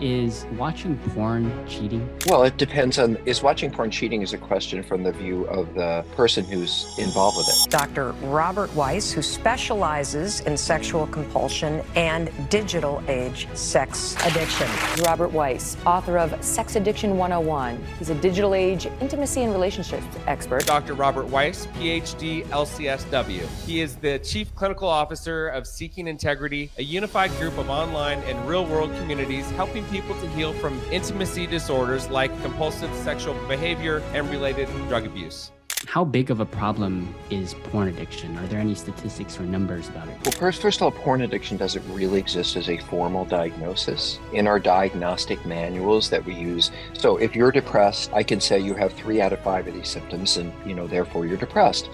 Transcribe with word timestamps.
Is 0.00 0.46
watching 0.56 0.96
porn 1.10 1.50
cheating? 1.66 2.08
Well, 2.26 2.44
it 2.44 2.56
depends 2.56 3.00
on 3.00 3.16
is 3.26 3.42
watching 3.42 3.72
porn 3.72 3.90
cheating 3.90 4.22
is 4.22 4.32
a 4.32 4.38
question 4.38 4.84
from 4.84 5.02
the 5.02 5.10
view 5.10 5.44
of 5.46 5.74
the 5.74 6.04
person 6.14 6.44
who's 6.44 6.86
involved 6.98 7.36
with 7.36 7.48
it. 7.48 7.68
Dr. 7.68 8.12
Robert 8.22 8.72
Weiss, 8.76 9.10
who 9.10 9.22
specializes 9.22 10.38
in 10.42 10.56
sexual 10.56 11.08
compulsion 11.08 11.82
and 11.96 12.30
digital 12.48 13.02
age 13.08 13.48
sex 13.54 14.14
addiction. 14.24 14.68
Robert 15.04 15.32
Weiss, 15.32 15.76
author 15.84 16.16
of 16.16 16.44
Sex 16.44 16.76
Addiction 16.76 17.16
101. 17.16 17.82
He's 17.98 18.10
a 18.10 18.14
digital 18.14 18.54
age 18.54 18.86
intimacy 19.00 19.42
and 19.42 19.52
relationships 19.52 20.06
expert. 20.28 20.64
Dr. 20.64 20.94
Robert 20.94 21.26
Weiss, 21.26 21.66
PhD, 21.66 22.44
LCSW. 22.46 23.48
He 23.66 23.80
is 23.80 23.96
the 23.96 24.20
Chief 24.20 24.54
Clinical 24.54 24.88
Officer 24.88 25.48
of 25.48 25.66
Seeking 25.66 26.06
Integrity, 26.06 26.70
a 26.78 26.84
unified 26.84 27.32
group 27.32 27.58
of 27.58 27.68
online 27.68 28.20
and 28.20 28.48
real 28.48 28.64
world 28.64 28.94
communities 28.98 29.50
helping 29.50 29.87
people 29.90 30.18
to 30.20 30.28
heal 30.30 30.52
from 30.52 30.80
intimacy 30.90 31.46
disorders 31.46 32.08
like 32.08 32.30
compulsive 32.42 32.94
sexual 32.96 33.34
behavior 33.46 34.02
and 34.14 34.28
related 34.30 34.68
drug 34.88 35.06
abuse. 35.06 35.50
How 35.86 36.04
big 36.04 36.30
of 36.30 36.40
a 36.40 36.44
problem 36.44 37.14
is 37.30 37.54
porn 37.54 37.88
addiction? 37.88 38.36
Are 38.38 38.46
there 38.48 38.58
any 38.58 38.74
statistics 38.74 39.38
or 39.40 39.44
numbers 39.44 39.88
about 39.88 40.08
it? 40.08 40.18
Well, 40.24 40.32
first, 40.32 40.60
first 40.60 40.78
of 40.78 40.82
all, 40.82 40.90
porn 40.90 41.22
addiction 41.22 41.56
doesn't 41.56 41.82
really 41.94 42.18
exist 42.18 42.56
as 42.56 42.68
a 42.68 42.76
formal 42.76 43.24
diagnosis 43.24 44.18
in 44.32 44.46
our 44.46 44.58
diagnostic 44.58 45.44
manuals 45.46 46.10
that 46.10 46.24
we 46.24 46.34
use. 46.34 46.72
So, 46.92 47.16
if 47.16 47.34
you're 47.34 47.52
depressed, 47.52 48.12
I 48.12 48.22
can 48.22 48.40
say 48.40 48.58
you 48.58 48.74
have 48.74 48.92
three 48.92 49.20
out 49.20 49.32
of 49.32 49.40
five 49.40 49.66
of 49.66 49.74
these 49.74 49.88
symptoms, 49.88 50.36
and 50.36 50.52
you 50.66 50.74
know, 50.74 50.86
therefore, 50.86 51.26
you're 51.26 51.38
depressed. 51.38 51.88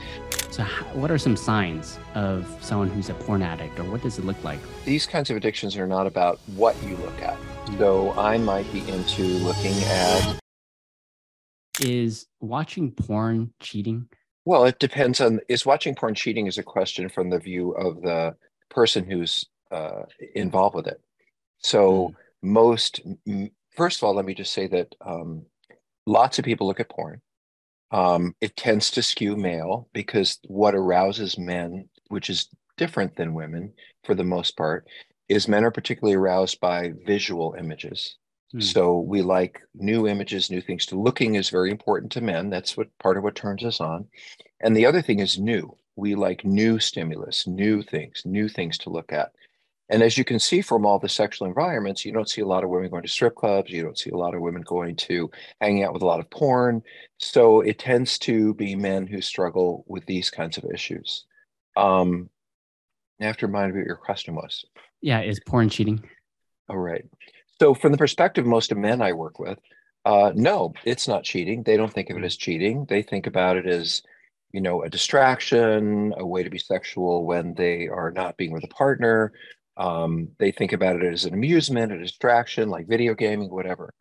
So, 0.50 0.64
what 0.94 1.10
are 1.10 1.18
some 1.18 1.36
signs 1.36 1.98
of 2.14 2.46
someone 2.60 2.88
who's 2.88 3.10
a 3.10 3.14
porn 3.14 3.42
addict, 3.42 3.78
or 3.78 3.84
what 3.84 4.02
does 4.02 4.18
it 4.18 4.24
look 4.24 4.42
like? 4.42 4.58
These 4.84 5.06
kinds 5.06 5.30
of 5.30 5.36
addictions 5.36 5.76
are 5.76 5.86
not 5.86 6.06
about 6.06 6.40
what 6.56 6.74
you 6.82 6.96
look 6.96 7.22
at. 7.22 7.38
So, 7.78 8.12
I 8.18 8.38
might 8.38 8.70
be 8.72 8.80
into 8.88 9.22
looking 9.22 9.76
at 9.84 10.40
is 11.80 12.26
watching 12.40 12.92
porn 12.92 13.52
cheating? 13.60 14.08
Well, 14.44 14.64
it 14.64 14.78
depends 14.78 15.20
on 15.20 15.40
is 15.48 15.64
watching 15.64 15.94
porn 15.94 16.14
cheating 16.14 16.46
is 16.46 16.58
a 16.58 16.62
question 16.62 17.08
from 17.08 17.30
the 17.30 17.38
view 17.38 17.72
of 17.72 18.02
the 18.02 18.36
person 18.70 19.08
who's 19.08 19.44
uh, 19.70 20.02
involved 20.34 20.76
with 20.76 20.86
it. 20.86 21.00
So 21.58 22.08
mm. 22.08 22.14
most, 22.42 23.00
first 23.74 23.98
of 23.98 24.04
all, 24.04 24.14
let 24.14 24.24
me 24.24 24.34
just 24.34 24.52
say 24.52 24.66
that 24.68 24.94
um, 25.04 25.46
lots 26.06 26.38
of 26.38 26.44
people 26.44 26.66
look 26.66 26.80
at 26.80 26.90
porn. 26.90 27.20
Um, 27.90 28.34
it 28.40 28.56
tends 28.56 28.90
to 28.92 29.02
skew 29.02 29.36
male 29.36 29.88
because 29.92 30.38
what 30.46 30.74
arouses 30.74 31.38
men, 31.38 31.88
which 32.08 32.28
is 32.28 32.48
different 32.76 33.16
than 33.16 33.34
women 33.34 33.72
for 34.02 34.14
the 34.14 34.24
most 34.24 34.56
part, 34.56 34.86
is 35.28 35.48
men 35.48 35.64
are 35.64 35.70
particularly 35.70 36.16
aroused 36.16 36.60
by 36.60 36.92
visual 37.06 37.54
images. 37.58 38.16
Hmm. 38.54 38.60
So 38.60 39.00
we 39.00 39.20
like 39.20 39.60
new 39.74 40.06
images, 40.06 40.48
new 40.48 40.60
things 40.60 40.86
to 40.86 41.00
looking 41.00 41.34
is 41.34 41.50
very 41.50 41.72
important 41.72 42.12
to 42.12 42.20
men. 42.20 42.50
That's 42.50 42.76
what 42.76 42.96
part 42.98 43.16
of 43.16 43.24
what 43.24 43.34
turns 43.34 43.64
us 43.64 43.80
on. 43.80 44.06
And 44.60 44.76
the 44.76 44.86
other 44.86 45.02
thing 45.02 45.18
is 45.18 45.40
new. 45.40 45.76
We 45.96 46.14
like 46.14 46.44
new 46.44 46.78
stimulus, 46.78 47.48
new 47.48 47.82
things, 47.82 48.22
new 48.24 48.48
things 48.48 48.78
to 48.78 48.90
look 48.90 49.12
at. 49.12 49.32
And 49.90 50.02
as 50.02 50.16
you 50.16 50.24
can 50.24 50.38
see 50.38 50.62
from 50.62 50.86
all 50.86 51.00
the 51.00 51.08
sexual 51.08 51.48
environments, 51.48 52.04
you 52.04 52.12
don't 52.12 52.28
see 52.28 52.42
a 52.42 52.46
lot 52.46 52.62
of 52.62 52.70
women 52.70 52.90
going 52.90 53.02
to 53.02 53.08
strip 53.08 53.34
clubs. 53.34 53.70
You 53.70 53.82
don't 53.82 53.98
see 53.98 54.10
a 54.10 54.16
lot 54.16 54.34
of 54.34 54.40
women 54.40 54.62
going 54.62 54.96
to 54.96 55.30
hanging 55.60 55.82
out 55.82 55.92
with 55.92 56.02
a 56.02 56.06
lot 56.06 56.20
of 56.20 56.30
porn. 56.30 56.82
So 57.18 57.60
it 57.60 57.80
tends 57.80 58.18
to 58.20 58.54
be 58.54 58.76
men 58.76 59.06
who 59.06 59.20
struggle 59.20 59.84
with 59.88 60.06
these 60.06 60.30
kinds 60.30 60.58
of 60.58 60.64
issues. 60.72 61.26
Um, 61.76 62.30
I 63.20 63.24
have 63.24 63.36
to 63.38 63.46
remind 63.46 63.74
me 63.74 63.80
what 63.80 63.86
your 63.86 63.96
question 63.96 64.36
was. 64.36 64.64
Yeah, 65.00 65.20
is 65.20 65.40
porn 65.44 65.68
cheating? 65.68 66.02
All 66.68 66.78
right. 66.78 67.04
So, 67.64 67.72
from 67.72 67.92
the 67.92 67.98
perspective 67.98 68.44
of 68.44 68.50
most 68.50 68.72
of 68.72 68.76
men 68.76 69.00
I 69.00 69.14
work 69.14 69.38
with, 69.38 69.58
uh, 70.04 70.32
no, 70.34 70.74
it's 70.84 71.08
not 71.08 71.24
cheating. 71.24 71.62
They 71.62 71.78
don't 71.78 71.90
think 71.90 72.10
of 72.10 72.18
it 72.18 72.20
mm. 72.20 72.26
as 72.26 72.36
cheating. 72.36 72.84
They 72.90 73.00
think 73.00 73.26
about 73.26 73.56
it 73.56 73.66
as, 73.66 74.02
you 74.52 74.60
know, 74.60 74.82
a 74.82 74.90
distraction, 74.90 76.12
a 76.18 76.26
way 76.26 76.42
to 76.42 76.50
be 76.50 76.58
sexual 76.58 77.24
when 77.24 77.54
they 77.54 77.88
are 77.88 78.10
not 78.10 78.36
being 78.36 78.52
with 78.52 78.64
a 78.64 78.68
partner. 78.68 79.32
Um, 79.78 80.28
they 80.38 80.52
think 80.52 80.74
about 80.74 80.96
it 80.96 81.10
as 81.10 81.24
an 81.24 81.32
amusement, 81.32 81.90
a 81.90 81.98
distraction, 81.98 82.68
like 82.68 82.86
video 82.86 83.14
gaming, 83.14 83.48
whatever. 83.48 83.94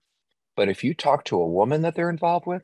But 0.57 0.67
if 0.67 0.83
you 0.83 0.93
talk 0.93 1.23
to 1.25 1.39
a 1.39 1.47
woman 1.47 1.83
that 1.83 1.95
they're 1.95 2.09
involved 2.09 2.45
with, 2.45 2.63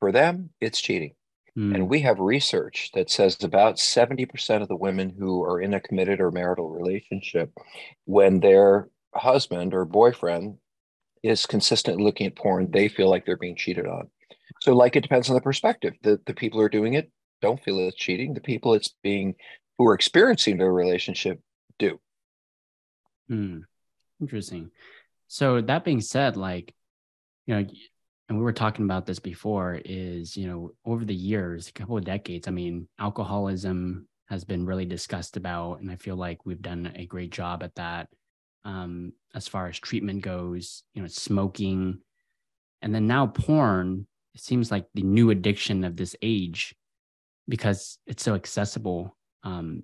for 0.00 0.12
them, 0.12 0.50
it's 0.60 0.82
cheating. 0.82 1.14
Mm. 1.56 1.76
And 1.76 1.88
we 1.88 2.00
have 2.00 2.20
research 2.20 2.90
that 2.92 3.08
says 3.08 3.42
about 3.42 3.76
70% 3.76 4.60
of 4.60 4.68
the 4.68 4.76
women 4.76 5.14
who 5.18 5.42
are 5.44 5.62
in 5.62 5.72
a 5.72 5.80
committed 5.80 6.20
or 6.20 6.30
marital 6.30 6.68
relationship, 6.68 7.54
when 8.04 8.40
they're 8.40 8.90
husband 9.14 9.74
or 9.74 9.84
boyfriend 9.84 10.58
is 11.22 11.46
consistently 11.46 12.02
looking 12.02 12.26
at 12.26 12.36
porn, 12.36 12.70
they 12.70 12.88
feel 12.88 13.10
like 13.10 13.26
they're 13.26 13.36
being 13.36 13.56
cheated 13.56 13.86
on. 13.86 14.08
So, 14.62 14.74
like, 14.74 14.96
it 14.96 15.02
depends 15.02 15.28
on 15.28 15.34
the 15.34 15.40
perspective. 15.40 15.94
The 16.02 16.20
the 16.26 16.34
people 16.34 16.58
who 16.58 16.64
are 16.64 16.70
doing 16.70 16.94
it 16.94 17.10
don't 17.40 17.62
feel 17.62 17.78
it's 17.80 17.96
cheating. 17.96 18.34
The 18.34 18.40
people 18.40 18.74
it's 18.74 18.94
being 19.02 19.34
who 19.78 19.86
are 19.86 19.94
experiencing 19.94 20.58
the 20.58 20.70
relationship 20.70 21.40
do. 21.78 21.98
Hmm. 23.28 23.60
Interesting. 24.20 24.70
So 25.28 25.60
that 25.60 25.84
being 25.84 26.00
said, 26.00 26.36
like, 26.36 26.74
you 27.46 27.54
know, 27.54 27.66
and 28.28 28.38
we 28.38 28.44
were 28.44 28.52
talking 28.52 28.84
about 28.84 29.06
this 29.06 29.18
before, 29.18 29.80
is 29.84 30.36
you 30.36 30.46
know, 30.46 30.72
over 30.84 31.04
the 31.04 31.14
years, 31.14 31.68
a 31.68 31.72
couple 31.72 31.96
of 31.96 32.04
decades, 32.04 32.46
I 32.46 32.50
mean, 32.50 32.88
alcoholism 32.98 34.06
has 34.28 34.44
been 34.44 34.66
really 34.66 34.84
discussed 34.84 35.36
about, 35.36 35.80
and 35.80 35.90
I 35.90 35.96
feel 35.96 36.16
like 36.16 36.44
we've 36.44 36.62
done 36.62 36.92
a 36.94 37.06
great 37.06 37.30
job 37.30 37.62
at 37.62 37.74
that 37.76 38.08
um, 38.64 39.12
as 39.34 39.48
far 39.48 39.68
as 39.68 39.78
treatment 39.78 40.22
goes, 40.22 40.82
you 40.94 41.02
know, 41.02 41.08
smoking. 41.08 41.98
And 42.82 42.94
then 42.94 43.06
now 43.06 43.26
porn, 43.26 44.06
it 44.34 44.40
seems 44.40 44.70
like 44.70 44.86
the 44.94 45.02
new 45.02 45.30
addiction 45.30 45.84
of 45.84 45.96
this 45.96 46.16
age 46.22 46.74
because 47.48 47.98
it's 48.06 48.22
so 48.22 48.34
accessible. 48.34 49.16
Um, 49.42 49.82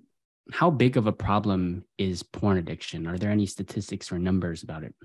how 0.51 0.69
big 0.69 0.97
of 0.97 1.07
a 1.07 1.11
problem 1.11 1.83
is 1.97 2.23
porn 2.23 2.57
addiction? 2.57 3.07
Are 3.07 3.17
there 3.17 3.31
any 3.31 3.45
statistics 3.45 4.11
or 4.11 4.19
numbers 4.19 4.63
about 4.63 4.83
it? 4.83 4.95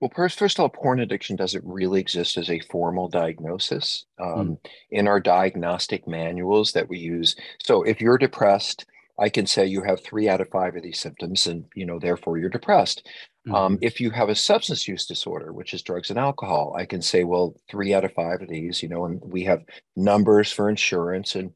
Well, 0.00 0.12
first, 0.14 0.38
first 0.38 0.58
of 0.58 0.62
all, 0.62 0.68
porn 0.68 1.00
addiction 1.00 1.34
doesn't 1.34 1.64
really 1.64 2.00
exist 2.00 2.38
as 2.38 2.50
a 2.50 2.60
formal 2.60 3.08
diagnosis 3.08 4.06
um, 4.20 4.28
mm. 4.28 4.58
in 4.90 5.08
our 5.08 5.18
diagnostic 5.18 6.06
manuals 6.06 6.72
that 6.72 6.88
we 6.88 6.98
use. 6.98 7.34
So, 7.60 7.82
if 7.82 8.00
you're 8.00 8.18
depressed, 8.18 8.86
I 9.18 9.28
can 9.28 9.46
say 9.46 9.66
you 9.66 9.82
have 9.82 10.00
three 10.00 10.28
out 10.28 10.40
of 10.40 10.48
five 10.48 10.76
of 10.76 10.82
these 10.82 11.00
symptoms, 11.00 11.46
and 11.46 11.64
you 11.74 11.86
know 11.86 11.98
therefore 11.98 12.38
you're 12.38 12.48
depressed. 12.48 13.06
Um, 13.48 13.52
mm-hmm. 13.52 13.54
Um, 13.54 13.78
if 13.82 14.00
you 14.00 14.10
have 14.10 14.28
a 14.28 14.34
substance 14.34 14.86
use 14.86 15.06
disorder, 15.06 15.52
which 15.52 15.74
is 15.74 15.82
drugs 15.82 16.10
and 16.10 16.18
alcohol, 16.18 16.74
I 16.76 16.84
can 16.84 17.02
say, 17.02 17.24
well, 17.24 17.54
three 17.70 17.94
out 17.94 18.04
of 18.04 18.12
five 18.12 18.42
of 18.42 18.48
these, 18.48 18.82
you 18.82 18.88
know, 18.88 19.06
and 19.06 19.20
we 19.24 19.44
have 19.44 19.64
numbers 19.96 20.52
for 20.52 20.68
insurance. 20.68 21.34
And 21.34 21.52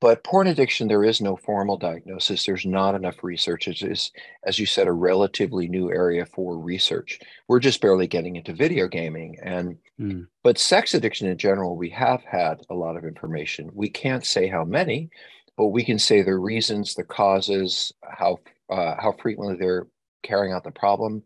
but 0.00 0.24
porn 0.24 0.48
addiction, 0.48 0.88
there 0.88 1.04
is 1.04 1.20
no 1.20 1.36
formal 1.36 1.76
diagnosis. 1.76 2.44
There's 2.44 2.66
not 2.66 2.96
enough 2.96 3.22
research. 3.22 3.68
It 3.68 3.82
is, 3.82 4.10
as 4.44 4.58
you 4.58 4.66
said, 4.66 4.88
a 4.88 4.92
relatively 4.92 5.68
new 5.68 5.92
area 5.92 6.26
for 6.26 6.58
research. 6.58 7.20
We're 7.46 7.60
just 7.60 7.80
barely 7.80 8.08
getting 8.08 8.34
into 8.34 8.52
video 8.52 8.88
gaming, 8.88 9.36
and 9.44 9.78
mm. 10.00 10.26
but 10.42 10.58
sex 10.58 10.94
addiction 10.94 11.28
in 11.28 11.38
general, 11.38 11.76
we 11.76 11.90
have 11.90 12.24
had 12.24 12.62
a 12.68 12.74
lot 12.74 12.96
of 12.96 13.04
information. 13.04 13.70
We 13.74 13.90
can't 13.90 14.26
say 14.26 14.48
how 14.48 14.64
many 14.64 15.08
but 15.56 15.66
we 15.68 15.84
can 15.84 15.98
say 15.98 16.22
the 16.22 16.36
reasons, 16.36 16.94
the 16.94 17.04
causes, 17.04 17.92
how 18.02 18.38
uh, 18.70 18.94
how 18.98 19.12
frequently 19.20 19.56
they're 19.58 19.86
carrying 20.22 20.54
out 20.54 20.64
the 20.64 20.70
problem. 20.70 21.22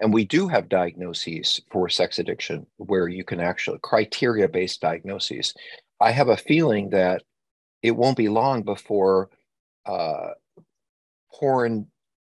And 0.00 0.12
we 0.12 0.24
do 0.24 0.48
have 0.48 0.68
diagnoses 0.68 1.60
for 1.70 1.88
sex 1.88 2.18
addiction 2.18 2.66
where 2.76 3.08
you 3.08 3.24
can 3.24 3.40
actually 3.40 3.78
criteria 3.82 4.48
based 4.48 4.80
diagnoses. 4.80 5.54
I 6.00 6.12
have 6.12 6.28
a 6.28 6.36
feeling 6.36 6.90
that 6.90 7.22
it 7.82 7.92
won't 7.92 8.16
be 8.16 8.28
long 8.28 8.62
before 8.62 9.30
uh, 9.86 10.30
porn 11.34 11.86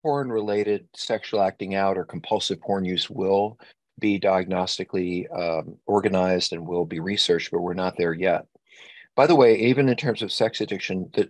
porn 0.01 0.29
related 0.29 0.87
sexual 0.95 1.41
acting 1.41 1.75
out 1.75 1.97
or 1.97 2.03
compulsive 2.03 2.59
porn 2.61 2.83
use 2.83 3.09
will 3.09 3.57
be 3.99 4.19
diagnostically 4.19 5.25
um, 5.37 5.77
organized 5.85 6.51
and 6.51 6.67
will 6.67 6.85
be 6.85 6.99
researched, 6.99 7.51
but 7.51 7.61
we're 7.61 7.73
not 7.73 7.95
there 7.97 8.13
yet. 8.13 8.45
By 9.15 9.27
the 9.27 9.35
way, 9.35 9.57
even 9.57 9.89
in 9.89 9.95
terms 9.95 10.21
of 10.21 10.31
sex 10.31 10.61
addiction, 10.61 11.09
that 11.13 11.29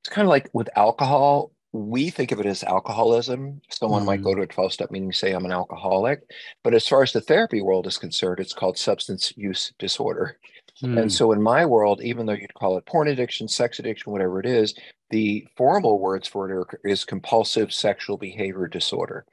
it's 0.00 0.08
kind 0.08 0.26
of 0.26 0.30
like 0.30 0.50
with 0.52 0.68
alcohol, 0.76 1.52
we 1.72 2.08
think 2.10 2.30
of 2.30 2.40
it 2.40 2.46
as 2.46 2.62
alcoholism. 2.62 3.60
Someone 3.68 4.02
mm. 4.02 4.06
might 4.06 4.22
go 4.22 4.30
mm. 4.30 4.36
to 4.36 4.42
a 4.42 4.46
12 4.46 4.72
step 4.72 4.90
meeting 4.90 5.08
and 5.08 5.14
say, 5.14 5.32
I'm 5.32 5.44
an 5.44 5.52
alcoholic. 5.52 6.22
But 6.62 6.74
as 6.74 6.86
far 6.86 7.02
as 7.02 7.12
the 7.12 7.20
therapy 7.20 7.62
world 7.62 7.86
is 7.86 7.98
concerned, 7.98 8.38
it's 8.40 8.52
called 8.52 8.78
substance 8.78 9.32
use 9.36 9.72
disorder. 9.78 10.38
Mm. 10.82 11.02
And 11.02 11.12
so 11.12 11.32
in 11.32 11.42
my 11.42 11.66
world, 11.66 12.00
even 12.02 12.26
though 12.26 12.32
you'd 12.32 12.54
call 12.54 12.78
it 12.78 12.86
porn 12.86 13.08
addiction, 13.08 13.48
sex 13.48 13.78
addiction, 13.78 14.12
whatever 14.12 14.38
it 14.38 14.46
is, 14.46 14.74
the 15.10 15.46
formal 15.56 15.98
words 15.98 16.28
for 16.28 16.48
it 16.48 16.54
are, 16.54 16.80
is 16.84 17.04
compulsive 17.04 17.72
sexual 17.72 18.16
behavior 18.16 18.68
disorder. 18.68 19.24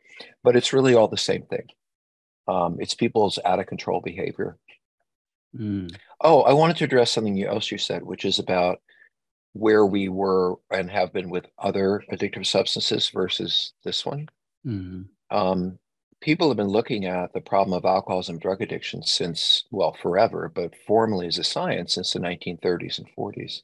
But 0.43 0.55
it's 0.55 0.73
really 0.73 0.95
all 0.95 1.07
the 1.07 1.17
same 1.17 1.43
thing. 1.43 1.67
Um, 2.47 2.77
it's 2.79 2.95
people's 2.95 3.39
out 3.45 3.59
of 3.59 3.67
control 3.67 4.01
behavior. 4.01 4.57
Mm. 5.57 5.95
Oh, 6.21 6.41
I 6.41 6.53
wanted 6.53 6.77
to 6.77 6.85
address 6.85 7.11
something 7.11 7.43
else 7.43 7.71
you 7.71 7.77
said, 7.77 8.03
which 8.03 8.25
is 8.25 8.39
about 8.39 8.79
where 9.53 9.85
we 9.85 10.07
were 10.07 10.55
and 10.69 10.89
have 10.89 11.11
been 11.11 11.29
with 11.29 11.45
other 11.59 12.03
addictive 12.11 12.45
substances 12.45 13.09
versus 13.09 13.73
this 13.83 14.05
one. 14.05 14.29
Mm-hmm. 14.65 15.01
Um, 15.35 15.79
people 16.21 16.47
have 16.47 16.57
been 16.57 16.67
looking 16.67 17.05
at 17.05 17.33
the 17.33 17.41
problem 17.41 17.77
of 17.77 17.85
alcoholism 17.85 18.39
drug 18.39 18.61
addiction 18.61 19.03
since 19.03 19.65
well, 19.71 19.97
forever, 20.01 20.49
but 20.53 20.73
formally 20.87 21.27
as 21.27 21.37
a 21.37 21.43
science 21.43 21.95
since 21.95 22.13
the 22.13 22.19
1930s 22.19 22.99
and 22.99 23.07
40s. 23.17 23.61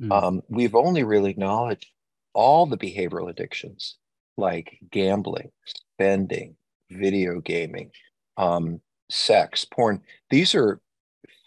Mm. 0.00 0.12
Um, 0.12 0.42
we've 0.48 0.74
only 0.74 1.02
really 1.02 1.30
acknowledged 1.30 1.86
all 2.32 2.66
the 2.66 2.78
behavioral 2.78 3.28
addictions 3.28 3.96
like 4.36 4.78
gambling, 4.90 5.50
spending, 5.66 6.56
video 6.90 7.40
gaming, 7.40 7.90
um, 8.36 8.80
sex, 9.10 9.64
porn. 9.64 10.00
These 10.30 10.54
are 10.54 10.80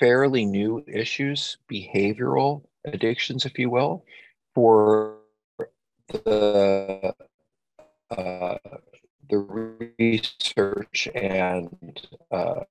fairly 0.01 0.45
new 0.45 0.83
issues, 0.88 1.57
behavioral 1.71 2.63
addictions, 2.86 3.45
if 3.45 3.59
you 3.59 3.69
will, 3.69 4.03
for 4.56 5.19
the 6.07 7.13
uh, 8.09 8.57
the 9.30 9.86
research 10.00 11.07
and 11.13 12.01
uh, 12.31 12.63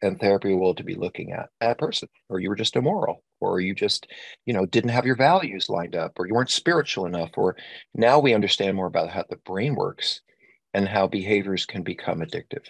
and 0.00 0.20
therapy 0.20 0.54
world 0.54 0.76
to 0.76 0.84
be 0.84 0.94
looking 0.94 1.32
at 1.32 1.50
that 1.60 1.76
person, 1.76 2.08
or 2.28 2.38
you 2.38 2.48
were 2.48 2.56
just 2.56 2.76
immoral, 2.76 3.24
or 3.40 3.58
you 3.58 3.74
just 3.74 4.06
you 4.46 4.54
know 4.54 4.64
didn't 4.64 4.90
have 4.90 5.04
your 5.04 5.16
values 5.16 5.68
lined 5.68 5.96
up, 5.96 6.12
or 6.18 6.26
you 6.28 6.34
weren't 6.34 6.50
spiritual 6.50 7.04
enough, 7.04 7.30
or 7.36 7.56
now 7.94 8.20
we 8.20 8.32
understand 8.32 8.76
more 8.76 8.86
about 8.86 9.10
how 9.10 9.24
the 9.28 9.36
brain 9.36 9.74
works 9.74 10.22
and 10.72 10.86
how 10.86 11.08
behaviors 11.08 11.66
can 11.66 11.82
become 11.82 12.20
addictive. 12.20 12.64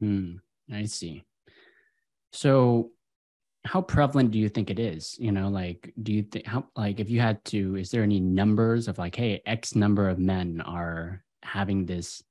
Hmm, 0.00 0.36
I 0.72 0.86
see. 0.86 1.24
So 2.32 2.92
how 3.64 3.82
prevalent 3.82 4.30
do 4.30 4.38
you 4.38 4.48
think 4.48 4.70
it 4.70 4.78
is? 4.78 5.16
You 5.18 5.32
know 5.32 5.48
like 5.48 5.92
do 6.02 6.12
you 6.12 6.22
think 6.22 6.46
how 6.46 6.66
like 6.76 7.00
if 7.00 7.10
you 7.10 7.20
had 7.20 7.44
to 7.46 7.76
is 7.76 7.90
there 7.90 8.02
any 8.02 8.20
numbers 8.20 8.88
of 8.88 8.98
like 8.98 9.14
hey 9.14 9.42
x 9.46 9.74
number 9.74 10.08
of 10.08 10.18
men 10.18 10.60
are 10.62 11.22
having 11.42 11.86
this 11.86 12.22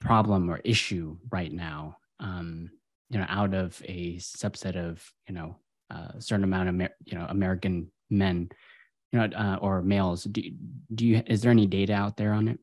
problem 0.00 0.50
or 0.50 0.60
issue 0.64 1.16
right 1.30 1.52
now 1.52 1.96
um, 2.20 2.70
you 3.10 3.18
know 3.18 3.26
out 3.28 3.54
of 3.54 3.80
a 3.84 4.16
subset 4.16 4.76
of 4.76 5.02
you 5.28 5.34
know 5.34 5.56
a 5.90 6.20
certain 6.20 6.44
amount 6.44 6.68
of 6.68 6.90
you 7.04 7.18
know 7.18 7.26
american 7.28 7.90
men 8.10 8.50
you 9.12 9.18
know 9.18 9.36
uh, 9.36 9.58
or 9.60 9.82
males? 9.82 10.24
Do, 10.24 10.42
do 10.94 11.06
you 11.06 11.22
is 11.26 11.42
there 11.42 11.50
any 11.50 11.66
data 11.66 11.92
out 11.92 12.16
there 12.16 12.32
on 12.32 12.48
it? 12.48 12.58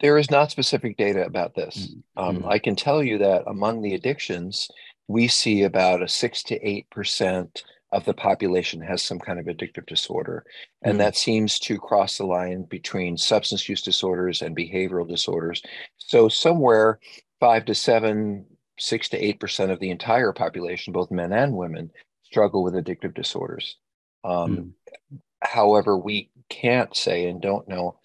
There 0.00 0.16
is 0.16 0.30
not 0.30 0.52
specific 0.52 0.96
data 0.96 1.24
about 1.24 1.54
this. 1.54 1.88
Mm-hmm. 2.16 2.44
um, 2.44 2.44
i 2.48 2.58
can 2.58 2.76
tell 2.76 3.02
you 3.02 3.18
that 3.18 3.42
among 3.46 3.82
the 3.82 3.94
addictions 3.94 4.68
we 5.08 5.26
see 5.26 5.62
about 5.62 6.02
a 6.02 6.08
6 6.08 6.42
to 6.44 6.68
8 6.68 6.90
percent 6.90 7.64
of 7.90 8.04
the 8.04 8.14
population 8.14 8.80
has 8.82 9.02
some 9.02 9.18
kind 9.18 9.38
of 9.38 9.46
addictive 9.46 9.86
disorder. 9.86 10.44
And 10.82 10.96
mm 10.96 10.98
that 10.98 11.16
seems 11.16 11.58
to 11.60 11.78
cross 11.78 12.18
the 12.18 12.26
line 12.26 12.64
between 12.64 13.16
substance 13.16 13.68
use 13.68 13.82
disorders 13.82 14.42
and 14.42 14.56
behavioral 14.56 15.08
disorders. 15.08 15.62
So, 15.96 16.28
somewhere 16.28 16.98
five 17.40 17.64
to 17.66 17.74
seven, 17.74 18.44
six 18.78 19.08
to 19.10 19.24
eight 19.24 19.40
percent 19.40 19.70
of 19.70 19.80
the 19.80 19.90
entire 19.90 20.32
population, 20.32 20.92
both 20.92 21.10
men 21.10 21.32
and 21.32 21.54
women, 21.56 21.90
struggle 22.24 22.62
with 22.62 22.74
addictive 22.74 23.14
disorders. 23.14 23.76
Um, 24.24 24.74
mm. 25.12 25.18
However, 25.42 25.96
we 25.96 26.30
can't 26.48 26.94
say 26.94 27.28
and 27.28 27.40
don't 27.40 27.68
know 27.68 27.98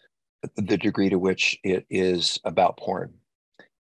the 0.56 0.78
degree 0.78 1.10
to 1.10 1.20
which 1.20 1.60
it 1.64 1.86
is 1.90 2.40
about 2.46 2.78
porn. 2.78 3.14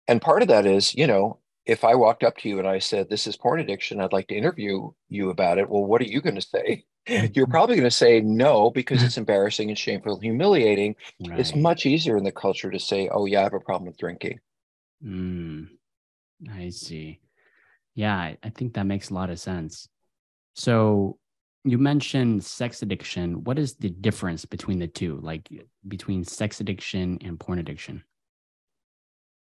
And 0.08 0.22
part 0.22 0.42
of 0.42 0.48
that 0.50 0.66
is, 0.66 0.94
you 0.96 1.08
know, 1.08 1.40
if 1.68 1.84
I 1.84 1.96
walked 1.96 2.24
up 2.24 2.38
to 2.38 2.50
you 2.50 2.60
and 2.60 2.68
I 2.68 2.80
said, 2.80 3.10
This 3.10 3.28
is 3.28 3.36
porn 3.36 3.60
addiction, 3.60 4.00
I'd 4.00 4.14
like 4.14 4.28
to 4.30 4.36
interview 4.36 4.92
you 5.10 5.30
about 5.30 5.58
it. 5.58 5.70
Well, 5.70 5.86
what 5.86 6.02
are 6.02 6.06
you 6.06 6.22
going 6.22 6.36
to 6.36 6.42
say? 6.42 6.86
You're 7.08 7.48
probably 7.48 7.76
going 7.76 7.88
to 7.88 7.92
say 7.92 8.22
no 8.22 8.72
because 8.72 9.04
it's 9.04 9.18
embarrassing 9.18 9.70
and 9.70 9.78
shameful 9.78 10.16
and 10.16 10.24
humiliating. 10.24 10.96
Right. 11.26 11.40
It's 11.40 11.56
much 11.56 11.86
easier 11.86 12.18
in 12.18 12.24
the 12.24 12.32
culture 12.32 12.72
to 12.72 12.80
say, 12.80 13.10
Oh, 13.10 13.26
yeah, 13.26 13.42
I 13.42 13.44
have 13.44 13.54
a 13.54 13.60
problem 13.60 13.88
with 13.88 13.98
drinking. 13.98 14.40
Mm, 15.06 15.68
I 16.52 16.70
see. 16.70 17.20
Yeah, 17.96 18.36
I 18.42 18.50
think 18.50 18.74
that 18.74 18.86
makes 18.86 19.10
a 19.10 19.14
lot 19.14 19.30
of 19.30 19.40
sense. 19.40 19.90
So 20.56 21.18
you 21.64 21.78
mentioned 21.78 22.46
sex 22.46 22.82
addiction. 22.82 23.44
What 23.44 23.60
is 23.60 23.76
the 23.76 23.90
difference 23.90 24.46
between 24.46 24.80
the 24.80 24.88
two, 24.88 25.20
like 25.22 25.50
between 25.88 26.24
sex 26.24 26.62
addiction 26.62 27.20
and 27.24 27.40
porn 27.40 27.60
addiction? 27.60 28.04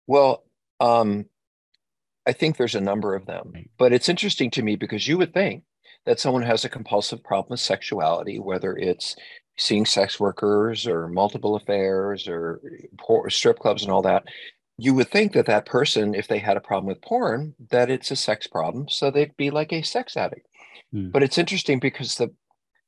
Well, 0.06 0.44
um, 0.80 1.26
I 2.28 2.32
think 2.32 2.58
there's 2.58 2.74
a 2.74 2.80
number 2.80 3.14
of 3.14 3.24
them, 3.24 3.54
but 3.78 3.92
it's 3.94 4.10
interesting 4.10 4.50
to 4.50 4.62
me 4.62 4.76
because 4.76 5.08
you 5.08 5.16
would 5.16 5.32
think 5.32 5.64
that 6.04 6.20
someone 6.20 6.42
has 6.42 6.62
a 6.62 6.68
compulsive 6.68 7.24
problem 7.24 7.52
with 7.52 7.60
sexuality, 7.60 8.38
whether 8.38 8.76
it's 8.76 9.16
seeing 9.56 9.86
sex 9.86 10.20
workers 10.20 10.86
or 10.86 11.08
multiple 11.08 11.56
affairs 11.56 12.28
or 12.28 12.60
strip 13.28 13.58
clubs 13.58 13.82
and 13.82 13.90
all 13.90 14.02
that. 14.02 14.24
You 14.76 14.94
would 14.94 15.08
think 15.08 15.32
that 15.32 15.46
that 15.46 15.64
person, 15.64 16.14
if 16.14 16.28
they 16.28 16.38
had 16.38 16.58
a 16.58 16.60
problem 16.60 16.86
with 16.86 17.00
porn, 17.00 17.54
that 17.70 17.90
it's 17.90 18.10
a 18.10 18.16
sex 18.16 18.46
problem, 18.46 18.88
so 18.90 19.10
they'd 19.10 19.36
be 19.38 19.50
like 19.50 19.72
a 19.72 19.80
sex 19.82 20.14
addict. 20.14 20.46
Hmm. 20.92 21.08
But 21.10 21.22
it's 21.22 21.38
interesting 21.38 21.80
because 21.80 22.16
the 22.16 22.32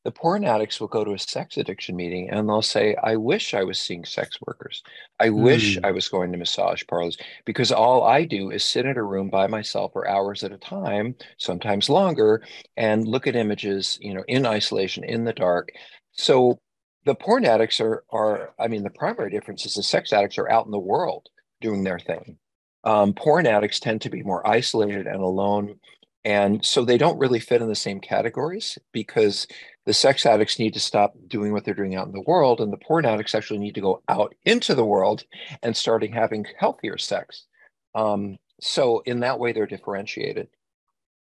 the 0.05 0.11
porn 0.11 0.45
addicts 0.45 0.81
will 0.81 0.89
go 0.89 1.05
to 1.05 1.13
a 1.13 1.19
sex 1.19 1.59
addiction 1.59 1.95
meeting 1.95 2.31
and 2.31 2.49
they'll 2.49 2.63
say, 2.63 2.97
I 3.03 3.17
wish 3.17 3.53
I 3.53 3.65
was 3.65 3.79
seeing 3.79 4.05
sex 4.05 4.39
workers. 4.47 4.83
I 5.19 5.29
mm. 5.29 5.43
wish 5.43 5.79
I 5.85 5.91
was 5.91 6.09
going 6.09 6.33
to 6.33 6.39
massage 6.39 6.83
parlors 6.89 7.19
because 7.45 7.71
all 7.71 8.05
I 8.05 8.25
do 8.25 8.51
is 8.51 8.65
sit 8.65 8.87
in 8.87 8.97
a 8.97 9.05
room 9.05 9.29
by 9.29 9.47
myself 9.47 9.93
for 9.93 10.09
hours 10.09 10.43
at 10.43 10.53
a 10.53 10.59
time, 10.59 11.17
sometimes 11.37 11.91
longer, 11.91 12.43
and 12.77 13.07
look 13.07 13.27
at 13.27 13.37
images, 13.37 13.99
you 14.01 14.15
know, 14.15 14.25
in 14.27 14.47
isolation, 14.47 15.05
in 15.05 15.25
the 15.25 15.35
dark. 15.35 15.71
So 16.13 16.59
the 17.05 17.15
porn 17.15 17.45
addicts 17.45 17.81
are, 17.81 18.05
are 18.11 18.55
I 18.59 18.69
mean, 18.69 18.83
the 18.83 18.91
primary 18.91 19.31
difference 19.31 19.67
is 19.67 19.75
the 19.75 19.83
sex 19.83 20.15
addicts 20.15 20.39
are 20.39 20.51
out 20.51 20.65
in 20.65 20.73
the 20.73 20.79
world 20.79 21.29
doing 21.61 21.85
their 21.85 21.99
thing. 21.99 22.39
Um, 22.85 23.13
porn 23.13 23.47
addicts 23.47 23.81
tend 23.81 24.01
to 24.03 24.11
be 24.11 24.23
more 24.23 24.47
isolated 24.47 25.07
and 25.07 25.21
alone 25.21 25.79
and 26.25 26.65
so 26.65 26.85
they 26.85 26.99
don't 26.99 27.19
really 27.19 27.41
fit 27.41 27.63
in 27.63 27.69
the 27.69 27.75
same 27.75 28.01
categories 28.01 28.79
because 28.93 29.47
the 29.87 29.95
sex 29.95 30.27
addicts 30.27 30.59
need 30.59 30.75
to 30.75 30.81
stop 30.81 31.15
doing 31.27 31.53
what 31.53 31.65
they're 31.65 31.75
doing 31.75 31.95
out 31.95 32.07
in 32.07 32.13
the 32.13 32.25
world, 32.27 32.61
and 32.61 32.73
the 32.73 32.77
porn 32.79 33.07
addicts 33.07 33.35
actually 33.35 33.59
need 33.59 33.75
to 33.75 33.81
go 33.81 34.03
out 34.09 34.35
into 34.45 34.75
the 34.75 34.85
world 34.85 35.25
and 35.63 35.77
starting 35.77 36.13
having 36.13 36.45
healthier 36.59 36.99
sex. 36.99 37.47
Um, 37.95 38.39
so 38.61 39.01
in 39.01 39.21
that 39.21 39.39
way, 39.39 39.53
they're 39.53 39.67
differentiated. 39.67 40.49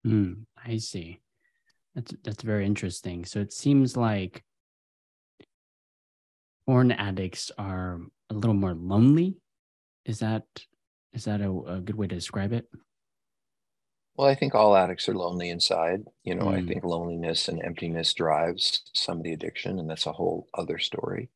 Mm, 0.06 0.46
I 0.64 0.78
see. 0.78 1.20
That's 1.94 2.14
that's 2.24 2.44
very 2.44 2.66
interesting. 2.66 3.26
So 3.26 3.40
it 3.40 3.54
seems 3.54 3.96
like 3.96 4.44
porn 6.66 6.92
addicts 6.92 7.52
are 7.58 8.00
a 8.30 8.34
little 8.34 8.56
more 8.56 8.74
lonely. 8.74 9.38
Is 10.06 10.20
that 10.20 10.44
is 11.14 11.26
that 11.26 11.42
a, 11.42 11.50
a 11.50 11.82
good 11.82 11.96
way 11.96 12.08
to 12.08 12.16
describe 12.16 12.54
it? 12.54 12.68
Well, 14.16 14.28
I 14.28 14.36
think 14.36 14.54
all 14.54 14.76
addicts 14.76 15.08
are 15.08 15.16
lonely 15.16 15.50
inside. 15.50 16.04
You 16.24 16.36
know, 16.36 16.46
mm. 16.46 16.62
I 16.62 16.66
think 16.66 16.84
loneliness 16.84 17.48
and 17.48 17.64
emptiness 17.64 18.14
drives 18.14 18.84
some 18.94 19.18
of 19.18 19.24
the 19.24 19.34
addiction, 19.34 19.80
and 19.80 19.90
that's 19.90 20.06
a 20.06 20.12
whole 20.12 20.48
other 20.54 20.78
story. 20.78 21.30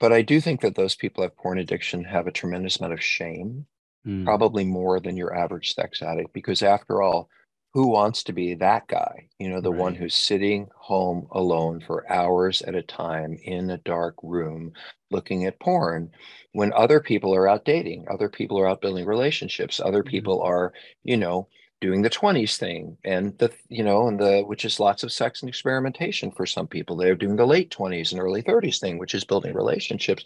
But 0.00 0.12
I 0.12 0.22
do 0.22 0.40
think 0.40 0.62
that 0.62 0.74
those 0.74 0.96
people 0.96 1.22
have 1.22 1.36
porn 1.36 1.58
addiction 1.58 2.04
have 2.04 2.26
a 2.26 2.32
tremendous 2.32 2.78
amount 2.78 2.94
of 2.94 3.02
shame, 3.02 3.66
mm. 4.06 4.24
probably 4.24 4.64
more 4.64 5.00
than 5.00 5.16
your 5.16 5.36
average 5.36 5.74
sex 5.74 6.02
addict, 6.02 6.32
because 6.32 6.62
after 6.62 7.02
all, 7.02 7.28
who 7.74 7.88
wants 7.88 8.22
to 8.24 8.32
be 8.32 8.54
that 8.54 8.86
guy? 8.88 9.28
You 9.38 9.48
know, 9.48 9.60
the 9.60 9.70
right. 9.70 9.80
one 9.80 9.94
who's 9.94 10.14
sitting 10.14 10.68
home 10.76 11.26
alone 11.30 11.80
for 11.86 12.10
hours 12.10 12.62
at 12.62 12.74
a 12.74 12.82
time 12.82 13.38
in 13.44 13.70
a 13.70 13.78
dark 13.78 14.16
room 14.22 14.72
looking 15.10 15.46
at 15.46 15.60
porn 15.60 16.10
when 16.52 16.72
other 16.74 17.00
people 17.00 17.34
are 17.34 17.48
out 17.48 17.64
dating, 17.64 18.06
other 18.10 18.28
people 18.28 18.58
are 18.58 18.68
out 18.68 18.80
building 18.80 19.06
relationships, 19.06 19.80
other 19.80 20.02
mm. 20.02 20.08
people 20.08 20.42
are, 20.42 20.72
you 21.02 21.16
know, 21.16 21.48
doing 21.82 22.02
the 22.02 22.10
20s 22.10 22.56
thing 22.58 22.96
and 23.04 23.36
the 23.38 23.52
you 23.68 23.84
know 23.84 24.08
and 24.08 24.20
the 24.20 24.42
which 24.46 24.64
is 24.64 24.80
lots 24.80 25.02
of 25.04 25.12
sex 25.12 25.42
and 25.42 25.50
experimentation 25.50 26.30
for 26.32 26.46
some 26.46 26.68
people. 26.68 26.96
They're 26.96 27.16
doing 27.16 27.36
the 27.36 27.46
late 27.46 27.70
20s 27.70 28.12
and 28.12 28.20
early 28.22 28.42
30s 28.42 28.80
thing 28.80 28.98
which 28.98 29.14
is 29.14 29.24
building 29.24 29.54
relationships. 29.54 30.24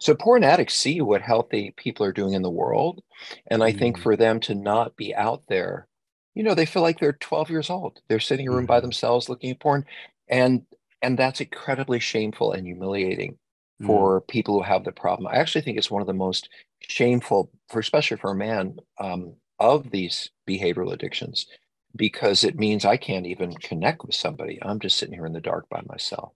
So 0.00 0.14
porn 0.14 0.44
addicts 0.44 0.74
see 0.74 1.00
what 1.00 1.22
healthy 1.22 1.72
people 1.78 2.04
are 2.06 2.12
doing 2.12 2.34
in 2.34 2.42
the 2.42 2.50
world. 2.50 3.02
And 3.48 3.62
i 3.64 3.72
mm 3.72 3.78
think 3.78 3.98
for 3.98 4.16
them 4.16 4.40
to 4.40 4.54
not 4.54 4.96
be 4.96 5.14
out 5.14 5.44
there 5.48 5.88
you 6.36 6.42
know 6.44 6.54
they 6.54 6.66
feel 6.66 6.82
like 6.82 7.00
they're 7.00 7.14
12 7.14 7.50
years 7.50 7.70
old. 7.70 8.00
They're 8.08 8.20
sitting 8.20 8.46
in 8.46 8.52
a 8.52 8.54
room 8.54 8.66
mm 8.66 8.72
by 8.74 8.80
themselves 8.80 9.28
looking 9.30 9.50
at 9.52 9.60
porn. 9.60 9.86
And 10.28 10.66
and 11.02 11.18
that's 11.18 11.40
incredibly 11.40 12.00
shameful 12.00 12.52
and 12.52 12.66
humiliating 12.66 13.38
mm 13.80 13.86
for 13.86 14.20
people 14.22 14.54
who 14.56 14.62
have 14.62 14.84
the 14.84 14.92
problem. 14.92 15.28
I 15.28 15.36
actually 15.38 15.62
think 15.62 15.78
it's 15.78 15.90
one 15.90 16.02
of 16.02 16.08
the 16.08 16.14
most 16.14 16.48
shameful 16.80 17.50
for 17.68 17.80
especially 17.80 18.18
for 18.18 18.32
a 18.32 18.36
man 18.36 18.78
um, 19.00 19.34
of 19.58 19.90
these 19.90 20.30
behavioral 20.48 20.92
addictions 20.92 21.46
because 21.94 22.44
it 22.44 22.58
means 22.58 22.84
I 22.84 22.96
can't 22.96 23.26
even 23.26 23.54
connect 23.54 24.04
with 24.04 24.14
somebody. 24.14 24.58
I'm 24.62 24.80
just 24.80 24.98
sitting 24.98 25.14
here 25.14 25.26
in 25.26 25.32
the 25.32 25.40
dark 25.40 25.68
by 25.68 25.82
myself. 25.86 26.32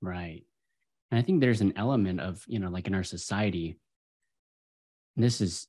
Right. 0.00 0.44
And 1.10 1.18
I 1.18 1.22
think 1.22 1.40
there's 1.40 1.60
an 1.60 1.74
element 1.76 2.20
of, 2.20 2.42
you 2.46 2.58
know, 2.58 2.70
like 2.70 2.86
in 2.86 2.94
our 2.94 3.04
society, 3.04 3.76
this 5.16 5.40
is 5.40 5.68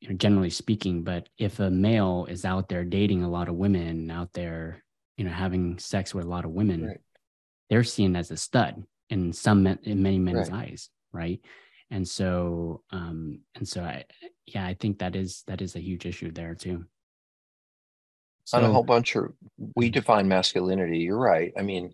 you 0.00 0.08
know, 0.08 0.16
generally 0.16 0.50
speaking, 0.50 1.02
but 1.02 1.28
if 1.38 1.58
a 1.58 1.70
male 1.70 2.26
is 2.28 2.44
out 2.44 2.68
there 2.68 2.84
dating 2.84 3.22
a 3.22 3.30
lot 3.30 3.48
of 3.48 3.54
women, 3.54 4.10
out 4.10 4.32
there, 4.32 4.82
you 5.16 5.24
know, 5.24 5.30
having 5.30 5.78
sex 5.78 6.14
with 6.14 6.24
a 6.24 6.28
lot 6.28 6.44
of 6.44 6.50
women, 6.50 6.86
right. 6.86 7.00
they're 7.70 7.84
seen 7.84 8.14
as 8.14 8.30
a 8.30 8.36
stud 8.36 8.84
in 9.10 9.32
some 9.32 9.62
men, 9.62 9.78
in 9.82 10.02
many 10.02 10.18
men's 10.18 10.50
right. 10.50 10.70
eyes, 10.70 10.90
right? 11.12 11.40
And 11.90 12.06
so 12.06 12.82
um 12.90 13.38
and 13.54 13.66
so 13.66 13.82
i 13.82 14.04
yeah 14.46 14.66
i 14.66 14.74
think 14.74 14.98
that 14.98 15.14
is 15.14 15.42
that 15.46 15.60
is 15.60 15.76
a 15.76 15.80
huge 15.80 16.06
issue 16.06 16.30
there 16.30 16.54
too 16.54 16.84
so, 18.44 18.58
on 18.58 18.64
a 18.64 18.72
whole 18.72 18.82
bunch 18.82 19.16
of 19.16 19.32
we 19.74 19.88
mm. 19.88 19.92
define 19.92 20.28
masculinity 20.28 20.98
you're 20.98 21.18
right 21.18 21.52
i 21.58 21.62
mean 21.62 21.92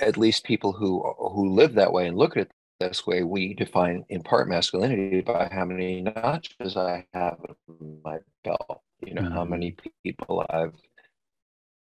at 0.00 0.16
least 0.16 0.44
people 0.44 0.72
who 0.72 1.02
who 1.18 1.50
live 1.50 1.74
that 1.74 1.92
way 1.92 2.06
and 2.06 2.16
look 2.16 2.36
at 2.36 2.42
it 2.42 2.52
this 2.80 3.06
way 3.06 3.24
we 3.24 3.54
define 3.54 4.04
in 4.08 4.22
part 4.22 4.48
masculinity 4.48 5.20
by 5.20 5.48
how 5.50 5.64
many 5.64 6.00
notches 6.00 6.76
i 6.76 7.04
have 7.12 7.38
in 7.80 8.00
my 8.04 8.18
belt 8.44 8.82
you 9.04 9.14
know 9.14 9.22
mm-hmm. 9.22 9.32
how 9.32 9.44
many 9.44 9.74
people 10.04 10.44
i've 10.50 10.74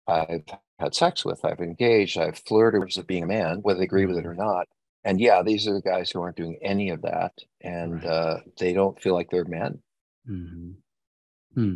i've 0.08 0.44
had 0.80 0.94
sex 0.94 1.24
with 1.24 1.46
i've 1.46 1.62
engaged 1.62 2.18
i've 2.18 2.38
flirted 2.40 2.84
with 2.84 3.08
being 3.08 3.24
a 3.24 3.28
man 3.28 3.60
whether 3.62 3.80
they 3.80 3.86
agree 3.86 4.06
with 4.06 4.18
it 4.18 4.26
or 4.26 4.32
mm-hmm. 4.32 4.42
not 4.42 4.68
and 5.04 5.20
yeah 5.20 5.42
these 5.42 5.68
are 5.68 5.74
the 5.74 5.82
guys 5.82 6.10
who 6.10 6.22
aren't 6.22 6.38
doing 6.38 6.58
any 6.62 6.90
of 6.90 7.02
that 7.02 7.34
and 7.62 8.04
right. 8.04 8.06
uh, 8.06 8.38
they 8.60 8.74
don't 8.74 9.02
feel 9.02 9.14
like 9.14 9.30
they're 9.30 9.46
men 9.46 9.80
mm-hmm. 10.30 10.72
hmm. 11.56 11.76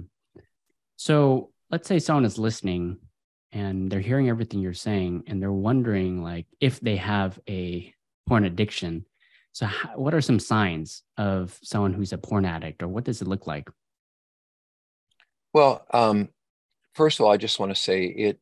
so 0.95 1.49
let's 1.71 1.87
say 1.87 1.99
someone 1.99 2.25
is 2.25 2.37
listening 2.37 2.97
and 3.51 3.89
they're 3.89 3.99
hearing 3.99 4.29
everything 4.29 4.59
you're 4.59 4.73
saying 4.73 5.23
and 5.27 5.41
they're 5.41 5.51
wondering 5.51 6.23
like 6.23 6.45
if 6.59 6.79
they 6.79 6.97
have 6.97 7.39
a 7.49 7.93
porn 8.27 8.45
addiction 8.45 9.05
so 9.51 9.65
how, 9.65 9.89
what 9.95 10.13
are 10.13 10.21
some 10.21 10.39
signs 10.39 11.03
of 11.17 11.57
someone 11.63 11.93
who's 11.93 12.13
a 12.13 12.17
porn 12.17 12.45
addict 12.45 12.83
or 12.83 12.87
what 12.87 13.03
does 13.03 13.21
it 13.21 13.27
look 13.27 13.47
like 13.47 13.69
well 15.53 15.85
um, 15.91 16.29
first 16.93 17.19
of 17.19 17.25
all 17.25 17.31
i 17.31 17.37
just 17.37 17.59
want 17.59 17.73
to 17.73 17.81
say 17.81 18.05
it 18.05 18.39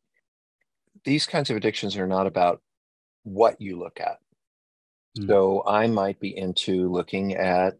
these 1.05 1.25
kinds 1.25 1.49
of 1.49 1.57
addictions 1.57 1.97
are 1.97 2.07
not 2.07 2.27
about 2.27 2.61
what 3.23 3.59
you 3.59 3.77
look 3.77 3.99
at 3.99 4.17
mm. 5.17 5.27
so 5.27 5.63
i 5.67 5.87
might 5.87 6.19
be 6.19 6.35
into 6.37 6.89
looking 6.89 7.35
at 7.35 7.77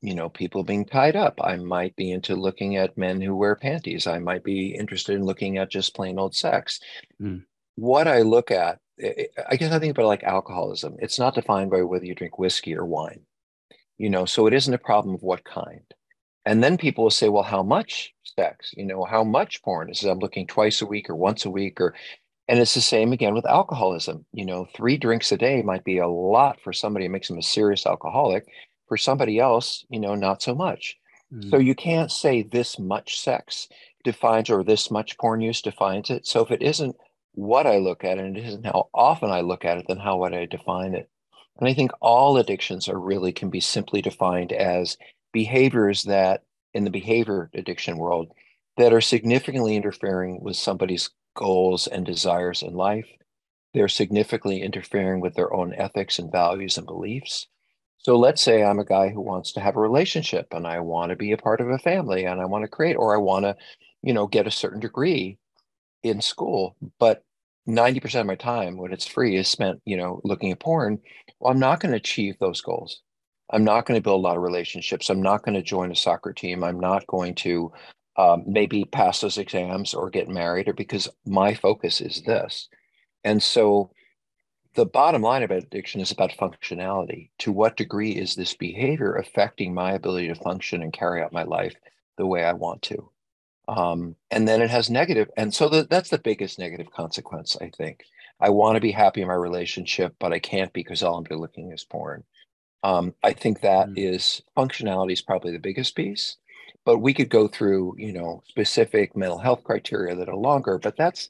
you 0.00 0.14
know 0.14 0.28
people 0.28 0.62
being 0.62 0.84
tied 0.84 1.16
up. 1.16 1.40
I 1.42 1.56
might 1.56 1.96
be 1.96 2.12
into 2.12 2.36
looking 2.36 2.76
at 2.76 2.96
men 2.96 3.20
who 3.20 3.34
wear 3.34 3.56
panties. 3.56 4.06
I 4.06 4.18
might 4.18 4.44
be 4.44 4.74
interested 4.74 5.16
in 5.16 5.24
looking 5.24 5.58
at 5.58 5.70
just 5.70 5.94
plain 5.94 6.18
old 6.18 6.34
sex. 6.34 6.80
Mm. 7.20 7.44
what 7.74 8.08
i 8.08 8.22
look 8.22 8.50
at 8.50 8.80
i 9.48 9.56
guess 9.56 9.72
i 9.72 9.78
think 9.78 9.92
about 9.92 10.06
like 10.06 10.24
alcoholism. 10.24 10.96
It's 10.98 11.18
not 11.18 11.34
defined 11.34 11.70
by 11.70 11.82
whether 11.82 12.04
you 12.04 12.14
drink 12.14 12.38
whiskey 12.38 12.76
or 12.76 12.84
wine 12.84 13.20
you 13.96 14.10
know 14.10 14.24
so 14.24 14.46
it 14.46 14.54
isn't 14.54 14.74
a 14.74 14.78
problem 14.78 15.14
of 15.14 15.22
what 15.22 15.44
kind. 15.44 15.82
And 16.46 16.64
then 16.64 16.78
people 16.78 17.04
will 17.04 17.10
say 17.10 17.28
well 17.28 17.42
how 17.42 17.62
much 17.62 18.14
sex? 18.22 18.72
You 18.76 18.86
know 18.86 19.04
how 19.04 19.24
much 19.24 19.62
porn 19.62 19.90
is 19.90 20.04
i'm 20.04 20.18
looking 20.18 20.46
twice 20.46 20.82
a 20.82 20.86
week 20.86 21.10
or 21.10 21.16
once 21.16 21.44
a 21.44 21.50
week 21.50 21.80
or 21.80 21.94
and 22.48 22.58
it's 22.58 22.74
the 22.74 22.80
same 22.80 23.12
again 23.12 23.34
with 23.34 23.46
alcoholism 23.46 24.24
you 24.32 24.44
know 24.44 24.66
three 24.74 24.96
drinks 24.96 25.32
a 25.32 25.36
day 25.36 25.62
might 25.62 25.84
be 25.84 25.98
a 25.98 26.08
lot 26.08 26.58
for 26.60 26.72
somebody 26.72 27.06
who 27.06 27.12
makes 27.12 27.28
them 27.28 27.38
a 27.38 27.42
serious 27.42 27.86
alcoholic 27.86 28.46
for 28.88 28.96
somebody 28.96 29.38
else, 29.38 29.84
you 29.90 30.00
know, 30.00 30.14
not 30.14 30.42
so 30.42 30.54
much. 30.54 30.96
Mm. 31.32 31.50
So 31.50 31.58
you 31.58 31.74
can't 31.74 32.10
say 32.10 32.42
this 32.42 32.78
much 32.78 33.20
sex 33.20 33.68
defines 34.02 34.50
or 34.50 34.64
this 34.64 34.90
much 34.90 35.18
porn 35.18 35.40
use 35.40 35.62
defines 35.62 36.10
it. 36.10 36.26
So 36.26 36.40
if 36.40 36.50
it 36.50 36.62
isn't 36.62 36.96
what 37.32 37.66
I 37.66 37.76
look 37.76 38.02
at 38.02 38.18
and 38.18 38.36
it 38.36 38.44
isn't 38.44 38.66
how 38.66 38.88
often 38.94 39.30
I 39.30 39.42
look 39.42 39.64
at 39.64 39.78
it, 39.78 39.84
then 39.86 39.98
how 39.98 40.16
would 40.18 40.34
I 40.34 40.46
define 40.46 40.94
it? 40.94 41.08
And 41.60 41.68
I 41.68 41.74
think 41.74 41.92
all 42.00 42.36
addictions 42.36 42.88
are 42.88 42.98
really 42.98 43.32
can 43.32 43.50
be 43.50 43.60
simply 43.60 44.00
defined 44.00 44.52
as 44.52 44.96
behaviors 45.32 46.04
that 46.04 46.44
in 46.72 46.84
the 46.84 46.90
behavior 46.90 47.50
addiction 47.54 47.98
world 47.98 48.32
that 48.76 48.92
are 48.92 49.00
significantly 49.00 49.76
interfering 49.76 50.40
with 50.40 50.56
somebody's 50.56 51.10
goals 51.38 51.86
and 51.86 52.04
desires 52.04 52.62
in 52.62 52.74
life. 52.74 53.06
They're 53.72 53.88
significantly 53.88 54.60
interfering 54.60 55.20
with 55.20 55.34
their 55.34 55.54
own 55.54 55.72
ethics 55.72 56.18
and 56.18 56.32
values 56.32 56.76
and 56.76 56.86
beliefs. 56.86 57.46
So 57.98 58.18
let's 58.18 58.42
say 58.42 58.64
I'm 58.64 58.80
a 58.80 58.84
guy 58.84 59.10
who 59.10 59.20
wants 59.20 59.52
to 59.52 59.60
have 59.60 59.76
a 59.76 59.80
relationship 59.80 60.48
and 60.50 60.66
I 60.66 60.80
want 60.80 61.10
to 61.10 61.16
be 61.16 61.30
a 61.32 61.36
part 61.36 61.60
of 61.60 61.68
a 61.68 61.78
family 61.78 62.24
and 62.24 62.40
I 62.40 62.44
want 62.44 62.64
to 62.64 62.68
create, 62.68 62.96
or 62.96 63.14
I 63.14 63.18
want 63.18 63.44
to, 63.44 63.56
you 64.02 64.12
know, 64.12 64.26
get 64.26 64.48
a 64.48 64.50
certain 64.50 64.80
degree 64.80 65.38
in 66.02 66.20
school, 66.20 66.76
but 66.98 67.22
90% 67.68 68.20
of 68.20 68.26
my 68.26 68.34
time 68.34 68.76
when 68.76 68.92
it's 68.92 69.06
free 69.06 69.36
is 69.36 69.46
spent, 69.46 69.80
you 69.84 69.96
know, 69.96 70.20
looking 70.24 70.50
at 70.50 70.60
porn. 70.60 70.98
Well, 71.38 71.52
I'm 71.52 71.60
not 71.60 71.80
going 71.80 71.92
to 71.92 71.98
achieve 71.98 72.36
those 72.38 72.60
goals. 72.60 73.02
I'm 73.50 73.64
not 73.64 73.86
going 73.86 73.98
to 73.98 74.02
build 74.02 74.24
a 74.24 74.26
lot 74.26 74.36
of 74.36 74.42
relationships. 74.42 75.08
I'm 75.08 75.22
not 75.22 75.44
going 75.44 75.54
to 75.54 75.62
join 75.62 75.92
a 75.92 75.96
soccer 75.96 76.32
team. 76.32 76.64
I'm 76.64 76.80
not 76.80 77.06
going 77.06 77.34
to 77.36 77.72
um, 78.18 78.42
maybe 78.46 78.84
pass 78.84 79.20
those 79.20 79.38
exams 79.38 79.94
or 79.94 80.10
get 80.10 80.28
married 80.28 80.68
or 80.68 80.74
because 80.74 81.08
my 81.24 81.54
focus 81.54 82.00
is 82.00 82.22
this. 82.22 82.68
And 83.24 83.42
so 83.42 83.90
the 84.74 84.84
bottom 84.84 85.22
line 85.22 85.44
about 85.44 85.62
addiction 85.62 86.00
is 86.00 86.10
about 86.10 86.32
functionality. 86.32 87.30
To 87.38 87.52
what 87.52 87.76
degree 87.76 88.12
is 88.12 88.34
this 88.34 88.54
behavior 88.54 89.14
affecting 89.14 89.72
my 89.72 89.92
ability 89.92 90.28
to 90.28 90.34
function 90.34 90.82
and 90.82 90.92
carry 90.92 91.22
out 91.22 91.32
my 91.32 91.44
life 91.44 91.74
the 92.16 92.26
way 92.26 92.44
I 92.44 92.52
want 92.52 92.82
to? 92.82 93.10
Um, 93.68 94.16
and 94.30 94.48
then 94.48 94.62
it 94.62 94.70
has 94.70 94.88
negative, 94.88 95.28
and 95.36 95.52
so 95.52 95.68
the, 95.68 95.86
that's 95.88 96.08
the 96.08 96.18
biggest 96.18 96.58
negative 96.58 96.90
consequence. 96.90 97.56
I 97.60 97.70
think 97.76 98.02
I 98.40 98.48
want 98.48 98.76
to 98.76 98.80
be 98.80 98.92
happy 98.92 99.20
in 99.20 99.28
my 99.28 99.34
relationship, 99.34 100.14
but 100.18 100.32
I 100.32 100.38
can't 100.38 100.72
because 100.72 101.02
all 101.02 101.18
I'm 101.18 101.38
looking 101.38 101.70
is 101.70 101.84
porn. 101.84 102.24
Um, 102.82 103.14
I 103.22 103.34
think 103.34 103.60
that 103.60 103.88
mm. 103.88 103.94
is 103.98 104.42
functionality 104.56 105.12
is 105.12 105.20
probably 105.20 105.52
the 105.52 105.58
biggest 105.58 105.94
piece, 105.96 106.36
but 106.88 107.00
we 107.00 107.12
could 107.12 107.28
go 107.28 107.46
through 107.46 107.94
you 107.98 108.14
know 108.14 108.42
specific 108.48 109.14
mental 109.14 109.36
health 109.36 109.62
criteria 109.62 110.16
that 110.16 110.30
are 110.30 110.34
longer. 110.34 110.78
But 110.78 110.96
that's 110.96 111.28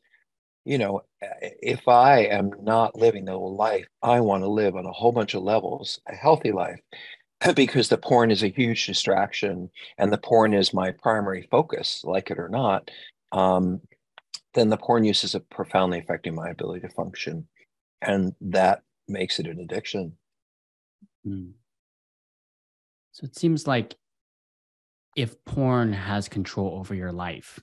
you 0.64 0.78
know, 0.78 1.00
if 1.20 1.88
I 1.88 2.26
am 2.26 2.52
not 2.62 2.94
living 2.94 3.24
the 3.24 3.32
whole 3.32 3.56
life, 3.56 3.88
I 4.00 4.20
want 4.20 4.44
to 4.44 4.48
live 4.48 4.76
on 4.76 4.86
a 4.86 4.92
whole 4.92 5.10
bunch 5.10 5.34
of 5.34 5.42
levels, 5.42 5.98
a 6.06 6.14
healthy 6.14 6.52
life, 6.52 6.78
because 7.56 7.88
the 7.88 7.98
porn 7.98 8.30
is 8.30 8.44
a 8.44 8.54
huge 8.54 8.86
distraction 8.86 9.68
and 9.96 10.12
the 10.12 10.18
porn 10.18 10.54
is 10.54 10.72
my 10.72 10.92
primary 10.92 11.48
focus, 11.50 12.02
like 12.04 12.30
it 12.30 12.38
or 12.38 12.48
not, 12.48 12.88
um, 13.32 13.80
then 14.54 14.68
the 14.68 14.76
porn 14.76 15.02
use 15.02 15.24
is 15.24 15.34
profoundly 15.50 15.98
affecting 15.98 16.36
my 16.36 16.50
ability 16.50 16.86
to 16.86 16.88
function. 16.90 17.48
And 18.00 18.32
that 18.42 18.82
makes 19.08 19.40
it 19.40 19.46
an 19.48 19.58
addiction. 19.58 20.12
Mm. 21.26 21.52
So 23.10 23.24
it 23.24 23.34
seems 23.36 23.66
like 23.66 23.96
if 25.18 25.44
porn 25.44 25.92
has 25.92 26.28
control 26.28 26.78
over 26.78 26.94
your 26.94 27.10
life, 27.10 27.58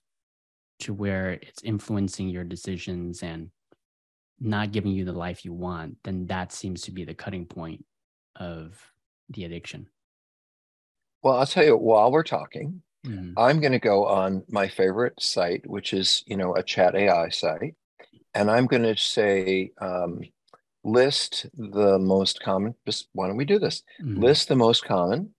to 0.77 0.93
where 0.93 1.31
it's 1.31 1.63
influencing 1.63 2.27
your 2.27 2.43
decisions 2.43 3.23
and 3.23 3.49
not 4.41 4.73
giving 4.73 4.91
you 4.91 5.05
the 5.05 5.13
life 5.13 5.45
you 5.45 5.53
want, 5.53 5.95
then 6.03 6.27
that 6.27 6.51
seems 6.51 6.81
to 6.81 6.91
be 6.91 7.05
the 7.05 7.13
cutting 7.13 7.45
point 7.45 7.85
of 8.35 8.91
the 9.29 9.45
addiction. 9.45 9.87
Well, 11.23 11.37
I'll 11.37 11.45
tell 11.45 11.63
you, 11.63 11.77
while 11.77 12.11
we're 12.11 12.23
talking, 12.23 12.81
mm-hmm. 13.07 13.39
I'm 13.39 13.61
going 13.61 13.71
to 13.71 13.79
go 13.79 14.05
on 14.05 14.43
my 14.49 14.67
favorite 14.67 15.13
site, 15.21 15.65
which 15.65 15.93
is, 15.93 16.25
you 16.27 16.35
know, 16.35 16.55
a 16.55 16.61
chat 16.61 16.93
AI 16.93 17.29
site. 17.29 17.75
And 18.33 18.51
I'm 18.51 18.65
going 18.65 18.83
to 18.83 18.97
say, 18.97 19.71
um, 19.79 20.23
list 20.83 21.45
the 21.53 21.97
most 21.99 22.43
common, 22.43 22.75
just 22.85 23.07
why 23.13 23.27
don't 23.27 23.37
we 23.37 23.45
do 23.45 23.59
this? 23.59 23.81
Mm-hmm. 24.01 24.21
List 24.21 24.49
the 24.49 24.57
most 24.57 24.83
common 24.83 25.33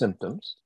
symptoms 0.00 0.56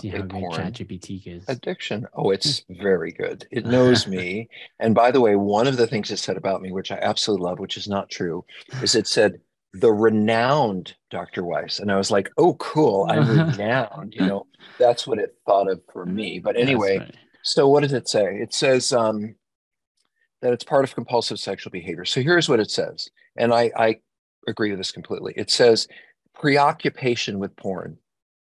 See 0.00 0.08
how 0.08 0.22
good 0.22 0.30
ChatGPT 0.30 1.26
is. 1.26 1.44
Addiction. 1.48 2.06
Oh, 2.14 2.30
it's 2.30 2.64
very 2.68 3.12
good. 3.12 3.46
It 3.50 3.66
knows 3.66 4.06
me. 4.06 4.48
And 4.80 4.94
by 4.94 5.10
the 5.10 5.20
way, 5.20 5.36
one 5.36 5.66
of 5.66 5.76
the 5.76 5.86
things 5.86 6.10
it 6.10 6.18
said 6.18 6.36
about 6.36 6.60
me, 6.60 6.72
which 6.72 6.90
I 6.90 6.98
absolutely 7.00 7.44
love, 7.44 7.58
which 7.58 7.76
is 7.76 7.88
not 7.88 8.10
true, 8.10 8.44
is 8.82 8.94
it 8.94 9.06
said 9.06 9.40
the 9.72 9.92
renowned 9.92 10.94
Dr. 11.10 11.44
Weiss. 11.44 11.78
And 11.78 11.90
I 11.90 11.96
was 11.96 12.10
like, 12.10 12.30
oh, 12.36 12.54
cool. 12.54 13.06
I'm 13.08 13.28
renowned. 13.50 14.14
You 14.14 14.26
know, 14.26 14.46
that's 14.78 15.06
what 15.06 15.18
it 15.18 15.36
thought 15.46 15.70
of 15.70 15.80
for 15.92 16.04
me. 16.04 16.38
But 16.38 16.56
anyway, 16.56 16.98
right. 16.98 17.14
so 17.42 17.68
what 17.68 17.82
does 17.82 17.92
it 17.92 18.08
say? 18.08 18.36
It 18.36 18.52
says 18.52 18.92
um, 18.92 19.36
that 20.42 20.52
it's 20.52 20.64
part 20.64 20.84
of 20.84 20.94
compulsive 20.94 21.38
sexual 21.38 21.70
behavior. 21.70 22.04
So 22.04 22.20
here's 22.20 22.48
what 22.48 22.60
it 22.60 22.70
says. 22.70 23.08
And 23.36 23.54
I, 23.54 23.70
I 23.76 23.96
agree 24.46 24.70
with 24.70 24.78
this 24.80 24.92
completely. 24.92 25.34
It 25.36 25.50
says 25.50 25.88
preoccupation 26.34 27.38
with 27.38 27.54
porn 27.56 27.98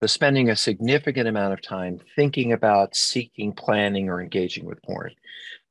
the 0.01 0.09
spending 0.09 0.49
a 0.49 0.57
significant 0.57 1.29
amount 1.29 1.53
of 1.53 1.63
time 1.63 2.01
thinking 2.17 2.53
about 2.53 2.97
seeking, 2.97 3.53
planning, 3.53 4.09
or 4.09 4.21
engaging 4.21 4.65
with 4.65 4.83
porn. 4.83 5.13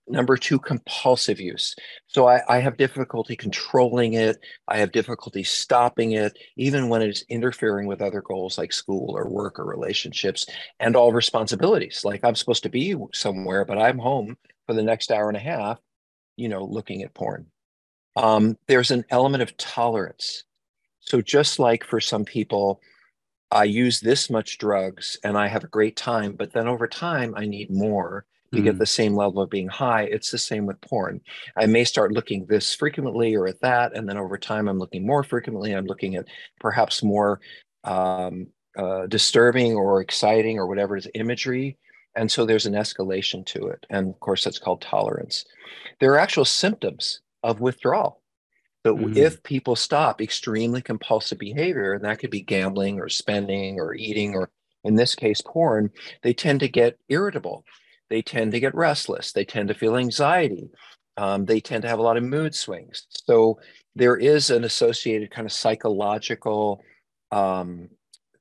Number 0.08 0.38
two, 0.38 0.58
compulsive 0.58 1.40
use. 1.40 1.76
So 2.08 2.28
I, 2.28 2.42
I, 2.50 2.60
have 2.60 2.78
difficulty 2.78 3.36
controlling 3.36 4.14
it. 4.14 4.38
I 4.68 4.78
have 4.78 4.92
difficulty 4.92 5.44
stopping 5.44 6.14
it, 6.14 6.36
even 6.58 6.90
when 6.90 7.04
it's 7.04 7.24
interfering 7.30 7.86
with 7.86 8.02
other 8.02 8.22
goals 8.22 8.58
like 8.58 8.74
school 8.74 9.16
or 9.16 9.30
work 9.30 9.60
or 9.60 9.66
relationships 9.66 10.48
and 10.80 10.96
all 10.96 11.12
responsibilities. 11.12 12.04
Like 12.04 12.24
I'm 12.24 12.34
supposed 12.34 12.64
to 12.64 12.70
be 12.70 12.96
somewhere, 13.14 13.66
but 13.66 13.78
I'm 13.78 14.00
home 14.00 14.36
for 14.66 14.74
the 14.74 14.82
next 14.82 15.12
hour 15.12 15.28
and 15.28 15.38
a 15.38 15.42
half, 15.42 15.80
you 16.38 16.50
know, 16.50 16.64
looking 16.64 17.04
at 17.04 17.14
porn. 17.14 17.46
Um, 18.16 18.58
there's 18.68 18.90
an 18.90 19.06
element 19.12 19.44
of 19.44 19.58
tolerance. 19.58 20.44
So 21.10 21.22
just 21.22 21.60
like 21.60 21.84
for 21.84 22.00
some 22.00 22.24
people, 22.24 22.82
I 23.52 23.64
use 23.64 24.00
this 24.00 24.30
much 24.30 24.60
drugs 24.60 25.18
and 25.24 25.38
I 25.38 25.48
have 25.48 25.64
a 25.64 25.68
great 25.68 25.96
time, 25.96 26.34
but 26.34 26.54
then 26.54 26.68
over 26.68 26.88
time 26.88 27.34
I 27.36 27.46
need 27.46 27.72
more 27.72 28.26
to 28.54 28.60
mm. 28.60 28.64
get 28.64 28.78
the 28.78 28.86
same 28.86 29.16
level 29.16 29.42
of 29.42 29.50
being 29.50 29.68
high. 29.68 30.04
It's 30.04 30.32
the 30.32 30.38
same 30.38 30.66
with 30.66 30.80
porn. 30.82 31.22
I 31.56 31.66
may 31.66 31.84
start 31.84 32.12
looking 32.12 32.46
this 32.46 32.74
frequently 32.74 33.36
or 33.36 33.48
at 33.48 33.62
that, 33.62 33.96
and 33.96 34.08
then 34.08 34.18
over 34.18 34.38
time, 34.38 34.68
I'm 34.68 34.80
looking 34.80 35.06
more 35.06 35.24
frequently. 35.24 35.74
I'm 35.74 35.86
looking 35.86 36.16
at 36.16 36.28
perhaps 36.60 37.04
more 37.04 37.40
um, 37.84 38.48
uh, 38.78 39.08
disturbing 39.08 39.74
or 39.74 40.02
exciting 40.02 40.58
or 40.58 40.68
whatever 40.68 40.96
is 40.96 41.08
imagery. 41.16 41.78
And 42.16 42.32
so 42.32 42.46
there's 42.46 42.66
an 42.66 42.74
escalation 42.74 43.46
to 43.48 43.68
it. 43.68 43.86
And 43.90 44.10
of 44.10 44.20
course, 44.20 44.44
that's 44.44 44.60
called 44.60 44.82
tolerance. 44.82 45.46
There 46.00 46.12
are 46.14 46.20
actual 46.20 46.46
symptoms 46.46 47.22
of 47.44 47.62
withdrawal. 47.62 48.19
So 48.86 48.96
mm. 48.96 49.16
if 49.16 49.44
people 49.44 49.76
stop 49.76 50.22
extremely 50.22 50.82
compulsive 50.82 51.38
behavior, 51.38 51.94
and 51.94 52.06
that 52.06 52.20
could 52.20 52.32
be 52.32 52.42
gambling 52.42 53.00
or 53.00 53.10
spending 53.10 53.80
or 53.80 53.94
eating 53.94 54.36
or 54.36 54.50
in 54.84 54.96
this 54.96 55.16
case 55.16 55.42
porn, 55.42 55.90
they 56.24 56.34
tend 56.34 56.62
to 56.62 56.70
get 56.70 56.98
irritable 57.10 57.66
they 58.10 58.22
tend 58.22 58.52
to 58.52 58.60
get 58.60 58.76
restless. 58.76 59.32
They 59.32 59.46
tend 59.46 59.68
to 59.70 59.74
feel 59.74 59.96
anxiety. 59.96 60.70
Um, 61.18 61.46
they 61.46 61.60
tend 61.60 61.84
to 61.84 61.88
have 61.88 62.00
a 62.00 62.04
lot 62.04 62.18
of 62.18 62.24
mood 62.24 62.56
swings. 62.56 63.06
So 63.10 63.60
there 63.96 64.18
is 64.18 64.50
an 64.50 64.64
associated 64.64 65.32
kind 65.32 65.46
of 65.46 65.52
psychological 65.52 66.82
um, 67.32 67.90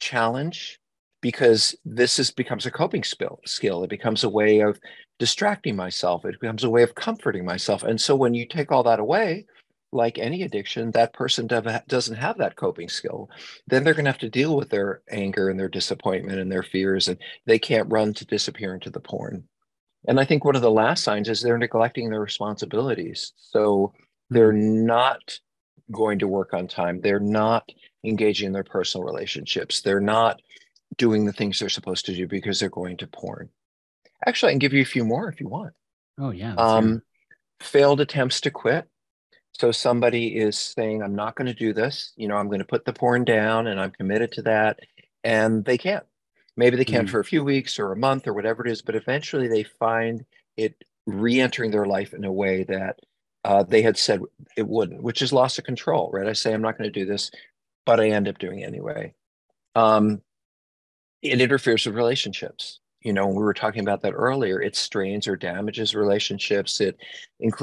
challenge 0.00 0.80
because 1.20 1.76
this 1.84 2.18
is 2.18 2.30
becomes 2.30 2.66
a 2.66 2.70
coping 2.70 3.04
skill. 3.04 3.40
Skill. 3.44 3.84
It 3.84 3.90
becomes 3.90 4.24
a 4.24 4.28
way 4.28 4.60
of 4.60 4.78
distracting 5.18 5.76
myself. 5.76 6.24
It 6.24 6.40
becomes 6.40 6.64
a 6.64 6.70
way 6.70 6.82
of 6.82 6.94
comforting 6.94 7.44
myself. 7.44 7.82
And 7.82 8.00
so 8.00 8.14
when 8.14 8.34
you 8.34 8.46
take 8.46 8.70
all 8.70 8.84
that 8.84 9.00
away, 9.00 9.46
like 9.92 10.18
any 10.18 10.42
addiction, 10.42 10.90
that 10.90 11.12
person 11.12 11.46
doesn't 11.46 12.16
have 12.16 12.38
that 12.38 12.56
coping 12.56 12.88
skill. 12.88 13.30
Then 13.66 13.84
they're 13.84 13.94
going 13.94 14.04
to 14.04 14.10
have 14.10 14.18
to 14.18 14.28
deal 14.28 14.56
with 14.56 14.68
their 14.68 15.02
anger 15.10 15.48
and 15.48 15.58
their 15.58 15.68
disappointment 15.68 16.38
and 16.38 16.52
their 16.52 16.62
fears, 16.62 17.08
and 17.08 17.18
they 17.46 17.58
can't 17.58 17.90
run 17.90 18.12
to 18.14 18.26
disappear 18.26 18.74
into 18.74 18.90
the 18.90 19.00
porn. 19.00 19.44
And 20.06 20.20
I 20.20 20.24
think 20.24 20.44
one 20.44 20.56
of 20.56 20.62
the 20.62 20.70
last 20.70 21.02
signs 21.02 21.28
is 21.28 21.40
they're 21.40 21.58
neglecting 21.58 22.10
their 22.10 22.20
responsibilities. 22.20 23.32
So 23.36 23.92
they're 24.30 24.52
not 24.52 25.38
going 25.90 26.18
to 26.18 26.28
work 26.28 26.52
on 26.52 26.68
time. 26.68 27.00
They're 27.00 27.18
not 27.18 27.68
engaging 28.04 28.48
in 28.48 28.52
their 28.52 28.64
personal 28.64 29.06
relationships. 29.06 29.80
They're 29.80 30.00
not 30.00 30.40
doing 30.96 31.24
the 31.24 31.32
things 31.32 31.58
they're 31.58 31.68
supposed 31.68 32.06
to 32.06 32.14
do 32.14 32.26
because 32.26 32.60
they're 32.60 32.68
going 32.68 32.98
to 32.98 33.06
porn. 33.06 33.48
Actually, 34.26 34.50
I 34.50 34.52
can 34.52 34.58
give 34.58 34.72
you 34.72 34.82
a 34.82 34.86
few 34.86 35.04
more 35.04 35.28
if 35.28 35.40
you 35.40 35.48
want. 35.48 35.72
Oh, 36.18 36.30
yeah. 36.30 36.54
Um, 36.54 37.02
failed 37.60 38.00
attempts 38.00 38.40
to 38.42 38.50
quit. 38.50 38.86
So 39.52 39.72
somebody 39.72 40.36
is 40.36 40.58
saying, 40.58 41.02
I'm 41.02 41.14
not 41.14 41.34
going 41.34 41.46
to 41.46 41.54
do 41.54 41.72
this. 41.72 42.12
You 42.16 42.28
know, 42.28 42.36
I'm 42.36 42.46
going 42.48 42.60
to 42.60 42.64
put 42.64 42.84
the 42.84 42.92
porn 42.92 43.24
down 43.24 43.66
and 43.66 43.80
I'm 43.80 43.90
committed 43.90 44.32
to 44.32 44.42
that. 44.42 44.80
And 45.24 45.64
they 45.64 45.78
can't. 45.78 46.04
Maybe 46.56 46.76
they 46.76 46.84
can 46.84 47.06
mm. 47.06 47.10
for 47.10 47.20
a 47.20 47.24
few 47.24 47.44
weeks 47.44 47.78
or 47.78 47.92
a 47.92 47.96
month 47.96 48.26
or 48.26 48.34
whatever 48.34 48.66
it 48.66 48.70
is, 48.70 48.82
but 48.82 48.94
eventually 48.94 49.48
they 49.48 49.62
find 49.62 50.24
it 50.56 50.74
re-entering 51.06 51.70
their 51.70 51.86
life 51.86 52.12
in 52.12 52.24
a 52.24 52.32
way 52.32 52.64
that 52.64 53.00
uh, 53.44 53.62
they 53.62 53.82
had 53.82 53.96
said 53.96 54.20
it 54.56 54.66
wouldn't, 54.66 55.02
which 55.02 55.22
is 55.22 55.32
loss 55.32 55.58
of 55.58 55.64
control, 55.64 56.10
right? 56.12 56.26
I 56.26 56.32
say 56.32 56.52
I'm 56.52 56.62
not 56.62 56.76
going 56.76 56.92
to 56.92 57.00
do 57.00 57.06
this, 57.06 57.30
but 57.86 58.00
I 58.00 58.10
end 58.10 58.28
up 58.28 58.38
doing 58.38 58.60
it 58.60 58.66
anyway. 58.66 59.14
Um, 59.74 60.20
it 61.22 61.40
interferes 61.40 61.86
with 61.86 61.94
relationships. 61.94 62.80
You 63.02 63.12
know, 63.12 63.28
we 63.28 63.42
were 63.42 63.54
talking 63.54 63.82
about 63.82 64.02
that 64.02 64.12
earlier. 64.12 64.60
It 64.60 64.74
strains 64.74 65.28
or 65.28 65.36
damages 65.36 65.94
relationships. 65.94 66.80
It, 66.80 66.98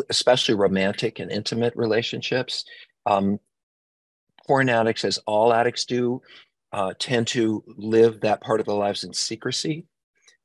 especially 0.10 0.56
romantic 0.56 1.20
and 1.20 1.32
intimate 1.32 1.74
relationships. 1.76 2.66
Um, 3.06 3.40
porn 4.48 4.70
addicts, 4.70 5.04
as 5.04 5.18
all 5.26 5.54
addicts 5.54 5.86
do, 5.86 6.22
uh, 6.72 6.94
tend 7.00 7.28
to 7.28 7.64
live 7.78 8.22
that 8.22 8.42
part 8.42 8.60
of 8.60 8.66
their 8.66 8.76
lives 8.76 9.04
in 9.04 9.14
secrecy. 9.14 9.86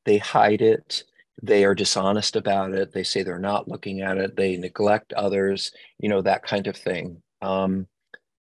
They 0.05 0.19
hide 0.19 0.63
it. 0.63 1.05
They 1.43 1.65
are 1.65 1.75
dishonest 1.75 2.37
about 2.37 2.73
it. 2.73 2.93
They 2.93 3.03
say 3.03 3.23
they're 3.23 3.39
not 3.39 3.69
looking 3.69 4.03
at 4.03 4.19
it. 4.19 4.37
They 4.37 4.57
neglect 4.57 5.13
others, 5.15 5.73
you 5.99 6.09
know, 6.09 6.21
that 6.23 6.43
kind 6.43 6.67
of 6.67 6.77
thing. 6.77 7.23
Um, 7.43 7.87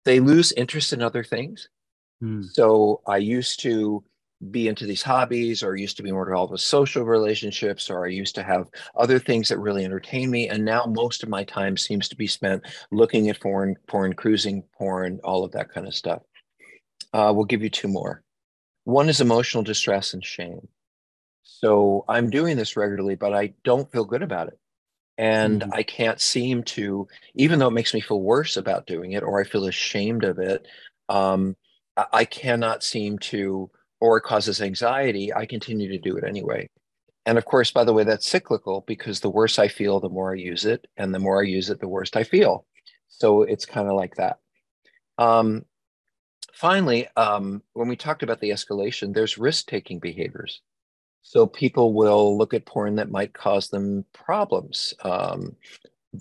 they 0.05 0.21
lose 0.21 0.53
interest 0.53 0.93
in 0.93 1.03
other 1.03 1.25
things. 1.25 1.69
Mm. 2.23 2.45
So 2.53 3.01
I 3.07 3.17
used 3.17 3.61
to 3.61 4.05
be 4.51 4.69
into 4.69 4.87
these 4.87 5.03
hobbies 5.03 5.63
or 5.63 5.77
used 5.77 5.97
to 5.97 6.03
be 6.03 6.13
more 6.13 6.27
involved 6.29 6.53
with 6.53 6.61
social 6.61 7.05
relationships 7.05 7.91
or 7.91 8.05
I 8.05 8.11
used 8.11 8.35
to 8.37 8.43
have 8.43 8.69
other 8.97 9.19
things 9.19 9.49
that 9.49 9.59
really 9.59 9.85
entertain 9.85 10.31
me. 10.31 10.49
And 10.49 10.65
now 10.65 10.85
most 10.87 11.23
of 11.23 11.29
my 11.29 11.45
time 11.45 11.77
seems 11.77 12.09
to 12.09 12.17
be 12.17 12.27
spent 12.27 12.63
looking 12.91 13.29
at 13.29 13.41
foreign 13.41 13.77
porn, 13.87 14.15
cruising 14.15 14.63
porn, 14.77 15.21
all 15.25 15.45
of 15.45 15.53
that 15.53 15.71
kind 15.71 15.87
of 15.87 15.95
stuff. 15.95 16.23
Uh, 17.13 17.33
we'll 17.35 17.45
give 17.45 17.63
you 17.63 17.71
two 17.71 17.89
more. 17.89 18.23
One 18.85 19.09
is 19.09 19.21
emotional 19.21 19.63
distress 19.63 20.15
and 20.15 20.25
shame. 20.25 20.69
So 21.43 22.05
I'm 22.09 22.31
doing 22.31 22.57
this 22.57 22.77
regularly, 22.77 23.15
but 23.15 23.33
I 23.33 23.55
don't 23.65 23.91
feel 23.91 24.05
good 24.05 24.23
about 24.23 24.49
it. 24.49 24.59
And 25.17 25.63
mm-hmm. 25.63 25.73
I 25.73 25.83
can't 25.83 26.21
seem 26.21 26.65
to, 26.65 27.07
even 27.35 27.59
though 27.59 27.69
it 27.69 27.75
makes 27.75 27.95
me 27.95 28.01
feel 28.01 28.21
worse 28.21 28.57
about 28.57 28.87
doing 28.87 29.13
it 29.13 29.23
or 29.23 29.41
I 29.41 29.45
feel 29.45 29.67
ashamed 29.67 30.25
of 30.25 30.39
it, 30.39 30.67
um, 31.09 31.57
I 32.13 32.25
cannot 32.25 32.83
seem 32.83 33.19
to, 33.21 33.71
or 34.05 34.19
it 34.19 34.23
causes 34.25 34.61
anxiety. 34.61 35.33
I 35.33 35.47
continue 35.47 35.89
to 35.89 35.99
do 35.99 36.15
it 36.19 36.25
anyway. 36.25 36.69
And 37.25 37.39
of 37.39 37.47
course, 37.47 37.71
by 37.71 37.85
the 37.85 37.95
way, 37.95 38.05
that's 38.05 38.29
cyclical 38.29 38.85
because 38.87 39.21
the 39.21 39.31
worse 39.31 39.59
I 39.59 39.67
feel, 39.67 39.99
the 39.99 40.11
more 40.11 40.33
I 40.33 40.37
use 40.37 40.67
it. 40.67 40.87
And 40.99 41.15
the 41.15 41.19
more 41.19 41.41
I 41.41 41.47
use 41.47 41.71
it, 41.71 41.81
the 41.81 41.89
worse 41.89 42.11
I 42.15 42.23
feel. 42.23 42.67
So 43.09 43.45
it's 43.45 43.65
kind 43.65 43.89
of 43.89 43.95
like 43.95 44.17
that. 44.17 44.41
Um, 45.17 45.65
finally, 46.53 47.09
um, 47.17 47.63
when 47.73 47.89
we 47.89 47.97
talked 47.97 48.23
about 48.23 48.41
the 48.41 48.51
escalation, 48.51 49.15
there's 49.15 49.39
risk 49.39 49.69
taking 49.69 50.01
behaviors. 50.01 50.61
So 51.23 51.47
people 51.47 51.95
will 51.95 52.37
look 52.37 52.53
at 52.53 52.67
porn 52.67 52.97
that 52.97 53.11
might 53.11 53.33
cause 53.33 53.71
them 53.71 54.05
problems. 54.13 54.93
Um, 55.03 55.57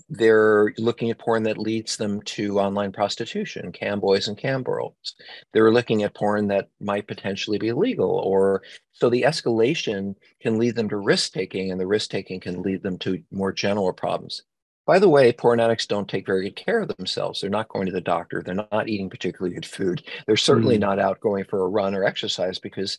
they're 0.08 0.72
looking 0.78 1.10
at 1.10 1.18
porn 1.18 1.42
that 1.44 1.58
leads 1.58 1.96
them 1.96 2.20
to 2.22 2.60
online 2.60 2.92
prostitution, 2.92 3.72
cam 3.72 4.00
boys 4.00 4.28
and 4.28 4.36
cam 4.36 4.62
girls. 4.62 5.14
They're 5.52 5.72
looking 5.72 6.02
at 6.02 6.14
porn 6.14 6.48
that 6.48 6.68
might 6.80 7.06
potentially 7.06 7.58
be 7.58 7.68
illegal, 7.68 8.10
or 8.10 8.62
so 8.92 9.10
the 9.10 9.22
escalation 9.22 10.14
can 10.40 10.58
lead 10.58 10.76
them 10.76 10.88
to 10.88 10.96
risk 10.96 11.32
taking, 11.32 11.70
and 11.70 11.80
the 11.80 11.86
risk 11.86 12.10
taking 12.10 12.40
can 12.40 12.62
lead 12.62 12.82
them 12.82 12.98
to 12.98 13.22
more 13.30 13.52
general 13.52 13.92
problems. 13.92 14.42
By 14.86 14.98
the 14.98 15.08
way, 15.08 15.32
porn 15.32 15.60
addicts 15.60 15.86
don't 15.86 16.08
take 16.08 16.26
very 16.26 16.44
good 16.44 16.56
care 16.56 16.80
of 16.80 16.94
themselves. 16.96 17.40
They're 17.40 17.48
not 17.48 17.68
going 17.68 17.86
to 17.86 17.92
the 17.92 18.02
doctor. 18.02 18.42
They're 18.42 18.54
not 18.54 18.88
eating 18.88 19.08
particularly 19.08 19.54
good 19.54 19.64
food. 19.64 20.02
They're 20.26 20.36
certainly 20.36 20.76
mm. 20.76 20.80
not 20.80 20.98
out 20.98 21.20
going 21.20 21.44
for 21.44 21.62
a 21.62 21.68
run 21.68 21.94
or 21.94 22.04
exercise 22.04 22.58
because, 22.58 22.98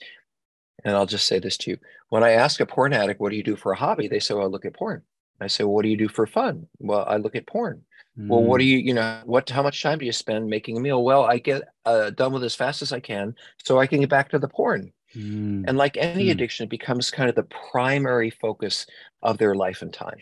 and 0.84 0.96
I'll 0.96 1.06
just 1.06 1.28
say 1.28 1.38
this 1.38 1.58
to 1.58 1.72
you 1.72 1.78
when 2.10 2.24
I 2.24 2.32
ask 2.32 2.60
a 2.60 2.66
porn 2.66 2.94
addict, 2.94 3.20
what 3.20 3.30
do 3.30 3.36
you 3.36 3.44
do 3.44 3.56
for 3.56 3.72
a 3.72 3.78
hobby? 3.78 4.08
They 4.08 4.20
say, 4.20 4.34
well, 4.34 4.46
I 4.46 4.48
look 4.48 4.66
at 4.66 4.74
porn. 4.74 5.04
I 5.42 5.48
say, 5.48 5.64
well, 5.64 5.74
what 5.74 5.84
do 5.84 5.90
you 5.90 5.98
do 5.98 6.08
for 6.08 6.26
fun? 6.26 6.68
Well, 6.80 7.06
I 7.08 7.18
look 7.18 7.36
at 7.36 7.48
porn. 7.48 7.82
Mm. 8.18 8.30
Well, 8.30 8.44
what 8.44 8.60
do 8.60 8.66
mm. 8.66 8.70
you, 8.70 8.78
you 8.78 8.94
know, 8.94 9.22
what, 9.26 9.50
how 9.50 9.64
much 9.64 9.82
time 9.82 10.00
do 10.00 10.06
you 10.06 10.12
spend 10.12 10.50
making 10.50 10.78
a 10.78 10.80
meal? 10.80 11.04
Well, 11.04 11.24
I 11.24 11.38
get 11.40 11.64
uh, 11.86 12.12
done 12.12 12.34
with 12.34 12.44
as 12.44 12.56
fast 12.56 12.82
as 12.82 12.92
I 12.92 13.00
can 13.00 13.36
so 13.64 13.80
I 13.80 13.88
can 13.88 14.00
get 14.00 14.10
back 14.10 14.30
to 14.30 14.40
the 14.40 14.48
porn. 14.48 14.94
Mm. 15.16 15.66
And 15.68 15.78
like 15.78 15.98
any 15.98 16.28
mm. 16.28 16.32
addiction, 16.32 16.66
it 16.66 16.70
becomes 16.70 17.12
kind 17.12 17.30
of 17.30 17.36
the 17.36 17.48
primary 17.72 18.30
focus 18.30 18.86
of 19.22 19.38
their 19.38 19.56
life 19.56 19.82
and 19.82 19.94
time. 19.94 20.20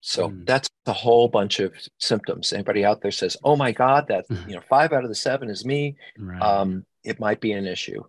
So 0.00 0.30
mm. 0.30 0.46
that's 0.46 0.68
a 0.86 0.92
whole 0.92 1.28
bunch 1.28 1.60
of 1.60 1.72
symptoms. 1.98 2.52
Anybody 2.52 2.84
out 2.84 3.02
there 3.02 3.10
says, 3.10 3.36
"Oh 3.42 3.56
my 3.56 3.72
God, 3.72 4.06
that 4.08 4.26
you 4.46 4.54
know, 4.54 4.62
five 4.68 4.92
out 4.92 5.02
of 5.02 5.08
the 5.08 5.14
seven 5.14 5.50
is 5.50 5.64
me," 5.64 5.96
right. 6.16 6.40
um, 6.40 6.84
it 7.04 7.18
might 7.18 7.40
be 7.40 7.52
an 7.52 7.66
issue. 7.66 8.02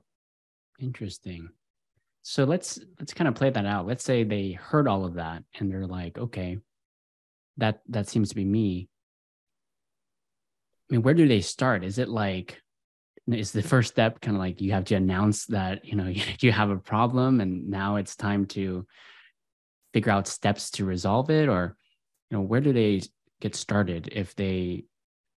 Interesting. 0.80 1.50
So 2.21 2.43
let's 2.43 2.79
let's 2.99 3.13
kind 3.13 3.27
of 3.27 3.36
play 3.36 3.49
that 3.49 3.65
out. 3.65 3.88
Let's 3.88 4.03
say 4.03 4.23
they 4.23 4.51
heard 4.51 4.88
all 4.88 5.05
of 5.05 5.15
that 5.15 5.43
and 5.60 5.71
they're 5.71 5.88
like, 5.88 6.17
"Okay, 6.17 6.60
that 7.58 7.82
that 7.89 8.08
seems 8.08 8.29
to 8.29 8.36
be 8.36 8.45
me." 8.45 8.89
I 10.89 10.95
mean, 10.95 11.01
where 11.03 11.13
do 11.13 11.27
they 11.27 11.41
start? 11.41 11.84
Is 11.84 11.97
it 11.97 12.10
like 12.10 12.62
is 13.27 13.51
the 13.51 13.62
first 13.62 13.91
step 13.91 14.21
kind 14.21 14.36
of 14.36 14.39
like 14.39 14.62
you 14.62 14.71
have 14.71 14.86
to 14.86 14.95
announce 14.95 15.45
that 15.47 15.86
you 15.86 15.95
know 15.95 16.12
you 16.39 16.51
have 16.51 16.69
a 16.69 16.77
problem 16.77 17.41
and 17.41 17.69
now 17.69 17.97
it's 17.97 18.15
time 18.15 18.45
to 18.45 18.86
figure 19.93 20.12
out 20.12 20.27
steps 20.27 20.71
to 20.71 20.86
resolve 20.86 21.29
it 21.29 21.49
or 21.49 21.75
you 22.29 22.38
know 22.38 22.43
where 22.43 22.62
do 22.62 22.73
they 22.73 23.01
get 23.41 23.55
started 23.55 24.10
if 24.12 24.36
they 24.36 24.84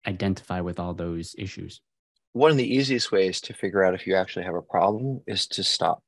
identify 0.06 0.60
with 0.60 0.80
all 0.80 0.94
those 0.94 1.34
issues 1.38 1.80
one 2.32 2.50
of 2.50 2.56
the 2.56 2.74
easiest 2.74 3.12
ways 3.12 3.40
to 3.40 3.54
figure 3.54 3.84
out 3.84 3.94
if 3.94 4.06
you 4.06 4.14
actually 4.14 4.44
have 4.44 4.54
a 4.54 4.62
problem 4.62 5.20
is 5.26 5.46
to 5.46 5.62
stop 5.62 6.02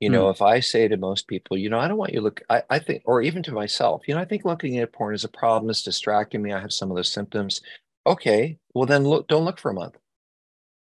you 0.00 0.08
know 0.08 0.26
mm. 0.26 0.30
if 0.30 0.42
i 0.42 0.60
say 0.60 0.88
to 0.88 0.96
most 0.96 1.28
people 1.28 1.56
you 1.56 1.68
know 1.70 1.78
i 1.78 1.88
don't 1.88 1.98
want 1.98 2.12
you 2.12 2.18
to 2.18 2.24
look 2.24 2.42
I, 2.50 2.62
I 2.70 2.78
think 2.78 3.02
or 3.04 3.22
even 3.22 3.42
to 3.44 3.52
myself 3.52 4.02
you 4.06 4.14
know 4.14 4.20
i 4.20 4.24
think 4.24 4.44
looking 4.44 4.78
at 4.78 4.92
porn 4.92 5.14
is 5.14 5.24
a 5.24 5.28
problem 5.28 5.70
it's 5.70 5.82
distracting 5.82 6.42
me 6.42 6.52
i 6.52 6.60
have 6.60 6.72
some 6.72 6.90
of 6.90 6.96
those 6.96 7.12
symptoms 7.12 7.60
okay 8.06 8.58
well 8.74 8.86
then 8.86 9.04
look 9.04 9.28
don't 9.28 9.44
look 9.44 9.58
for 9.58 9.70
a 9.70 9.74
month 9.74 9.96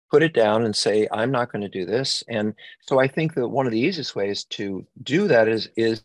put 0.10 0.24
it 0.24 0.34
down 0.34 0.66
and 0.66 0.76
say 0.76 1.08
i'm 1.12 1.32
not 1.32 1.52
going 1.52 1.62
to 1.62 1.70
do 1.70 1.86
this 1.86 2.24
and 2.28 2.54
so 2.82 3.00
i 3.00 3.08
think 3.08 3.34
that 3.36 3.48
one 3.48 3.66
of 3.66 3.72
the 3.72 3.80
easiest 3.80 4.16
ways 4.16 4.44
to 4.46 4.86
do 5.04 5.28
that 5.28 5.48
is 5.48 5.70
is 5.76 6.04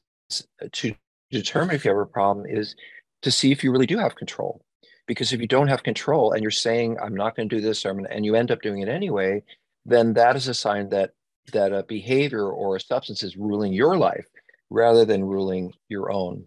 to 0.73 0.95
determine 1.31 1.75
if 1.75 1.85
you 1.85 1.91
have 1.91 1.99
a 1.99 2.07
problem 2.07 2.47
is 2.47 2.75
to 3.23 3.31
see 3.31 3.53
if 3.53 3.65
you 3.65 3.73
really 3.73 3.87
do 3.87 3.99
have 3.99 4.17
control. 4.17 4.63
Because 5.07 5.33
if 5.33 5.41
you 5.41 5.47
don't 5.47 5.69
have 5.69 5.83
control 5.83 6.33
and 6.33 6.43
you're 6.43 6.51
saying, 6.51 6.97
I'm 7.01 7.15
not 7.15 7.37
going 7.37 7.49
to 7.49 7.57
do 7.57 7.63
this, 7.63 7.85
and 7.85 8.25
you 8.25 8.35
end 8.35 8.51
up 8.51 8.61
doing 8.61 8.81
it 8.81 8.89
anyway, 8.89 9.43
then 9.85 10.15
that 10.15 10.35
is 10.37 10.49
a 10.49 10.55
sign 10.55 10.89
that 10.89 11.13
that 11.53 11.73
a 11.73 11.83
behavior 11.85 12.49
or 12.51 12.77
a 12.77 12.81
substance 12.81 13.23
is 13.23 13.37
ruling 13.37 13.73
your 13.73 13.97
life. 13.99 14.27
rather 14.71 15.05
than 15.05 15.25
ruling 15.25 15.73
your 15.89 16.11
own. 16.11 16.45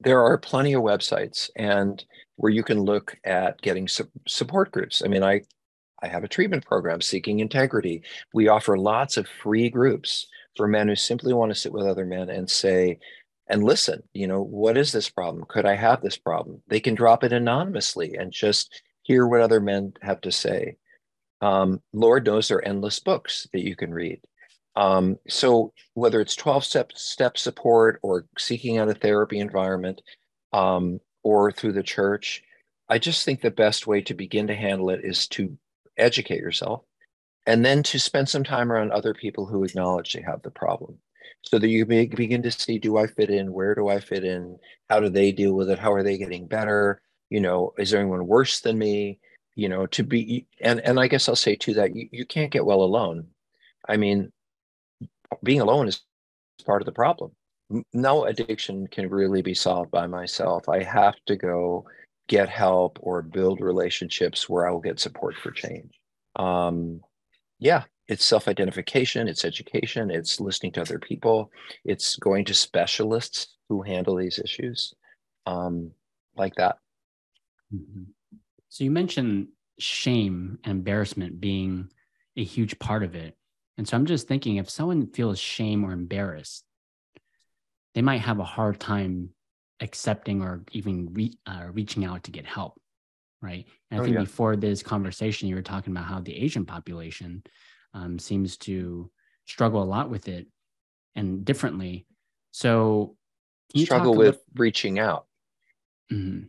There 0.00 0.22
are 0.22 0.38
plenty 0.38 0.72
of 0.74 0.82
websites 0.82 1.50
and 1.56 2.04
where 2.36 2.52
you 2.52 2.62
can 2.62 2.80
look 2.82 3.16
at 3.24 3.60
getting 3.60 3.88
su- 3.88 4.08
support 4.26 4.70
groups. 4.72 5.02
I 5.04 5.08
mean, 5.08 5.22
I 5.24 5.42
I 6.02 6.08
have 6.08 6.24
a 6.24 6.28
treatment 6.28 6.64
program, 6.66 7.00
Seeking 7.00 7.40
Integrity. 7.40 8.02
We 8.32 8.48
offer 8.48 8.78
lots 8.78 9.16
of 9.16 9.28
free 9.28 9.68
groups 9.68 10.26
for 10.56 10.66
men 10.68 10.88
who 10.88 10.96
simply 10.96 11.32
want 11.34 11.50
to 11.52 11.58
sit 11.58 11.72
with 11.72 11.86
other 11.86 12.06
men 12.06 12.30
and 12.30 12.48
say, 12.50 12.98
and 13.48 13.64
listen, 13.64 14.02
you 14.14 14.26
know, 14.26 14.42
what 14.42 14.76
is 14.78 14.92
this 14.92 15.10
problem? 15.10 15.44
Could 15.48 15.66
I 15.66 15.74
have 15.76 16.00
this 16.02 16.16
problem? 16.16 16.62
They 16.68 16.80
can 16.80 16.94
drop 16.94 17.24
it 17.24 17.32
anonymously 17.32 18.14
and 18.16 18.32
just 18.32 18.82
hear 19.02 19.26
what 19.26 19.40
other 19.42 19.60
men 19.60 19.94
have 20.02 20.20
to 20.22 20.32
say. 20.32 20.76
Um, 21.40 21.80
Lord 21.92 22.26
knows 22.26 22.48
there 22.48 22.58
are 22.58 22.64
endless 22.64 22.98
books 22.98 23.48
that 23.52 23.62
you 23.62 23.76
can 23.76 23.92
read. 23.92 24.20
Um, 24.76 25.18
so 25.28 25.72
whether 25.94 26.20
it's 26.20 26.36
12 26.36 26.64
step 26.64 26.92
step 26.94 27.36
support 27.38 27.98
or 28.02 28.26
seeking 28.38 28.78
out 28.78 28.88
a 28.88 28.94
therapy 28.94 29.38
environment 29.40 30.02
um, 30.52 31.00
or 31.22 31.50
through 31.50 31.72
the 31.72 31.82
church, 31.82 32.42
I 32.88 32.98
just 32.98 33.24
think 33.24 33.40
the 33.40 33.50
best 33.50 33.86
way 33.86 34.00
to 34.02 34.14
begin 34.14 34.46
to 34.46 34.54
handle 34.54 34.90
it 34.90 35.00
is 35.04 35.26
to 35.28 35.56
educate 35.96 36.40
yourself 36.40 36.82
and 37.46 37.64
then 37.64 37.82
to 37.84 37.98
spend 37.98 38.28
some 38.28 38.44
time 38.44 38.70
around 38.72 38.92
other 38.92 39.14
people 39.14 39.46
who 39.46 39.64
acknowledge 39.64 40.12
they 40.12 40.22
have 40.22 40.42
the 40.42 40.50
problem 40.50 40.98
so 41.42 41.58
that 41.58 41.68
you 41.68 41.86
begin 41.86 42.42
to 42.42 42.50
see 42.50 42.78
do 42.78 42.96
i 42.98 43.06
fit 43.06 43.30
in? 43.30 43.52
Where 43.52 43.74
do 43.74 43.88
i 43.88 43.98
fit 43.98 44.24
in? 44.24 44.58
How 44.88 45.00
do 45.00 45.08
they 45.08 45.32
deal 45.32 45.54
with 45.54 45.70
it? 45.70 45.78
How 45.78 45.92
are 45.92 46.02
they 46.02 46.18
getting 46.18 46.46
better? 46.46 47.00
You 47.28 47.40
know 47.40 47.74
is 47.78 47.90
there 47.90 48.00
anyone 48.00 48.26
worse 48.26 48.60
than 48.60 48.78
me 48.78 49.18
you 49.60 49.68
know 49.68 49.84
to 49.86 50.02
be 50.02 50.46
and 50.62 50.80
and 50.80 50.98
i 50.98 51.06
guess 51.06 51.28
i'll 51.28 51.36
say 51.36 51.54
to 51.54 51.74
that 51.74 51.94
you, 51.94 52.08
you 52.10 52.24
can't 52.24 52.50
get 52.50 52.64
well 52.64 52.82
alone. 52.82 53.26
I 53.86 53.98
mean 53.98 54.32
being 55.42 55.60
alone 55.60 55.86
is 55.86 56.02
part 56.64 56.80
of 56.80 56.86
the 56.86 57.00
problem. 57.04 57.32
No 57.92 58.24
addiction 58.24 58.86
can 58.86 59.08
really 59.10 59.42
be 59.42 59.54
solved 59.54 59.90
by 59.90 60.06
myself. 60.06 60.68
I 60.68 60.82
have 60.82 61.14
to 61.26 61.36
go 61.36 61.84
get 62.26 62.48
help 62.48 62.98
or 63.02 63.22
build 63.22 63.60
relationships 63.60 64.48
where 64.48 64.66
i 64.66 64.70
will 64.70 64.80
get 64.80 64.98
support 64.98 65.36
for 65.36 65.50
change. 65.50 65.92
Um, 66.36 67.00
yeah 67.58 67.82
it's 68.08 68.24
self-identification 68.24 69.28
it's 69.28 69.44
education 69.44 70.10
it's 70.10 70.40
listening 70.40 70.72
to 70.72 70.80
other 70.80 70.98
people 70.98 71.50
it's 71.84 72.16
going 72.16 72.44
to 72.46 72.54
specialists 72.54 73.56
who 73.68 73.82
handle 73.82 74.16
these 74.16 74.38
issues 74.38 74.94
um, 75.46 75.90
like 76.36 76.54
that. 76.56 76.76
Mm-hmm. 77.74 78.04
So 78.70 78.82
you 78.84 78.90
mentioned 78.90 79.48
shame 79.78 80.58
and 80.64 80.78
embarrassment 80.78 81.40
being 81.40 81.90
a 82.36 82.44
huge 82.44 82.78
part 82.78 83.02
of 83.02 83.14
it 83.14 83.36
and 83.76 83.86
so 83.86 83.96
i'm 83.96 84.06
just 84.06 84.26
thinking 84.26 84.56
if 84.56 84.70
someone 84.70 85.06
feels 85.08 85.38
shame 85.38 85.84
or 85.84 85.92
embarrassed 85.92 86.64
they 87.94 88.02
might 88.02 88.20
have 88.20 88.38
a 88.38 88.44
hard 88.44 88.80
time 88.80 89.30
accepting 89.80 90.42
or 90.42 90.62
even 90.72 91.12
re- 91.12 91.38
uh, 91.46 91.66
reaching 91.72 92.04
out 92.04 92.24
to 92.24 92.30
get 92.30 92.46
help 92.46 92.80
right 93.42 93.66
and 93.90 94.00
i 94.00 94.02
oh, 94.02 94.04
think 94.04 94.16
yeah. 94.16 94.22
before 94.22 94.56
this 94.56 94.82
conversation 94.82 95.48
you 95.48 95.54
were 95.54 95.62
talking 95.62 95.92
about 95.92 96.06
how 96.06 96.20
the 96.20 96.36
asian 96.36 96.64
population 96.64 97.42
um, 97.94 98.18
seems 98.18 98.56
to 98.56 99.10
struggle 99.46 99.82
a 99.82 99.84
lot 99.84 100.10
with 100.10 100.28
it 100.28 100.46
and 101.14 101.44
differently. 101.44 102.06
So, 102.52 103.16
struggle 103.76 104.14
with 104.14 104.26
little, 104.26 104.42
reaching 104.56 104.98
out. 104.98 105.26
Mm-hmm. 106.12 106.46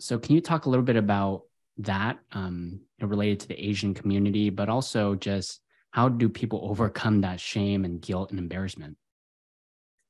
So, 0.00 0.18
can 0.18 0.34
you 0.34 0.40
talk 0.40 0.66
a 0.66 0.70
little 0.70 0.84
bit 0.84 0.96
about 0.96 1.42
that 1.78 2.18
um, 2.32 2.80
related 3.00 3.40
to 3.40 3.48
the 3.48 3.68
Asian 3.68 3.94
community, 3.94 4.50
but 4.50 4.68
also 4.68 5.14
just 5.14 5.60
how 5.90 6.08
do 6.08 6.28
people 6.28 6.60
overcome 6.64 7.22
that 7.22 7.40
shame 7.40 7.84
and 7.84 8.00
guilt 8.00 8.30
and 8.30 8.38
embarrassment? 8.38 8.96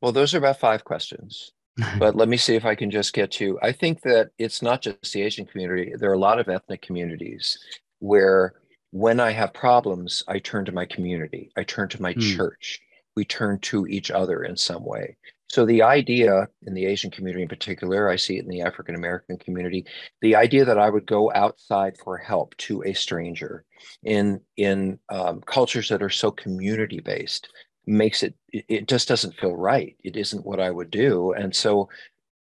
Well, 0.01 0.13
those 0.13 0.35
are 0.35 0.39
about 0.39 0.61
five 0.61 0.85
questions. 0.85 1.53
but 1.99 2.17
let 2.17 2.29
me 2.29 2.37
see 2.37 2.57
if 2.57 2.65
I 2.65 2.75
can 2.75 2.91
just 2.91 3.13
get 3.13 3.31
to. 3.33 3.59
I 3.63 3.73
think 3.73 4.03
that 4.03 4.31
it's 4.37 4.63
not 4.63 4.83
just 4.83 5.13
the 5.13 5.23
Asian 5.23 5.47
community. 5.47 5.93
There 5.97 6.11
are 6.11 6.15
a 6.15 6.19
lot 6.19 6.41
of 6.41 6.49
ethnic 6.49 6.83
communities 6.83 7.59
where 8.01 8.55
when 8.91 9.21
I 9.21 9.31
have 9.31 9.53
problems, 9.55 10.25
I 10.27 10.39
turn 10.39 10.65
to 10.65 10.73
my 10.73 10.87
community, 10.87 11.53
I 11.57 11.63
turn 11.63 11.89
to 11.91 12.03
my 12.03 12.15
mm. 12.15 12.37
church, 12.37 12.81
we 13.15 13.25
turn 13.25 13.59
to 13.61 13.87
each 13.87 14.11
other 14.11 14.43
in 14.43 14.57
some 14.57 14.85
way. 14.85 15.17
So 15.49 15.65
the 15.65 15.83
idea 15.83 16.49
in 16.67 16.75
the 16.75 16.87
Asian 16.87 17.11
community 17.11 17.43
in 17.43 17.49
particular, 17.49 18.09
I 18.09 18.17
see 18.17 18.37
it 18.37 18.45
in 18.45 18.51
the 18.51 18.63
African 18.63 18.95
American 18.95 19.39
community, 19.39 19.87
the 20.21 20.37
idea 20.37 20.65
that 20.65 20.79
I 20.79 20.91
would 20.91 21.07
go 21.07 21.33
outside 21.35 21.97
for 21.97 22.19
help 22.19 22.57
to 22.59 22.83
a 22.83 22.93
stranger 22.93 23.65
in 24.05 24.41
in 24.57 24.99
um, 25.09 25.41
cultures 25.41 25.89
that 25.89 26.03
are 26.03 26.11
so 26.11 26.31
community 26.31 27.01
based 27.01 27.49
makes 27.87 28.23
it 28.23 28.35
it 28.53 28.89
just 28.89 29.09
doesn't 29.09 29.37
feel 29.37 29.57
right. 29.57 29.97
It 30.05 30.17
isn't 30.17 30.45
what 30.45 30.61
I 30.61 30.71
would 30.71 30.91
do, 30.91 31.33
and 31.33 31.55
so 31.57 31.89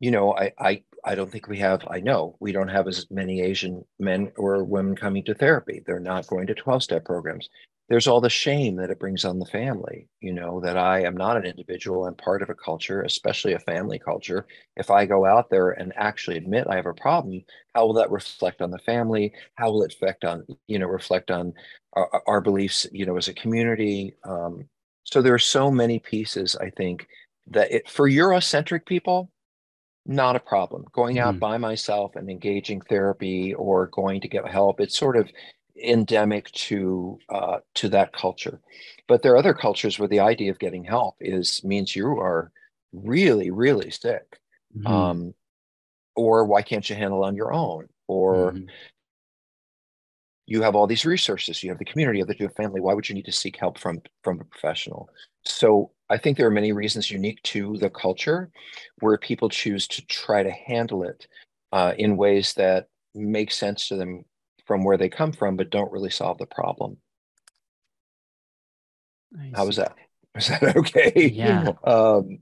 you 0.01 0.11
know 0.11 0.35
I 0.35 0.53
I 0.59 0.83
I 1.07 1.15
don't 1.15 1.31
think 1.31 1.47
we 1.47 1.59
have, 1.59 1.87
I 1.89 2.01
know 2.01 2.37
we 2.41 2.51
don't 2.51 2.67
have 2.67 2.89
as 2.89 3.07
many 3.13 3.41
Asian 3.41 3.85
men 4.01 4.33
or 4.37 4.65
women 4.65 4.97
coming 4.97 5.23
to 5.25 5.35
therapy. 5.35 5.81
They're 5.87 6.01
not 6.01 6.27
going 6.27 6.49
to 6.49 6.55
12 6.55 6.83
step 6.83 7.05
programs. 7.05 7.49
There's 7.89 8.09
all 8.09 8.21
the 8.21 8.29
shame 8.29 8.77
that 8.77 8.91
it 8.91 8.99
brings 8.99 9.25
on 9.25 9.39
the 9.39 9.47
family, 9.47 10.09
you 10.21 10.33
know, 10.33 10.61
that 10.61 10.77
I 10.77 11.03
am 11.03 11.17
not 11.17 11.37
an 11.37 11.45
individual. 11.45 12.05
I'm 12.05 12.17
part 12.17 12.43
of 12.43 12.51
a 12.51 12.55
culture, 12.55 13.03
especially 13.03 13.53
a 13.53 13.61
family 13.61 13.99
culture. 13.99 14.47
If 14.77 14.91
I 14.91 15.07
go 15.07 15.25
out 15.25 15.51
there 15.51 15.71
and 15.71 15.93
actually 15.95 16.37
admit 16.37 16.67
I 16.69 16.75
have 16.75 16.87
a 16.87 16.95
problem, 16.95 17.45
how 17.75 17.87
will 17.87 17.95
that 17.95 18.11
reflect 18.11 18.61
on 18.61 18.73
the 18.73 18.79
family? 18.79 19.33
How 19.55 19.71
will 19.71 19.85
it 19.85 19.95
affect 19.95 20.25
on, 20.25 20.45
you 20.67 20.81
know, 20.81 20.87
reflect 20.87 21.31
on 21.31 21.55
our, 21.93 22.23
our 22.27 22.41
beliefs, 22.41 22.87
you 22.91 23.07
know, 23.07 23.17
as 23.17 23.29
a 23.29 23.35
community? 23.35 24.15
Um, 24.25 24.69
so 25.05 25.23
there 25.23 25.35
are 25.35 25.39
so 25.39 25.71
many 25.71 26.01
pieces, 26.01 26.57
I 26.57 26.71
think, 26.71 27.07
that 27.47 27.71
it, 27.71 27.89
for 27.89 28.11
Eurocentric 28.11 28.85
people, 28.87 29.31
not 30.05 30.37
a 30.37 30.41
problem. 30.41 30.85
Going 30.93 31.19
out 31.19 31.37
mm. 31.37 31.41
by 31.41 31.59
myself 31.59 32.17
and 32.17 32.29
engaging 32.29 32.81
therapy 32.81 33.55
or 33.55 33.89
going 33.89 34.21
to 34.21 34.29
get 34.29 34.47
help, 34.49 34.81
it's 34.81 34.99
sort 34.99 35.17
of 35.17 35.31
endemic 35.83 36.51
to 36.53 37.19
uh, 37.29 37.59
to 37.75 37.89
that 37.91 38.13
culture. 38.13 38.61
But 39.09 39.23
there 39.23 39.33
are 39.33 39.37
other 39.37 39.55
cultures 39.55 39.99
where 39.99 40.09
the 40.09 40.21
idea 40.21 40.51
of 40.51 40.59
getting 40.59 40.85
help 40.85 41.17
is 41.21 41.63
means 41.65 41.95
you 41.95 42.19
are 42.19 42.51
really, 42.93 43.51
really 43.51 43.91
sick. 43.91 44.39
Mm. 44.77 44.91
Um, 44.91 45.35
or 46.15 46.45
why 46.45 46.63
can't 46.63 46.89
you 46.89 46.97
handle 46.97 47.25
on 47.25 47.37
your 47.37 47.53
own? 47.53 47.89
Or 48.09 48.53
mm. 48.53 48.67
you 50.47 50.63
have 50.63 50.75
all 50.75 50.87
these 50.87 51.05
resources, 51.05 51.63
you 51.63 51.71
have 51.71 51.79
the 51.79 51.85
community, 51.85 52.19
you 52.19 52.25
have 52.25 52.37
the 52.37 52.49
family. 52.51 52.81
Why 52.81 52.95
would 52.95 53.09
you 53.09 53.15
need 53.15 53.27
to 53.27 53.33
seek 53.33 53.57
help 53.57 53.79
from 53.79 54.01
from 54.23 54.41
a 54.41 54.45
professional? 54.45 55.09
So 55.45 55.93
I 56.09 56.19
think 56.19 56.37
there 56.37 56.47
are 56.47 56.51
many 56.51 56.73
reasons 56.73 57.11
unique 57.11 57.43
to 57.45 57.77
the 57.79 57.91
culture 57.91 58.51
where 59.01 59.19
people 59.19 59.49
choose 59.49 59.87
to 59.89 60.07
try 60.07 60.43
to 60.43 60.51
handle 60.51 61.03
it 61.03 61.27
uh, 61.73 61.95
in 61.99 62.17
ways 62.17 62.55
that 62.55 62.89
make 63.15 63.51
sense 63.51 63.89
to 63.89 63.97
them 63.97 64.25
from 64.67 64.85
where 64.85 64.97
they 64.97 65.09
come 65.09 65.33
from, 65.33 65.57
but 65.57 65.71
don't 65.71 65.93
really 65.93 66.11
solve 66.11 66.39
the 66.39 66.47
problem. 66.47 66.99
How 69.55 69.67
was 69.67 69.77
that? 69.77 69.95
Was 70.35 70.49
that 70.49 70.77
okay? 70.77 71.31
Yeah. 71.33 71.73
um, 71.85 72.41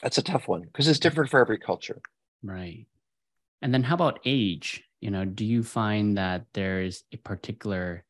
that's 0.00 0.18
a 0.18 0.22
tough 0.22 0.46
one 0.46 0.62
because 0.62 0.86
it's 0.86 1.00
different 1.00 1.30
for 1.30 1.40
every 1.40 1.58
culture. 1.58 2.00
Right. 2.44 2.86
And 3.60 3.74
then 3.74 3.82
how 3.82 3.96
about 3.96 4.20
age? 4.24 4.84
You 5.00 5.10
know, 5.10 5.24
do 5.24 5.44
you 5.44 5.64
find 5.64 6.16
that 6.16 6.46
there's 6.54 7.02
a 7.12 7.16
particular 7.16 8.04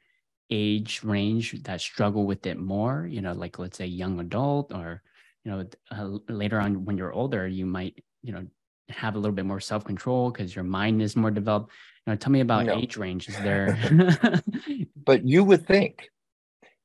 age 0.51 1.03
range 1.03 1.62
that 1.62 1.81
struggle 1.81 2.27
with 2.27 2.45
it 2.47 2.59
more 2.59 3.07
you 3.11 3.23
know 3.23 3.33
like 3.33 3.59
let's 3.59 3.79
say 3.79 3.87
young 3.87 4.21
adult 4.21 4.73
or 4.73 5.03
you 5.45 5.51
know 5.51 5.67
uh, 5.90 6.33
later 6.33 6.61
on 6.61 6.85
when 6.85 6.99
you're 6.99 7.12
older 7.12 7.47
you 7.49 7.64
might 7.64 8.03
you 8.23 8.33
know 8.33 8.45
have 8.90 9.14
a 9.14 9.19
little 9.19 9.35
bit 9.35 9.47
more 9.47 9.61
self-control 9.61 10.31
because 10.31 10.55
your 10.55 10.64
mind 10.64 11.01
is 11.01 11.17
more 11.17 11.31
developed 11.31 11.73
you 12.07 12.12
know 12.12 12.17
tell 12.17 12.33
me 12.33 12.40
about 12.40 12.67
no. 12.67 12.75
age 12.75 12.97
range 12.97 13.29
is 13.29 13.37
there 13.38 13.79
but 15.05 15.27
you 15.27 15.45
would 15.45 15.67
think 15.67 16.11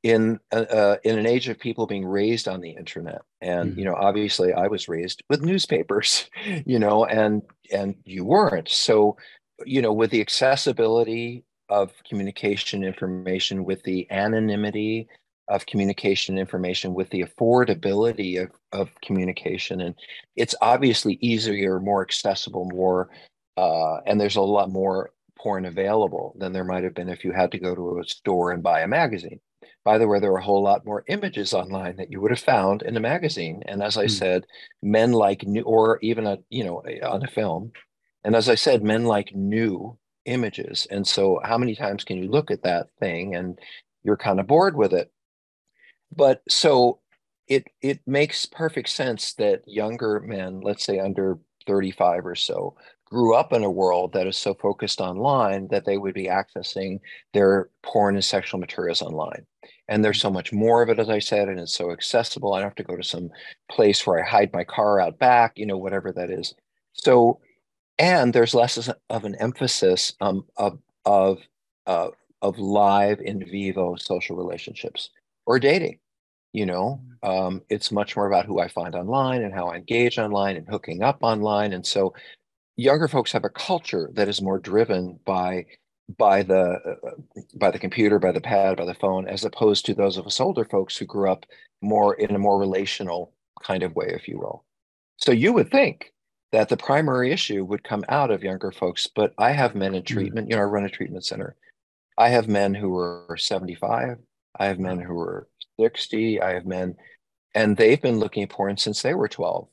in 0.04 0.40
uh, 0.52 0.56
uh, 0.56 0.98
in 1.04 1.20
an 1.20 1.26
age 1.26 1.50
of 1.50 1.60
people 1.60 1.86
being 1.86 2.06
raised 2.06 2.48
on 2.48 2.62
the 2.62 2.70
internet 2.70 3.22
and 3.42 3.72
mm-hmm. 3.72 3.80
you 3.80 3.86
know 3.86 3.96
obviously 3.96 4.54
i 4.54 4.68
was 4.68 4.88
raised 4.88 5.22
with 5.30 5.42
newspapers 5.42 6.30
you 6.66 6.80
know 6.80 7.06
and 7.06 7.42
and 7.72 7.96
you 8.06 8.24
weren't 8.24 8.70
so 8.70 9.18
you 9.66 9.82
know 9.82 9.94
with 9.94 10.12
the 10.12 10.22
accessibility 10.22 11.44
of 11.68 11.92
communication 12.08 12.84
information 12.84 13.66
with 13.66 13.84
the 13.84 14.10
anonymity 14.10 15.08
of 15.50 15.66
communication 15.66 16.38
information 16.38 16.94
with 16.94 17.10
the 17.10 17.24
affordability 17.24 18.42
of, 18.42 18.52
of 18.72 18.90
communication 19.02 19.82
and 19.82 19.96
it's 20.36 20.56
obviously 20.62 21.18
easier 21.22 21.80
more 21.80 22.02
accessible 22.02 22.66
more 22.72 23.10
uh, 23.60 24.02
and 24.06 24.20
there's 24.20 24.36
a 24.36 24.42
lot 24.42 24.70
more 24.72 25.12
porn 25.38 25.66
available 25.66 26.36
than 26.38 26.52
there 26.52 26.64
might 26.64 26.84
have 26.84 26.94
been 26.94 27.10
if 27.10 27.24
you 27.24 27.32
had 27.32 27.52
to 27.52 27.60
go 27.60 27.74
to 27.74 28.00
a 28.00 28.04
store 28.04 28.52
and 28.52 28.62
buy 28.62 28.82
a 28.82 28.88
magazine 28.88 29.40
by 29.86 29.98
the 29.98 30.08
way 30.08 30.20
there 30.20 30.32
are 30.32 30.38
a 30.38 30.44
whole 30.44 30.64
lot 30.64 30.86
more 30.86 31.06
images 31.08 31.54
online 31.54 31.96
that 31.96 32.12
you 32.12 32.20
would 32.20 32.32
have 32.32 32.40
found 32.40 32.82
in 32.82 32.98
a 32.98 33.00
magazine 33.00 33.62
and 33.66 33.82
as 33.82 33.96
i 33.98 34.06
mm. 34.06 34.12
said 34.12 34.46
men 34.84 35.12
like 35.14 35.44
new 35.44 35.62
or 35.62 35.98
even 36.02 36.28
a 36.28 36.38
you 36.50 36.64
know 36.64 36.84
on 37.04 37.24
a 37.24 37.28
film 37.28 37.72
and 38.26 38.36
as 38.36 38.50
i 38.50 38.56
said 38.56 38.84
men 38.84 39.06
like 39.06 39.34
new 39.34 39.98
images. 40.30 40.88
And 40.90 41.06
so, 41.06 41.40
how 41.44 41.58
many 41.58 41.76
times 41.76 42.04
can 42.04 42.18
you 42.18 42.30
look 42.30 42.52
at 42.52 42.64
that 42.64 42.88
thing 43.00 43.36
and 43.36 43.60
you're 44.04 44.18
kind 44.18 44.40
of 44.40 44.48
bored 44.48 44.76
with 44.76 44.94
it? 44.94 45.12
But 46.16 46.42
so 46.50 47.00
it 47.48 47.68
it 47.82 48.00
makes 48.06 48.46
perfect 48.46 48.90
sense 48.90 49.34
that 49.34 49.64
younger 49.68 50.20
men, 50.22 50.62
let's 50.62 50.86
say 50.86 51.00
under 51.00 51.40
35 51.68 52.26
or 52.26 52.36
so, 52.36 52.76
grew 53.10 53.36
up 53.36 53.54
in 53.54 53.64
a 53.64 53.72
world 53.72 54.14
that 54.14 54.28
is 54.28 54.38
so 54.38 54.54
focused 54.54 55.02
online 55.02 55.68
that 55.70 55.86
they 55.86 55.98
would 55.98 56.14
be 56.14 56.26
accessing 56.26 57.00
their 57.34 57.70
porn 57.84 58.16
and 58.16 58.24
sexual 58.24 58.60
materials 58.60 59.02
online. 59.02 59.46
And 59.88 60.06
there's 60.06 60.22
so 60.22 60.30
much 60.30 60.54
more 60.54 60.84
of 60.84 60.90
it, 60.90 61.00
as 61.00 61.10
I 61.10 61.20
said, 61.20 61.50
and 61.50 61.60
it's 61.60 61.74
so 61.74 61.92
accessible. 61.92 62.54
I 62.54 62.60
don't 62.60 62.68
have 62.68 62.76
to 62.76 62.84
go 62.84 62.96
to 62.96 63.04
some 63.04 63.32
place 63.72 64.06
where 64.06 64.24
I 64.24 64.30
hide 64.30 64.54
my 64.54 64.64
car 64.64 65.00
out 65.00 65.18
back, 65.18 65.54
you 65.58 65.66
know, 65.66 65.78
whatever 65.78 66.12
that 66.12 66.30
is. 66.30 66.54
So, 66.94 67.40
and 67.98 68.34
there's 68.34 68.54
less 68.54 68.90
of 69.10 69.24
an 69.26 69.36
emphasis 69.36 70.14
um, 70.22 70.46
of 70.58 70.80
of 71.06 71.40
uh, 71.88 72.10
of 72.42 72.60
live 72.60 73.20
in 73.20 73.44
vivo 73.46 73.96
social 73.96 74.36
relationships 74.36 75.10
or 75.46 75.60
dating 75.60 76.00
you 76.54 76.66
know 76.66 77.02
um, 77.24 77.62
it's 77.70 77.92
much 77.92 78.16
more 78.16 78.28
about 78.28 78.46
who 78.46 78.60
i 78.60 78.68
find 78.68 78.96
online 78.96 79.44
and 79.44 79.54
how 79.54 79.68
i 79.68 79.76
engage 79.76 80.18
online 80.18 80.56
and 80.56 80.68
hooking 80.68 81.04
up 81.04 81.18
online 81.22 81.74
and 81.74 81.86
so 81.86 82.14
younger 82.80 83.08
folks 83.08 83.32
have 83.32 83.46
a 83.46 83.50
culture 83.50 84.10
that 84.14 84.28
is 84.28 84.42
more 84.42 84.60
driven 84.60 85.20
by 85.26 85.66
by 86.18 86.42
the 86.42 86.98
uh, 87.04 87.12
by 87.56 87.70
the 87.70 87.80
computer 87.80 88.20
by 88.20 88.32
the 88.32 88.42
pad 88.42 88.78
by 88.78 88.86
the 88.86 88.94
phone 88.96 89.28
as 89.28 89.44
opposed 89.44 89.86
to 89.86 89.94
those 89.94 90.18
of 90.18 90.26
us 90.26 90.40
older 90.40 90.66
folks 90.66 90.98
who 90.98 91.06
grew 91.06 91.30
up 91.30 91.46
more 91.82 92.16
in 92.16 92.36
a 92.36 92.40
more 92.40 92.60
relational 92.60 93.34
kind 93.62 93.84
of 93.84 93.96
way 93.96 94.08
if 94.10 94.28
you 94.28 94.38
will 94.38 94.66
so 95.18 95.32
you 95.32 95.54
would 95.54 95.70
think 95.70 96.12
that 96.52 96.70
the 96.70 96.78
primary 96.78 97.32
issue 97.32 97.64
would 97.64 97.84
come 97.84 98.04
out 98.10 98.32
of 98.32 98.44
younger 98.44 98.72
folks 98.72 99.08
but 99.08 99.34
i 99.38 99.52
have 99.52 99.76
men 99.76 99.94
in 99.94 100.02
mm. 100.02 100.08
treatment 100.08 100.46
mm-hmm. 100.46 100.52
you 100.52 100.58
know 100.58 100.64
i 100.64 100.66
run 100.66 100.86
a 100.86 100.90
treatment 100.90 101.24
center 101.24 101.56
i 102.18 102.30
have 102.30 102.48
men 102.48 102.74
who 102.74 102.98
are 102.98 103.38
75 103.38 104.18
i 104.60 104.66
have 104.66 104.80
men 104.80 105.00
who 105.00 105.20
are 105.20 105.48
60. 105.80 106.42
I 106.42 106.54
have 106.54 106.66
men, 106.66 106.96
and 107.56 107.78
they've 107.78 108.02
been 108.02 108.20
looking 108.20 108.44
at 108.44 108.50
porn 108.50 108.78
since 108.78 109.02
they 109.02 109.14
were 109.14 109.28
12. 109.28 109.68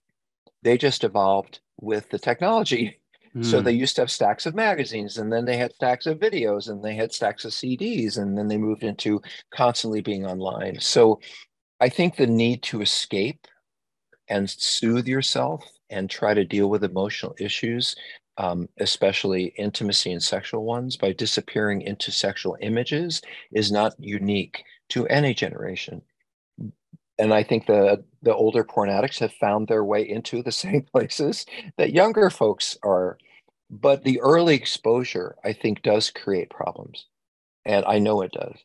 They 0.62 0.78
just 0.78 1.04
evolved 1.04 1.60
with 1.80 2.08
the 2.10 2.18
technology. 2.18 2.98
Mm. 3.34 3.44
So 3.44 3.60
they 3.60 3.72
used 3.72 3.96
to 3.96 4.02
have 4.02 4.10
stacks 4.10 4.46
of 4.46 4.54
magazines, 4.54 5.18
and 5.18 5.32
then 5.32 5.44
they 5.44 5.56
had 5.56 5.74
stacks 5.74 6.06
of 6.06 6.18
videos, 6.18 6.68
and 6.68 6.82
they 6.82 6.94
had 6.94 7.12
stacks 7.12 7.44
of 7.44 7.52
CDs, 7.52 8.18
and 8.18 8.36
then 8.36 8.48
they 8.48 8.56
moved 8.56 8.82
into 8.82 9.20
constantly 9.50 10.00
being 10.00 10.26
online. 10.26 10.80
So 10.80 11.20
I 11.80 11.88
think 11.88 12.16
the 12.16 12.26
need 12.26 12.62
to 12.64 12.80
escape 12.80 13.46
and 14.28 14.48
soothe 14.48 15.06
yourself 15.06 15.64
and 15.90 16.10
try 16.10 16.34
to 16.34 16.44
deal 16.44 16.68
with 16.68 16.82
emotional 16.82 17.36
issues 17.38 17.94
um, 18.38 18.68
especially 18.78 19.46
intimacy 19.56 20.12
and 20.12 20.22
sexual 20.22 20.64
ones, 20.64 20.96
by 20.96 21.12
disappearing 21.12 21.82
into 21.82 22.10
sexual 22.12 22.56
images 22.60 23.22
is 23.52 23.72
not 23.72 23.94
unique 23.98 24.64
to 24.90 25.06
any 25.08 25.34
generation. 25.34 26.02
And 27.18 27.32
I 27.32 27.42
think 27.42 27.66
the 27.66 28.04
the 28.22 28.34
older 28.34 28.64
porn 28.64 28.90
addicts 28.90 29.18
have 29.20 29.32
found 29.32 29.68
their 29.68 29.84
way 29.84 30.06
into 30.08 30.42
the 30.42 30.52
same 30.52 30.82
places 30.92 31.46
that 31.78 31.92
younger 31.92 32.30
folks 32.30 32.76
are. 32.82 33.18
But 33.68 34.04
the 34.04 34.20
early 34.20 34.54
exposure, 34.54 35.36
I 35.44 35.52
think, 35.52 35.82
does 35.82 36.10
create 36.10 36.50
problems. 36.50 37.06
And 37.64 37.84
I 37.84 37.98
know 37.98 38.22
it 38.22 38.30
does. 38.32 38.56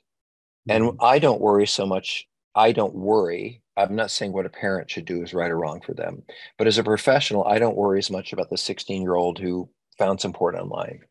And 0.70 0.84
mm-hmm. 0.84 1.04
I 1.04 1.18
don't 1.18 1.42
worry 1.42 1.66
so 1.66 1.88
much. 1.88 2.28
I 2.54 2.72
don't 2.72 2.94
worry. 2.94 3.62
I'm 3.78 3.96
not 3.96 4.12
saying 4.12 4.34
what 4.34 4.46
a 4.46 4.50
parent 4.50 4.92
should 4.92 5.06
do 5.06 5.24
is 5.24 5.34
right 5.34 5.50
or 5.50 5.58
wrong 5.58 5.82
for 5.82 5.94
them. 5.94 6.22
But 6.58 6.68
as 6.68 6.78
a 6.78 6.84
professional, 6.84 7.46
I 7.46 7.58
don't 7.58 7.78
worry 7.78 7.98
as 7.98 8.12
much 8.12 8.32
about 8.32 8.50
the 8.50 8.58
16 8.58 9.02
year 9.02 9.16
old 9.16 9.40
who 9.40 9.70
found 9.98 10.22
some 10.22 10.34
porn 10.34 10.56
online. 10.56 11.02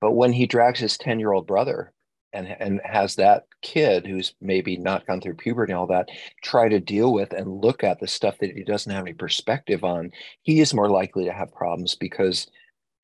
But 0.00 0.12
when 0.12 0.32
he 0.32 0.46
drags 0.46 0.80
his 0.80 0.98
10 0.98 1.20
year 1.20 1.32
old 1.32 1.46
brother 1.46 1.92
and 2.32 2.48
and 2.60 2.80
has 2.84 3.16
that 3.16 3.46
kid 3.62 4.06
who's 4.06 4.34
maybe 4.40 4.76
not 4.76 5.06
gone 5.06 5.20
through 5.20 5.34
puberty 5.34 5.72
and 5.72 5.78
all 5.78 5.86
that 5.86 6.08
try 6.42 6.68
to 6.68 6.80
deal 6.80 7.12
with 7.12 7.32
and 7.32 7.60
look 7.60 7.84
at 7.84 8.00
the 8.00 8.06
stuff 8.06 8.38
that 8.38 8.56
he 8.56 8.64
doesn't 8.64 8.92
have 8.92 9.04
any 9.04 9.12
perspective 9.12 9.84
on 9.84 10.10
he 10.42 10.60
is 10.60 10.74
more 10.74 10.90
likely 10.90 11.24
to 11.24 11.32
have 11.32 11.52
problems 11.54 11.94
because 11.94 12.46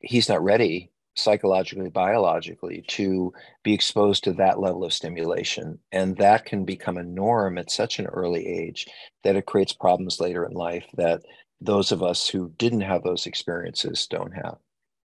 he's 0.01 0.29
not 0.29 0.43
ready 0.43 0.91
psychologically 1.19 1.91
biologically 1.91 2.85
to 2.87 3.33
be 3.63 3.75
exposed 3.75 4.25
to 4.25 4.33
that 4.35 4.61
level 4.61 4.85
of 4.85 4.93
stimulation. 4.93 5.79
And 5.93 6.17
that 6.17 6.45
can 6.45 6.65
become 6.65 6.97
a 6.97 7.03
norm 7.03 7.59
at 7.59 7.71
such 7.71 7.99
an 7.99 8.07
early 8.07 8.47
age 8.47 8.87
that 9.25 9.37
it 9.37 9.47
creates 9.47 9.73
problems 9.73 10.21
later 10.21 10.45
in 10.45 10.53
life 10.53 10.87
that 10.95 11.23
those 11.61 11.93
of 11.93 12.03
us 12.03 12.29
who 12.29 12.53
didn't 12.57 12.83
have 12.83 13.03
those 13.03 13.27
experiences 13.27 14.07
don't 14.07 14.33
have. 14.33 14.57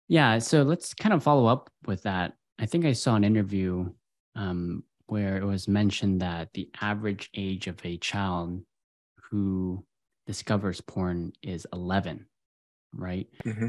Yeah 0.10 0.38
so 0.39 0.63
let's 0.63 0.93
kind 0.93 1.13
of 1.13 1.23
follow 1.23 1.45
up 1.45 1.69
with 1.86 2.04
that. 2.04 2.34
I 2.60 2.65
think 2.65 2.86
i 2.86 2.91
saw 2.91 3.15
an 3.15 3.23
interview 3.23 3.89
um, 4.36 4.84
where 5.08 5.38
it 5.38 5.46
was 5.46 5.67
mentioned 5.67 6.22
that 6.22 6.50
the 6.54 6.69
average 6.82 7.30
age 7.36 7.67
of 7.67 7.78
a 7.84 7.98
child 7.98 8.62
who 9.30 9.84
discovers 10.26 10.82
porn 10.82 11.34
is 11.41 11.67
11, 11.74 12.26
right? 12.93 13.28
Mm-hmm. 13.46 13.67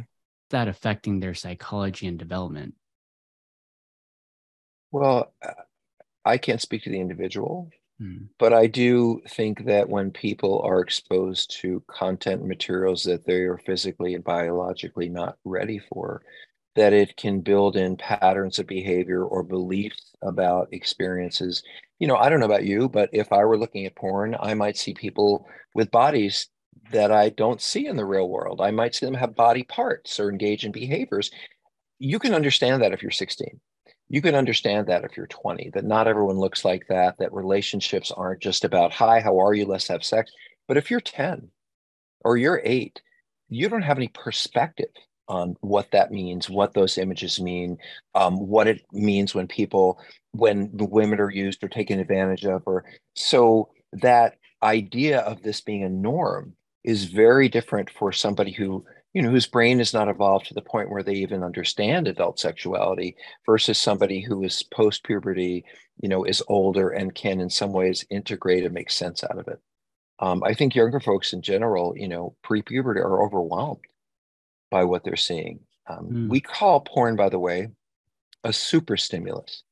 That 0.50 0.68
affecting 0.68 1.20
their 1.20 1.35
psychology 1.35 2.07
and 2.07 2.18
development? 2.18 2.74
Well, 4.92 5.33
uh, 5.42 5.53
I 6.24 6.38
can't 6.38 6.61
speak 6.61 6.85
to 6.85 6.90
the 6.90 7.00
individual, 7.00 7.70
mm. 8.00 8.29
but 8.38 8.53
I 8.53 8.66
do 8.66 9.20
think 9.29 9.64
that 9.66 9.88
when 9.88 10.12
people 10.12 10.62
are 10.62 10.81
exposed 10.81 11.50
to 11.62 11.83
content 11.88 12.44
materials 12.46 13.03
that 13.05 13.27
they 13.27 13.40
are 13.42 13.59
physically 13.59 14.14
and 14.14 14.22
biologically 14.22 15.09
not 15.09 15.37
ready 15.44 15.81
for, 15.81 16.22
that 16.74 16.92
it 16.92 17.16
can 17.16 17.40
build 17.40 17.76
in 17.76 17.96
patterns 17.96 18.58
of 18.58 18.66
behavior 18.66 19.24
or 19.24 19.42
beliefs 19.42 20.12
about 20.22 20.72
experiences. 20.72 21.62
You 21.98 22.08
know, 22.08 22.16
I 22.16 22.28
don't 22.28 22.40
know 22.40 22.46
about 22.46 22.64
you, 22.64 22.88
but 22.88 23.10
if 23.12 23.32
I 23.32 23.44
were 23.44 23.58
looking 23.58 23.87
at 23.87 23.94
porn, 23.94 24.37
I 24.38 24.54
might 24.54 24.76
see 24.76 24.94
people 24.94 25.46
with 25.74 25.90
bodies 25.90 26.48
that 26.92 27.12
I 27.12 27.28
don't 27.30 27.60
see 27.60 27.87
in 27.87 27.96
the 27.96 28.04
real 28.04 28.28
world. 28.28 28.60
I 28.60 28.70
might 28.70 28.94
see 28.94 29.06
them 29.06 29.14
have 29.14 29.37
body 29.37 29.62
parts 29.62 30.18
or 30.18 30.28
engage 30.28 30.64
in 30.64 30.72
behaviors. 30.72 31.30
You 31.98 32.18
can 32.18 32.34
understand 32.34 32.82
that 32.82 32.92
if 32.92 33.02
you're 33.02 33.10
16. 33.10 33.60
You 34.08 34.20
can 34.20 34.34
understand 34.34 34.88
that 34.88 35.04
if 35.04 35.16
you're 35.16 35.26
20, 35.26 35.70
that 35.74 35.84
not 35.84 36.08
everyone 36.08 36.38
looks 36.38 36.64
like 36.64 36.87
that, 36.88 37.18
that 37.18 37.32
relationships 37.32 38.10
aren't 38.10 38.42
just 38.42 38.64
about, 38.64 38.92
hi, 38.92 39.20
how 39.20 39.38
are 39.38 39.54
you? 39.54 39.64
Let's 39.64 39.88
have 39.88 40.04
sex. 40.04 40.30
But 40.68 40.76
if 40.76 40.90
you're 40.90 41.00
10 41.00 41.48
or 42.24 42.37
you're 42.37 42.60
eight, 42.64 43.00
you 43.48 43.68
don't 43.68 43.82
have 43.82 43.96
any 43.96 44.08
perspective 44.08 44.90
on 45.28 45.56
what 45.60 45.90
that 45.92 46.10
means, 46.10 46.50
what 46.50 46.74
those 46.74 46.98
images 46.98 47.40
mean, 47.40 47.78
um, 48.14 48.37
what 48.38 48.66
it 48.66 48.82
means 48.92 49.34
when 49.34 49.46
people, 49.46 49.98
when 50.32 50.70
women 50.72 51.20
are 51.20 51.30
used 51.30 51.62
or 51.64 51.68
taken 51.68 51.98
advantage 51.98 52.44
of, 52.44 52.62
or 52.66 52.84
so 53.14 53.70
that 53.92 54.37
idea 54.62 55.20
of 55.20 55.42
this 55.42 55.60
being 55.60 55.84
a 55.84 55.88
norm 55.88 56.54
is 56.84 57.04
very 57.04 57.48
different 57.48 57.90
for 57.90 58.12
somebody 58.12 58.52
who 58.52 58.84
you 59.12 59.22
know 59.22 59.30
whose 59.30 59.46
brain 59.46 59.80
is 59.80 59.94
not 59.94 60.08
evolved 60.08 60.46
to 60.46 60.54
the 60.54 60.62
point 60.62 60.90
where 60.90 61.02
they 61.02 61.14
even 61.14 61.44
understand 61.44 62.08
adult 62.08 62.38
sexuality 62.38 63.14
versus 63.46 63.78
somebody 63.78 64.20
who 64.20 64.42
is 64.42 64.62
post 64.62 65.04
puberty 65.04 65.64
you 66.00 66.08
know 66.08 66.24
is 66.24 66.42
older 66.48 66.90
and 66.90 67.14
can 67.14 67.40
in 67.40 67.48
some 67.48 67.72
ways 67.72 68.04
integrate 68.10 68.64
and 68.64 68.74
make 68.74 68.90
sense 68.90 69.22
out 69.24 69.38
of 69.38 69.48
it. 69.48 69.60
Um, 70.18 70.42
i 70.44 70.54
think 70.54 70.74
younger 70.74 71.00
folks 71.00 71.32
in 71.32 71.42
general 71.42 71.94
you 71.96 72.08
know 72.08 72.34
pre-puberty 72.42 73.00
are 73.00 73.24
overwhelmed 73.24 73.84
by 74.70 74.85
what 74.85 75.05
they're 75.05 75.16
seeing. 75.16 75.61
Um, 75.87 76.07
mm. 76.07 76.29
We 76.29 76.40
call 76.40 76.81
porn, 76.81 77.16
by 77.16 77.29
the 77.29 77.38
way, 77.38 77.68
a 78.42 78.53
super 78.53 78.96
stimulus. 78.96 79.62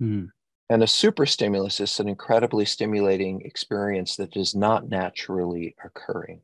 Mm. 0.00 0.30
And 0.68 0.82
a 0.82 0.86
super 0.86 1.26
stimulus 1.26 1.80
is 1.80 1.98
an 1.98 2.08
incredibly 2.08 2.64
stimulating 2.64 3.42
experience 3.42 4.16
that 4.16 4.36
is 4.36 4.54
not 4.54 4.88
naturally 4.88 5.74
occurring. 5.84 6.40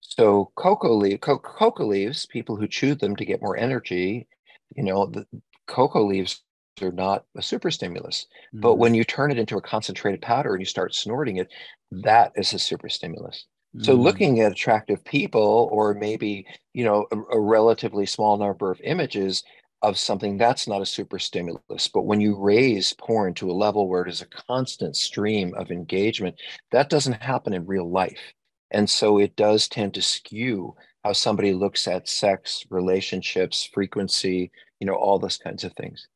So 0.00 0.50
cocoa, 0.56 0.94
leaf, 0.94 1.20
co- 1.20 1.38
cocoa 1.38 1.84
leaves, 1.84 2.26
people 2.26 2.56
who 2.56 2.66
chew 2.66 2.94
them 2.94 3.14
to 3.16 3.24
get 3.24 3.42
more 3.42 3.56
energy, 3.56 4.26
you 4.74 4.82
know, 4.82 5.06
the 5.06 5.26
cocoa 5.66 6.02
leaves 6.02 6.42
are 6.82 6.90
not 6.90 7.24
a 7.36 7.42
super 7.42 7.70
stimulus. 7.70 8.26
Mm. 8.54 8.62
But 8.62 8.76
when 8.76 8.94
you 8.94 9.04
turn 9.04 9.30
it 9.30 9.38
into 9.38 9.58
a 9.58 9.62
concentrated 9.62 10.22
powder 10.22 10.52
and 10.52 10.60
you 10.60 10.66
start 10.66 10.94
snorting 10.94 11.36
it, 11.36 11.48
that 11.90 12.32
is 12.36 12.52
a 12.54 12.58
super 12.58 12.88
stimulus. 12.88 13.44
So 13.78 13.96
mm. 13.96 14.02
looking 14.02 14.40
at 14.40 14.50
attractive 14.50 15.04
people 15.04 15.68
or 15.70 15.94
maybe, 15.94 16.46
you 16.74 16.84
know, 16.84 17.06
a, 17.12 17.36
a, 17.36 17.40
relatively 17.40 18.04
small 18.04 18.36
number 18.36 18.72
of 18.72 18.80
images 18.82 19.44
of 19.82 19.96
something 19.96 20.36
that's 20.36 20.66
not 20.66 20.82
a 20.82 20.86
super 20.86 21.20
stimulus. 21.20 21.86
But 21.86 22.02
when 22.02 22.20
you 22.20 22.36
raise 22.36 22.92
porn 22.94 23.32
to 23.34 23.50
a 23.50 23.52
level 23.52 23.88
where 23.88 24.02
it 24.02 24.08
is 24.08 24.22
a 24.22 24.26
constant 24.26 24.96
stream 24.96 25.54
of 25.54 25.70
engagement, 25.70 26.34
that 26.72 26.90
doesn't 26.90 27.22
happen 27.22 27.52
in 27.52 27.64
real 27.64 27.88
life. 27.88 28.34
And 28.72 28.90
so 28.90 29.18
it 29.18 29.36
does 29.36 29.68
tend 29.68 29.94
to 29.94 30.02
skew 30.02 30.74
how 31.04 31.12
somebody 31.12 31.52
looks 31.52 31.86
at 31.86 32.08
sex, 32.08 32.64
relationships, 32.70 33.68
frequency, 33.72 34.50
you 34.80 34.86
know, 34.86 34.94
all 34.94 35.18
those 35.18 35.38
kinds 35.38 35.62
of 35.62 35.72
things. 35.74 36.08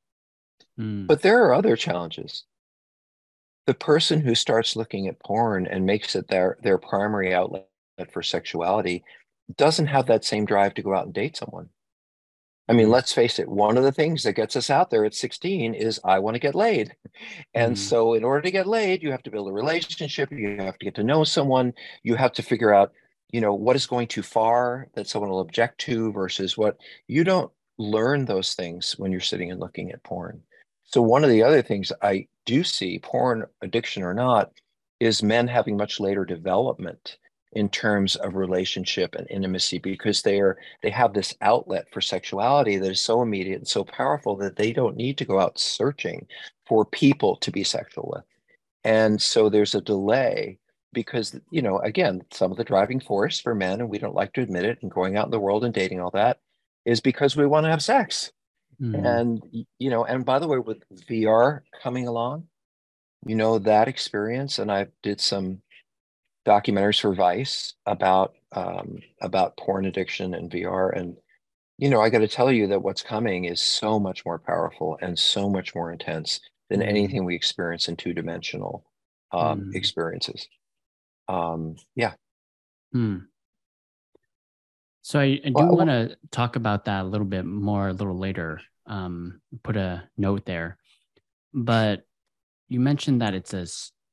Mm. 0.79 1.07
But 1.07 1.23
there 1.23 1.45
are 1.45 1.55
other 1.55 1.77
challenges 1.77 2.45
the 3.67 3.75
person 3.75 4.21
who 4.21 4.35
starts 4.35 4.77
looking 4.77 5.09
at 5.09 5.21
porn 5.21 5.67
and 5.67 5.87
makes 5.87 6.15
it 6.15 6.29
their 6.29 6.59
their 6.63 6.79
primary 6.79 7.35
outlet 7.35 7.67
for 8.13 8.23
sexuality 8.23 9.05
doesn't 9.57 9.87
have 9.87 10.07
that 10.07 10.25
same 10.25 10.45
drive 10.45 10.75
to 10.75 10.83
go 10.83 10.95
out 10.95 11.05
and 11.05 11.15
date 11.15 11.37
someone 11.37 11.69
I 12.67 12.73
mean, 12.73 12.89
let's 12.89 13.13
face 13.13 13.39
it, 13.39 13.49
one 13.49 13.77
of 13.77 13.85
the 13.85 13.93
things 13.93 14.23
that 14.23 14.33
gets 14.33 14.57
us 14.57 14.71
out 14.71 14.89
there 14.89 15.05
at 15.05 15.15
16 15.15 15.75
is 15.75 16.01
I 16.03 16.19
want 16.19 16.35
to 16.35 16.41
get 16.41 16.55
laid. 16.55 16.97
And 17.53 17.75
mm. 17.75 17.79
so, 17.79 18.15
in 18.15 18.25
order 18.25 18.41
to 18.41 18.51
get 18.51 18.67
laid, 18.67 19.03
you 19.03 19.11
have 19.11 19.23
to 19.25 19.31
build 19.31 19.49
a 19.49 19.53
relationship, 19.53 20.33
you 20.33 20.57
have 20.59 20.79
to 20.79 20.85
get 20.85 20.95
to 20.97 21.05
know 21.05 21.25
someone, 21.25 21.75
you 22.03 22.15
have 22.17 22.33
to 22.33 22.43
figure 22.43 22.73
out, 22.73 22.93
you 23.31 23.41
know, 23.41 23.55
what 23.55 23.77
is 23.77 23.87
going 23.87 24.09
too 24.09 24.23
far 24.23 24.89
that 24.95 25.07
someone 25.07 25.31
will 25.31 25.41
object 25.41 25.79
to 25.83 26.11
versus 26.13 26.57
what 26.57 26.79
you 27.07 27.23
don't 27.23 27.53
learn 27.77 28.25
those 28.25 28.55
things 28.55 28.99
when 28.99 29.13
you're 29.13 29.21
sitting 29.21 29.51
and 29.51 29.61
looking 29.61 29.93
at 29.93 30.03
porn. 30.03 30.43
So, 30.95 31.03
one 31.03 31.25
of 31.25 31.31
the 31.31 31.43
other 31.43 31.61
things 31.61 31.91
I 32.03 32.29
do 32.47 32.63
see, 32.63 33.01
porn 33.01 33.47
addiction 33.63 34.05
or 34.05 34.15
not, 34.15 34.53
is 35.01 35.25
men 35.25 35.49
having 35.49 35.77
much 35.77 35.99
later 35.99 36.25
development 36.25 37.19
in 37.55 37.69
terms 37.69 38.15
of 38.15 38.37
relationship 38.37 39.17
and 39.17 39.27
intimacy 39.29 39.79
because 39.79 40.23
they 40.23 40.39
are 40.39 40.57
they 40.85 40.91
have 40.91 41.13
this 41.13 41.35
outlet 41.41 41.87
for 41.91 42.01
sexuality 42.01 42.77
that 42.77 42.93
is 42.93 43.01
so 43.01 43.23
immediate 43.23 43.59
and 43.59 43.67
so 43.67 43.83
powerful 43.83 44.37
that 44.37 44.55
they 44.55 44.73
don't 44.73 44.95
need 44.95 45.19
to 45.19 45.25
go 45.25 45.41
out 45.41 45.59
searching 45.59 46.29
for 46.65 46.85
people 46.85 47.35
to 47.39 47.51
be 47.51 47.65
sexual 47.65 48.13
with. 48.15 48.25
And 48.85 49.21
so 49.21 49.49
there's 49.49 49.75
a 49.75 49.81
delay 49.81 50.61
because 50.93 51.37
you 51.51 51.61
know 51.61 51.81
again 51.81 52.23
some 52.31 52.53
of 52.53 52.57
the 52.57 52.63
driving 52.63 53.01
force 53.01 53.41
for 53.41 53.53
men 53.53 53.81
and 53.81 53.91
we 53.91 53.99
don't 53.99 54.15
like 54.15 54.33
to 54.35 54.43
admit 54.43 54.65
it 54.65 54.79
and 54.81 54.93
going 54.93 55.17
out 55.17 55.25
in 55.25 55.33
the 55.33 55.41
world 55.41 55.65
and 55.65 55.75
dating 55.75 56.01
all 56.01 56.13
that 56.13 56.39
is 56.85 57.01
because 57.01 57.35
we 57.35 57.47
want 57.47 57.65
to 57.65 57.71
have 57.71 57.83
sex 57.83 58.31
mm-hmm. 58.81 59.05
and 59.05 59.43
you 59.79 59.91
know 59.91 60.05
and 60.05 60.25
by 60.25 60.39
the 60.39 60.49
way 60.49 60.59
with 60.59 60.83
vr 61.09 61.61
coming 61.83 62.07
along 62.07 62.45
you 63.27 63.35
know 63.35 63.59
that 63.59 63.89
experience 63.89 64.59
and 64.59 64.71
i 64.71 64.87
did 65.03 65.21
some 65.21 65.63
documentaries 66.45 67.01
for 67.01 67.15
Vice 67.15 67.75
about 67.87 68.35
um, 68.53 68.99
about 69.21 69.57
porn 69.57 69.87
addiction 69.87 70.35
and 70.35 70.51
VR. 70.51 70.97
And 70.97 71.17
you 71.79 71.91
know, 71.91 72.01
I 72.01 72.11
got 72.11 72.19
to 72.19 72.29
tell 72.29 72.53
you 72.53 72.69
that 72.69 72.83
what's 72.83 73.03
coming 73.03 73.47
is 73.47 73.61
so 73.61 73.99
much 73.99 74.25
more 74.25 74.39
powerful 74.39 74.99
and 75.01 75.19
so 75.19 75.49
much 75.49 75.75
more 75.75 75.91
intense 75.91 76.41
than 76.71 76.81
mm. 76.81 76.87
anything 76.87 77.25
we 77.25 77.35
experience 77.35 77.89
in 77.89 77.97
two 77.97 78.13
dimensional 78.13 78.85
um, 79.33 79.63
mm. 79.63 79.75
experiences. 79.75 80.47
Um, 81.29 81.77
yeah. 81.97 82.13
Mm. 82.95 83.27
So 85.05 85.21
I, 85.21 85.39
I 85.45 85.49
do 85.49 85.53
well, 85.55 85.77
want 85.77 85.91
to 85.91 86.17
talk 86.31 86.57
about 86.57 86.87
that 86.87 87.03
a 87.03 87.09
little 87.09 87.27
bit 87.27 87.45
more 87.45 87.89
a 87.89 87.93
little 87.93 88.19
later. 88.19 88.63
Um, 88.87 89.43
put 89.63 89.77
a 89.77 90.09
note 90.17 90.47
there, 90.47 90.79
but 91.53 92.05
you 92.69 92.81
mentioned 92.81 93.21
that 93.21 93.35
it's 93.35 93.53
a 93.53 93.67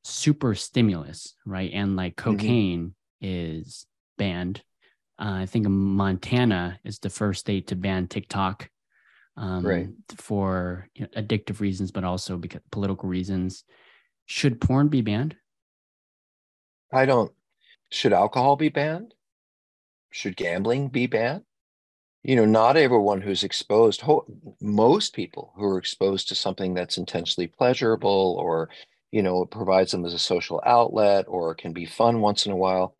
super 0.03 0.53
stimulus, 0.53 1.33
right? 1.45 1.71
And 1.73 1.95
like 1.95 2.17
mm-hmm. 2.17 2.31
cocaine 2.31 2.95
mm-hmm. 3.23 3.61
is 3.61 3.85
banned. 4.17 4.63
Uh, 5.17 5.39
I 5.39 5.45
think 5.45 5.65
Montana 5.65 6.77
is 6.83 6.99
the 6.99 7.09
first 7.09 7.39
state 7.39 7.67
to 7.67 7.77
ban 7.77 8.07
TikTok 8.07 8.69
um, 9.37 9.65
right. 9.65 9.87
for 10.17 10.89
you 10.93 11.03
know, 11.03 11.21
addictive 11.21 11.61
reasons, 11.61 11.91
but 11.91 12.03
also 12.03 12.37
because 12.37 12.61
political 12.69 13.07
reasons. 13.07 13.63
Should 14.25 14.59
porn 14.59 14.89
be 14.89 15.01
banned? 15.01 15.37
I 16.91 17.05
don't. 17.05 17.31
Should 17.91 18.11
alcohol 18.11 18.57
be 18.57 18.69
banned? 18.69 19.13
Should 20.11 20.35
gambling 20.35 20.89
be 20.89 21.07
banned? 21.07 21.43
You 22.23 22.35
know, 22.35 22.45
not 22.45 22.77
everyone 22.77 23.21
who's 23.21 23.43
exposed, 23.43 24.03
most 24.61 25.15
people 25.15 25.53
who 25.55 25.63
are 25.63 25.79
exposed 25.79 26.27
to 26.27 26.35
something 26.35 26.75
that's 26.75 26.97
intensely 26.97 27.47
pleasurable 27.47 28.37
or 28.39 28.69
you 29.11 29.21
know, 29.21 29.43
it 29.43 29.51
provides 29.51 29.91
them 29.91 30.05
as 30.05 30.13
a 30.13 30.19
social 30.19 30.61
outlet 30.65 31.25
or 31.27 31.53
can 31.53 31.73
be 31.73 31.85
fun 31.85 32.21
once 32.21 32.45
in 32.45 32.51
a 32.51 32.55
while. 32.55 32.95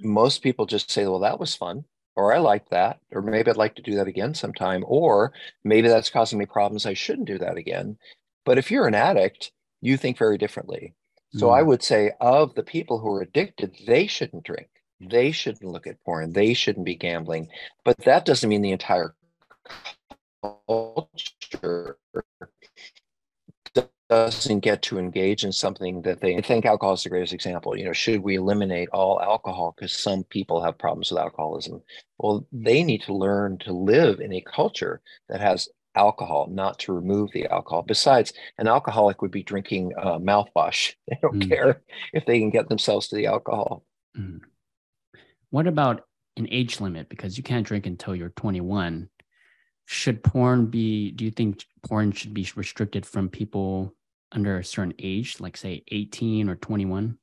Most 0.00 0.42
people 0.42 0.66
just 0.66 0.90
say, 0.90 1.04
well, 1.06 1.20
that 1.20 1.40
was 1.40 1.54
fun, 1.54 1.84
or 2.14 2.34
I 2.34 2.38
like 2.38 2.68
that, 2.68 3.00
or 3.10 3.22
maybe 3.22 3.50
I'd 3.50 3.56
like 3.56 3.74
to 3.76 3.82
do 3.82 3.96
that 3.96 4.06
again 4.06 4.34
sometime, 4.34 4.84
or 4.86 5.32
maybe 5.64 5.88
that's 5.88 6.10
causing 6.10 6.38
me 6.38 6.46
problems. 6.46 6.86
I 6.86 6.94
shouldn't 6.94 7.26
do 7.26 7.38
that 7.38 7.56
again. 7.56 7.96
But 8.44 8.58
if 8.58 8.70
you're 8.70 8.86
an 8.86 8.94
addict, 8.94 9.50
you 9.80 9.96
think 9.96 10.18
very 10.18 10.38
differently. 10.38 10.94
So 11.32 11.48
mm. 11.48 11.58
I 11.58 11.62
would 11.62 11.82
say, 11.82 12.12
of 12.20 12.54
the 12.54 12.62
people 12.62 12.98
who 12.98 13.14
are 13.14 13.22
addicted, 13.22 13.74
they 13.86 14.06
shouldn't 14.06 14.44
drink. 14.44 14.68
They 15.00 15.30
shouldn't 15.30 15.70
look 15.70 15.86
at 15.86 16.02
porn. 16.04 16.32
They 16.32 16.54
shouldn't 16.54 16.86
be 16.86 16.96
gambling. 16.96 17.48
But 17.84 17.98
that 17.98 18.24
doesn't 18.24 18.48
mean 18.48 18.62
the 18.62 18.72
entire 18.72 19.14
culture 20.42 21.98
doesn't 24.08 24.60
get 24.60 24.80
to 24.80 24.98
engage 24.98 25.44
in 25.44 25.52
something 25.52 26.00
that 26.02 26.20
they 26.20 26.36
I 26.36 26.40
think 26.40 26.64
alcohol 26.64 26.94
is 26.94 27.02
the 27.02 27.10
greatest 27.10 27.34
example. 27.34 27.76
You 27.76 27.84
know, 27.84 27.92
should 27.92 28.22
we 28.22 28.36
eliminate 28.36 28.88
all 28.90 29.20
alcohol 29.20 29.74
because 29.76 29.92
some 29.92 30.24
people 30.24 30.62
have 30.62 30.78
problems 30.78 31.10
with 31.10 31.20
alcoholism? 31.20 31.82
Well, 32.18 32.46
they 32.50 32.82
need 32.82 33.02
to 33.02 33.14
learn 33.14 33.58
to 33.58 33.72
live 33.72 34.20
in 34.20 34.32
a 34.32 34.40
culture 34.40 35.02
that 35.28 35.40
has 35.40 35.68
alcohol, 35.94 36.48
not 36.50 36.78
to 36.80 36.92
remove 36.92 37.30
the 37.32 37.46
alcohol. 37.48 37.82
Besides, 37.82 38.32
an 38.56 38.68
alcoholic 38.68 39.20
would 39.20 39.30
be 39.30 39.42
drinking 39.42 39.92
uh, 39.98 40.18
mouthwash. 40.18 40.94
They 41.08 41.18
don't 41.20 41.40
mm. 41.40 41.48
care 41.48 41.82
if 42.12 42.24
they 42.24 42.38
can 42.38 42.50
get 42.50 42.68
themselves 42.68 43.08
to 43.08 43.16
the 43.16 43.26
alcohol. 43.26 43.84
Mm. 44.16 44.40
What 45.50 45.66
about 45.66 46.06
an 46.36 46.48
age 46.50 46.80
limit? 46.80 47.08
Because 47.08 47.36
you 47.36 47.42
can't 47.42 47.66
drink 47.66 47.86
until 47.86 48.14
you're 48.14 48.30
21. 48.30 49.08
Should 49.86 50.22
porn 50.22 50.66
be, 50.66 51.10
do 51.12 51.24
you 51.24 51.30
think 51.30 51.64
porn 51.82 52.12
should 52.12 52.34
be 52.34 52.48
restricted 52.54 53.06
from 53.06 53.28
people 53.28 53.94
under 54.32 54.58
a 54.58 54.64
certain 54.64 54.94
age, 54.98 55.40
like 55.40 55.56
say 55.56 55.82
18 55.88 56.48
or 56.48 56.56
21? 56.56 57.18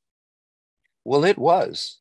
Well, 1.03 1.25
it 1.25 1.37
was. 1.37 1.99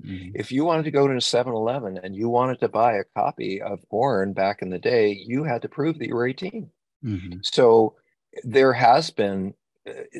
Mm-hmm. 0.00 0.32
If 0.34 0.52
you 0.52 0.64
wanted 0.64 0.84
to 0.84 0.90
go 0.90 1.08
to 1.08 1.16
a 1.16 1.20
7 1.20 1.52
Eleven 1.52 1.98
and 2.02 2.14
you 2.14 2.28
wanted 2.28 2.60
to 2.60 2.68
buy 2.68 2.94
a 2.94 3.04
copy 3.16 3.60
of 3.60 3.80
porn 3.90 4.32
back 4.32 4.62
in 4.62 4.70
the 4.70 4.78
day, 4.78 5.10
you 5.26 5.44
had 5.44 5.62
to 5.62 5.68
prove 5.68 5.98
that 5.98 6.06
you 6.06 6.14
were 6.14 6.26
18. 6.26 6.70
Mm-hmm. 7.04 7.38
So 7.42 7.96
there 8.44 8.72
has 8.74 9.10
been, 9.10 9.54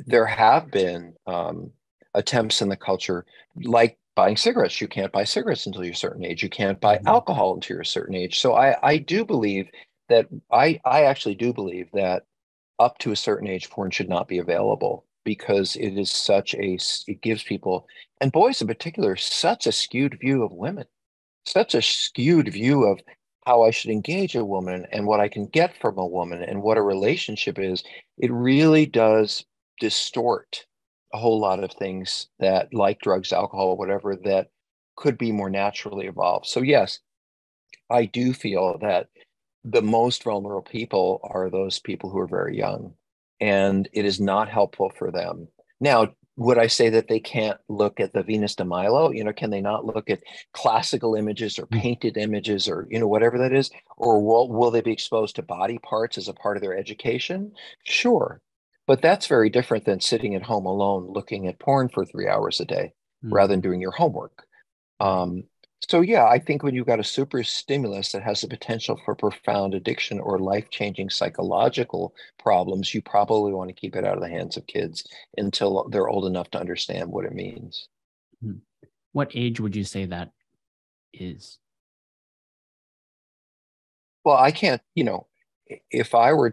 there 0.06 0.26
have 0.26 0.70
been 0.70 1.14
um, 1.26 1.70
attempts 2.14 2.62
in 2.62 2.68
the 2.68 2.76
culture 2.76 3.24
like 3.62 3.98
buying 4.14 4.36
cigarettes. 4.36 4.80
You 4.80 4.88
can't 4.88 5.12
buy 5.12 5.24
cigarettes 5.24 5.66
until 5.66 5.84
you're 5.84 5.92
a 5.92 5.96
certain 5.96 6.24
age. 6.24 6.42
You 6.42 6.50
can't 6.50 6.80
buy 6.80 6.96
mm-hmm. 6.96 7.08
alcohol 7.08 7.54
until 7.54 7.74
you're 7.76 7.82
a 7.82 7.86
certain 7.86 8.14
age. 8.14 8.40
So 8.40 8.54
I, 8.54 8.76
I 8.82 8.98
do 8.98 9.24
believe 9.24 9.68
that 10.08 10.26
I, 10.50 10.80
I 10.84 11.04
actually 11.04 11.34
do 11.34 11.52
believe 11.52 11.88
that 11.92 12.24
up 12.78 12.98
to 12.98 13.12
a 13.12 13.16
certain 13.16 13.48
age, 13.48 13.70
porn 13.70 13.90
should 13.90 14.08
not 14.08 14.28
be 14.28 14.38
available 14.38 15.06
because 15.24 15.76
it 15.76 15.96
is 15.96 16.10
such 16.10 16.54
a, 16.54 16.78
it 17.06 17.20
gives 17.22 17.42
people, 17.42 17.86
and 18.20 18.32
boys 18.32 18.60
in 18.60 18.66
particular, 18.66 19.16
such 19.16 19.66
a 19.66 19.72
skewed 19.72 20.18
view 20.20 20.42
of 20.42 20.52
women, 20.52 20.84
such 21.46 21.74
a 21.74 21.82
skewed 21.82 22.52
view 22.52 22.84
of 22.84 23.00
how 23.46 23.62
I 23.62 23.70
should 23.70 23.90
engage 23.90 24.34
a 24.34 24.44
woman 24.44 24.86
and 24.92 25.06
what 25.06 25.20
I 25.20 25.28
can 25.28 25.46
get 25.46 25.76
from 25.80 25.98
a 25.98 26.06
woman 26.06 26.42
and 26.42 26.62
what 26.62 26.76
a 26.76 26.82
relationship 26.82 27.58
is. 27.58 27.82
It 28.18 28.32
really 28.32 28.86
does 28.86 29.44
distort 29.80 30.66
a 31.12 31.18
whole 31.18 31.40
lot 31.40 31.62
of 31.62 31.72
things 31.72 32.28
that, 32.38 32.72
like 32.72 33.00
drugs, 33.00 33.32
alcohol, 33.32 33.76
whatever, 33.76 34.16
that 34.24 34.48
could 34.96 35.18
be 35.18 35.32
more 35.32 35.50
naturally 35.50 36.06
evolved. 36.06 36.46
So, 36.46 36.62
yes, 36.62 37.00
I 37.90 38.06
do 38.06 38.32
feel 38.32 38.78
that 38.78 39.08
the 39.64 39.82
most 39.82 40.24
vulnerable 40.24 40.62
people 40.62 41.20
are 41.22 41.50
those 41.50 41.78
people 41.78 42.10
who 42.10 42.18
are 42.18 42.26
very 42.26 42.56
young 42.56 42.94
and 43.40 43.88
it 43.92 44.04
is 44.04 44.20
not 44.20 44.48
helpful 44.48 44.90
for 44.96 45.10
them. 45.10 45.48
Now 45.80 46.14
would 46.36 46.56
i 46.56 46.66
say 46.66 46.88
that 46.88 47.08
they 47.08 47.20
can't 47.20 47.58
look 47.68 48.00
at 48.00 48.14
the 48.14 48.22
venus 48.22 48.54
de 48.54 48.64
milo? 48.64 49.10
You 49.10 49.22
know 49.22 49.32
can 49.32 49.50
they 49.50 49.60
not 49.60 49.84
look 49.84 50.08
at 50.08 50.22
classical 50.52 51.14
images 51.14 51.58
or 51.58 51.66
hmm. 51.66 51.78
painted 51.78 52.16
images 52.16 52.68
or 52.68 52.86
you 52.90 52.98
know 52.98 53.08
whatever 53.08 53.38
that 53.38 53.52
is? 53.52 53.70
Or 53.96 54.24
will, 54.24 54.48
will 54.48 54.70
they 54.70 54.80
be 54.80 54.92
exposed 54.92 55.36
to 55.36 55.42
body 55.42 55.78
parts 55.78 56.18
as 56.18 56.28
a 56.28 56.34
part 56.34 56.56
of 56.56 56.62
their 56.62 56.76
education? 56.76 57.52
Sure 57.84 58.40
but 58.86 59.02
that's 59.02 59.26
very 59.26 59.50
different 59.50 59.84
than 59.84 60.00
sitting 60.00 60.34
at 60.34 60.42
home 60.42 60.66
alone 60.66 61.06
looking 61.12 61.46
at 61.46 61.58
porn 61.58 61.88
for 61.88 62.04
three 62.04 62.28
hours 62.28 62.60
a 62.60 62.64
day 62.64 62.92
mm. 63.24 63.32
rather 63.32 63.52
than 63.52 63.60
doing 63.60 63.80
your 63.80 63.92
homework 63.92 64.46
um, 65.00 65.44
so 65.88 66.00
yeah, 66.00 66.26
I 66.26 66.38
think 66.38 66.62
when 66.62 66.74
you've 66.74 66.86
got 66.86 67.00
a 67.00 67.04
super 67.04 67.42
stimulus 67.42 68.12
that 68.12 68.22
has 68.22 68.40
the 68.40 68.48
potential 68.48 69.00
for 69.04 69.14
profound 69.14 69.74
addiction 69.74 70.20
or 70.20 70.38
life-changing 70.38 71.10
psychological 71.10 72.14
problems, 72.38 72.94
you 72.94 73.02
probably 73.02 73.52
want 73.52 73.68
to 73.68 73.74
keep 73.74 73.96
it 73.96 74.04
out 74.04 74.16
of 74.16 74.22
the 74.22 74.28
hands 74.28 74.56
of 74.56 74.66
kids 74.66 75.04
until 75.36 75.88
they're 75.88 76.08
old 76.08 76.26
enough 76.26 76.50
to 76.52 76.60
understand 76.60 77.10
what 77.10 77.24
it 77.24 77.34
means. 77.34 77.88
Hmm. 78.42 78.58
What 79.12 79.32
age 79.34 79.60
would 79.60 79.74
you 79.74 79.84
say 79.84 80.06
that 80.06 80.30
is? 81.12 81.58
Well, 84.24 84.36
I 84.36 84.52
can't, 84.52 84.80
you 84.94 85.02
know, 85.02 85.26
if 85.90 86.14
I 86.14 86.32
were 86.32 86.46
in 86.46 86.52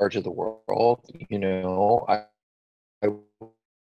charge 0.00 0.16
of 0.16 0.24
the 0.24 0.30
world, 0.30 1.00
you 1.28 1.38
know, 1.38 2.04
I, 2.08 2.24
I 3.04 3.08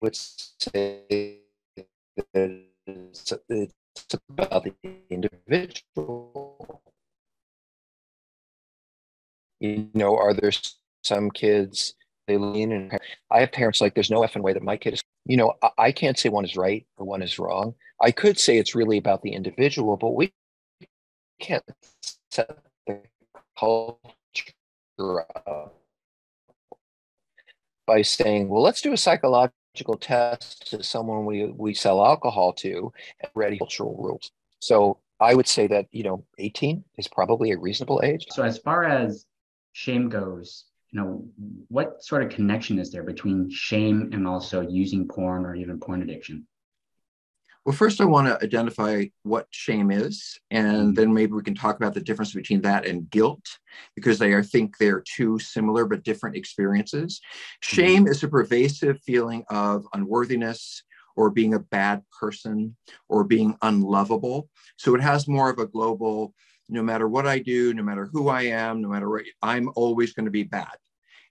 would 0.00 0.16
say 0.16 1.38
that 2.34 2.64
it's, 2.86 3.32
it's 3.48 4.14
about 4.28 4.64
the 4.64 4.74
individual. 5.10 6.82
You 9.60 9.88
know, 9.94 10.16
are 10.16 10.34
there 10.34 10.50
some 11.04 11.30
kids 11.30 11.94
they 12.26 12.36
lean 12.36 12.72
and 12.72 12.98
I 13.30 13.40
have 13.40 13.52
parents 13.52 13.80
like 13.80 13.94
there's 13.94 14.10
no 14.10 14.20
effing 14.20 14.42
way 14.42 14.52
that 14.52 14.62
my 14.62 14.76
kid 14.76 14.94
is. 14.94 15.02
You 15.24 15.36
know, 15.36 15.54
I, 15.76 15.92
can't 15.92 16.18
say 16.18 16.30
one 16.30 16.44
is 16.44 16.56
right 16.56 16.86
or 16.96 17.06
one 17.06 17.22
is 17.22 17.38
wrong. 17.38 17.74
I 18.00 18.10
could 18.10 18.38
say 18.38 18.56
it's 18.56 18.74
really 18.74 18.96
about 18.98 19.22
the 19.22 19.32
individual, 19.32 19.96
but 19.96 20.10
we 20.10 20.32
can't 21.38 21.64
set 22.30 22.58
the 22.86 23.02
culture 23.58 23.98
by 27.88 28.02
saying, 28.02 28.48
well, 28.48 28.62
let's 28.62 28.82
do 28.82 28.92
a 28.92 28.96
psychological 28.96 29.96
test 29.98 30.70
to 30.70 30.82
someone 30.82 31.24
we, 31.24 31.46
we 31.46 31.72
sell 31.72 32.04
alcohol 32.04 32.52
to 32.52 32.92
and 33.20 33.30
ready 33.34 33.56
cultural 33.56 33.96
rules. 33.98 34.30
So 34.60 34.98
I 35.18 35.34
would 35.34 35.48
say 35.48 35.66
that, 35.68 35.86
you 35.90 36.04
know, 36.04 36.22
18 36.38 36.84
is 36.98 37.08
probably 37.08 37.50
a 37.52 37.58
reasonable 37.58 38.02
age. 38.04 38.26
So 38.30 38.42
as 38.42 38.58
far 38.58 38.84
as 38.84 39.24
shame 39.72 40.10
goes, 40.10 40.66
you 40.90 41.00
know, 41.00 41.24
what 41.68 42.04
sort 42.04 42.22
of 42.22 42.28
connection 42.28 42.78
is 42.78 42.92
there 42.92 43.02
between 43.02 43.50
shame 43.50 44.10
and 44.12 44.28
also 44.28 44.60
using 44.60 45.08
porn 45.08 45.46
or 45.46 45.54
even 45.54 45.80
porn 45.80 46.02
addiction? 46.02 46.46
Well, 47.68 47.76
first, 47.76 48.00
I 48.00 48.06
want 48.06 48.28
to 48.28 48.42
identify 48.42 49.04
what 49.24 49.46
shame 49.50 49.90
is, 49.90 50.40
and 50.50 50.66
mm-hmm. 50.74 50.94
then 50.94 51.12
maybe 51.12 51.32
we 51.32 51.42
can 51.42 51.54
talk 51.54 51.76
about 51.76 51.92
the 51.92 52.00
difference 52.00 52.32
between 52.32 52.62
that 52.62 52.86
and 52.86 53.10
guilt, 53.10 53.44
because 53.94 54.18
they, 54.18 54.34
I 54.34 54.40
think 54.40 54.78
they're 54.78 55.02
two 55.02 55.38
similar 55.38 55.84
but 55.84 56.02
different 56.02 56.34
experiences. 56.34 57.20
Mm-hmm. 57.20 57.76
Shame 57.76 58.06
is 58.06 58.22
a 58.22 58.28
pervasive 58.28 59.02
feeling 59.02 59.44
of 59.50 59.84
unworthiness 59.92 60.82
or 61.14 61.28
being 61.28 61.52
a 61.52 61.58
bad 61.58 62.00
person 62.18 62.74
or 63.10 63.22
being 63.22 63.54
unlovable. 63.60 64.48
So 64.78 64.94
it 64.94 65.02
has 65.02 65.28
more 65.28 65.50
of 65.50 65.58
a 65.58 65.66
global, 65.66 66.32
no 66.70 66.82
matter 66.82 67.06
what 67.06 67.26
I 67.26 67.38
do, 67.38 67.74
no 67.74 67.82
matter 67.82 68.08
who 68.10 68.30
I 68.30 68.44
am, 68.44 68.80
no 68.80 68.88
matter 68.88 69.10
what, 69.10 69.24
I'm 69.42 69.68
always 69.76 70.14
going 70.14 70.24
to 70.24 70.30
be 70.30 70.44
bad. 70.44 70.72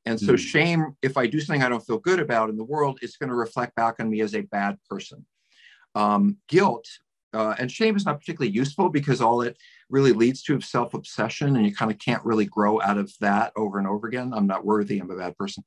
And 0.05 0.19
so, 0.19 0.33
mm-hmm. 0.33 0.35
shame, 0.35 0.85
if 1.01 1.17
I 1.17 1.25
do 1.25 1.39
something 1.39 1.63
I 1.63 1.69
don't 1.69 1.83
feel 1.83 1.97
good 1.97 2.19
about 2.19 2.51
in 2.51 2.57
the 2.57 2.63
world, 2.63 2.99
it's 3.01 3.17
going 3.17 3.29
to 3.29 3.35
reflect 3.35 3.73
back 3.73 3.95
on 3.99 4.07
me 4.07 4.21
as 4.21 4.35
a 4.35 4.41
bad 4.41 4.77
person 4.87 5.25
um, 5.97 6.37
guilt 6.47 6.87
uh, 7.33 7.55
and 7.59 7.71
shame 7.71 7.95
is 7.95 8.05
not 8.05 8.19
particularly 8.19 8.51
useful 8.51 8.89
because 8.89 9.19
all 9.19 9.41
it 9.41 9.57
really 9.89 10.13
leads 10.13 10.41
to 10.43 10.57
is 10.57 10.69
self-obsession 10.69 11.55
and 11.55 11.65
you 11.65 11.75
kind 11.75 11.91
of 11.91 11.99
can't 11.99 12.23
really 12.23 12.45
grow 12.45 12.81
out 12.81 12.97
of 12.97 13.11
that 13.19 13.51
over 13.55 13.77
and 13.77 13.87
over 13.87 14.07
again. 14.07 14.33
I'm 14.33 14.47
not 14.47 14.65
worthy 14.65 14.99
i'm 14.99 15.11
a 15.11 15.17
bad 15.17 15.37
person. 15.37 15.63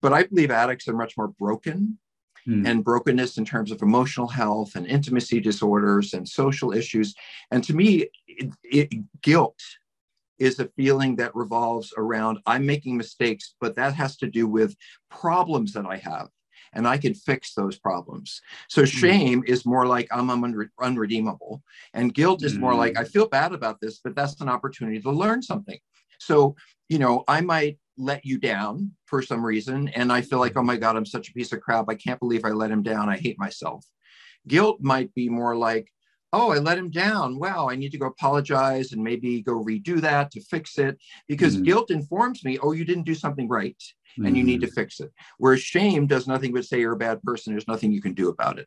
But 0.00 0.12
i 0.12 0.24
believe 0.24 0.50
addicts 0.50 0.88
are 0.88 0.94
much 0.94 1.16
more 1.16 1.28
broken 1.28 1.98
hmm. 2.44 2.66
and 2.66 2.84
brokenness 2.84 3.38
in 3.38 3.44
terms 3.44 3.70
of 3.70 3.82
emotional 3.82 4.28
health 4.28 4.74
and 4.74 4.86
intimacy 4.86 5.40
disorders 5.40 6.14
and 6.14 6.28
social 6.28 6.72
issues. 6.72 7.14
And 7.50 7.62
to 7.64 7.74
me 7.74 8.08
it, 8.26 8.52
it, 8.64 8.88
guilt 9.22 9.60
is 10.38 10.58
a 10.58 10.70
feeling 10.76 11.14
that 11.16 11.36
revolves 11.36 11.92
around 11.96 12.38
i'm 12.46 12.64
making 12.66 12.96
mistakes 12.96 13.54
but 13.60 13.76
that 13.76 13.94
has 13.94 14.16
to 14.16 14.26
do 14.26 14.48
with 14.48 14.74
problems 15.10 15.74
that 15.74 15.86
i 15.86 15.96
have 15.96 16.28
and 16.74 16.86
I 16.86 16.98
can 16.98 17.14
fix 17.14 17.54
those 17.54 17.78
problems. 17.78 18.40
So 18.68 18.82
mm-hmm. 18.82 18.98
shame 18.98 19.44
is 19.46 19.66
more 19.66 19.86
like 19.86 20.08
I'm, 20.10 20.28
unre- 20.28 20.70
unredeemable, 20.80 21.62
and 21.94 22.14
guilt 22.14 22.42
is 22.42 22.58
more 22.58 22.74
like 22.74 22.98
I 22.98 23.02
mm. 23.02 23.08
feel 23.08 23.28
bad 23.28 23.52
about 23.52 23.80
this, 23.80 24.00
but 24.02 24.14
that's 24.14 24.40
an 24.40 24.48
opportunity 24.48 25.00
to 25.00 25.10
learn 25.10 25.42
something. 25.42 25.78
So 26.18 26.56
you 26.88 26.98
know, 26.98 27.24
I 27.26 27.40
might 27.40 27.78
let 27.96 28.24
you 28.24 28.38
down 28.38 28.92
for 29.06 29.22
some 29.22 29.44
reason, 29.44 29.88
and 29.88 30.12
I 30.12 30.20
feel 30.20 30.38
like, 30.40 30.56
oh 30.56 30.62
my 30.62 30.76
God, 30.76 30.96
I'm 30.96 31.06
such 31.06 31.30
a 31.30 31.32
piece 31.32 31.52
of 31.52 31.60
crap. 31.60 31.86
I 31.88 31.94
can't 31.94 32.20
believe 32.20 32.44
I 32.44 32.50
let 32.50 32.70
him 32.70 32.82
down. 32.82 33.08
I 33.08 33.16
hate 33.16 33.38
myself. 33.38 33.86
Guilt 34.46 34.78
might 34.80 35.14
be 35.14 35.28
more 35.28 35.56
like, 35.56 35.88
oh, 36.32 36.52
I 36.52 36.58
let 36.58 36.78
him 36.78 36.90
down. 36.90 37.38
Wow, 37.38 37.68
I 37.68 37.76
need 37.76 37.92
to 37.92 37.98
go 37.98 38.06
apologize 38.06 38.92
and 38.92 39.02
maybe 39.02 39.42
go 39.42 39.62
redo 39.62 40.00
that 40.00 40.30
to 40.32 40.40
fix 40.40 40.78
it 40.78 40.98
because 41.28 41.54
mm-hmm. 41.54 41.64
guilt 41.64 41.90
informs 41.90 42.44
me, 42.44 42.58
oh, 42.58 42.72
you 42.72 42.84
didn't 42.84 43.04
do 43.04 43.14
something 43.14 43.48
right 43.48 43.76
and 44.16 44.26
mm-hmm. 44.26 44.36
you 44.36 44.44
need 44.44 44.60
to 44.60 44.66
mm-hmm. 44.66 44.74
fix 44.74 45.00
it. 45.00 45.10
Whereas 45.38 45.60
shame 45.60 46.06
does 46.06 46.26
nothing 46.26 46.52
but 46.52 46.64
say 46.64 46.80
you're 46.80 46.92
a 46.92 46.96
bad 46.96 47.22
person. 47.22 47.52
There's 47.52 47.68
nothing 47.68 47.92
you 47.92 48.02
can 48.02 48.14
do 48.14 48.28
about 48.28 48.58
it. 48.58 48.66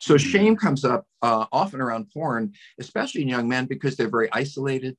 So 0.00 0.14
mm-hmm. 0.14 0.28
shame 0.28 0.56
comes 0.56 0.84
up 0.84 1.06
uh, 1.22 1.46
often 1.52 1.80
around 1.80 2.10
porn, 2.12 2.52
especially 2.78 3.22
in 3.22 3.28
young 3.28 3.48
men, 3.48 3.66
because 3.66 3.96
they're 3.96 4.10
very 4.10 4.28
isolated. 4.32 4.96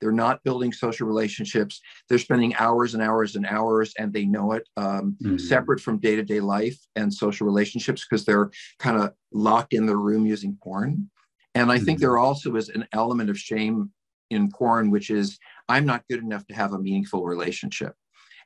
They're 0.00 0.12
not 0.12 0.42
building 0.44 0.72
social 0.72 1.06
relationships. 1.06 1.80
They're 2.08 2.18
spending 2.18 2.54
hours 2.56 2.94
and 2.94 3.02
hours 3.02 3.36
and 3.36 3.46
hours, 3.46 3.92
and 3.98 4.12
they 4.12 4.24
know 4.24 4.52
it, 4.52 4.66
um, 4.78 5.16
mm-hmm. 5.22 5.36
separate 5.36 5.80
from 5.80 5.98
day 5.98 6.16
to 6.16 6.22
day 6.22 6.40
life 6.40 6.78
and 6.96 7.12
social 7.12 7.46
relationships 7.46 8.06
because 8.08 8.24
they're 8.24 8.50
kind 8.78 8.96
of 8.96 9.12
locked 9.30 9.74
in 9.74 9.84
their 9.84 9.98
room 9.98 10.26
using 10.26 10.56
porn. 10.62 11.10
And 11.54 11.70
I 11.70 11.78
think 11.78 11.98
mm-hmm. 11.98 12.02
there 12.02 12.18
also 12.18 12.56
is 12.56 12.68
an 12.68 12.86
element 12.92 13.30
of 13.30 13.38
shame 13.38 13.90
in 14.30 14.50
porn, 14.50 14.90
which 14.90 15.10
is 15.10 15.38
I'm 15.68 15.84
not 15.84 16.04
good 16.08 16.22
enough 16.22 16.46
to 16.46 16.54
have 16.54 16.72
a 16.72 16.78
meaningful 16.78 17.24
relationship. 17.24 17.94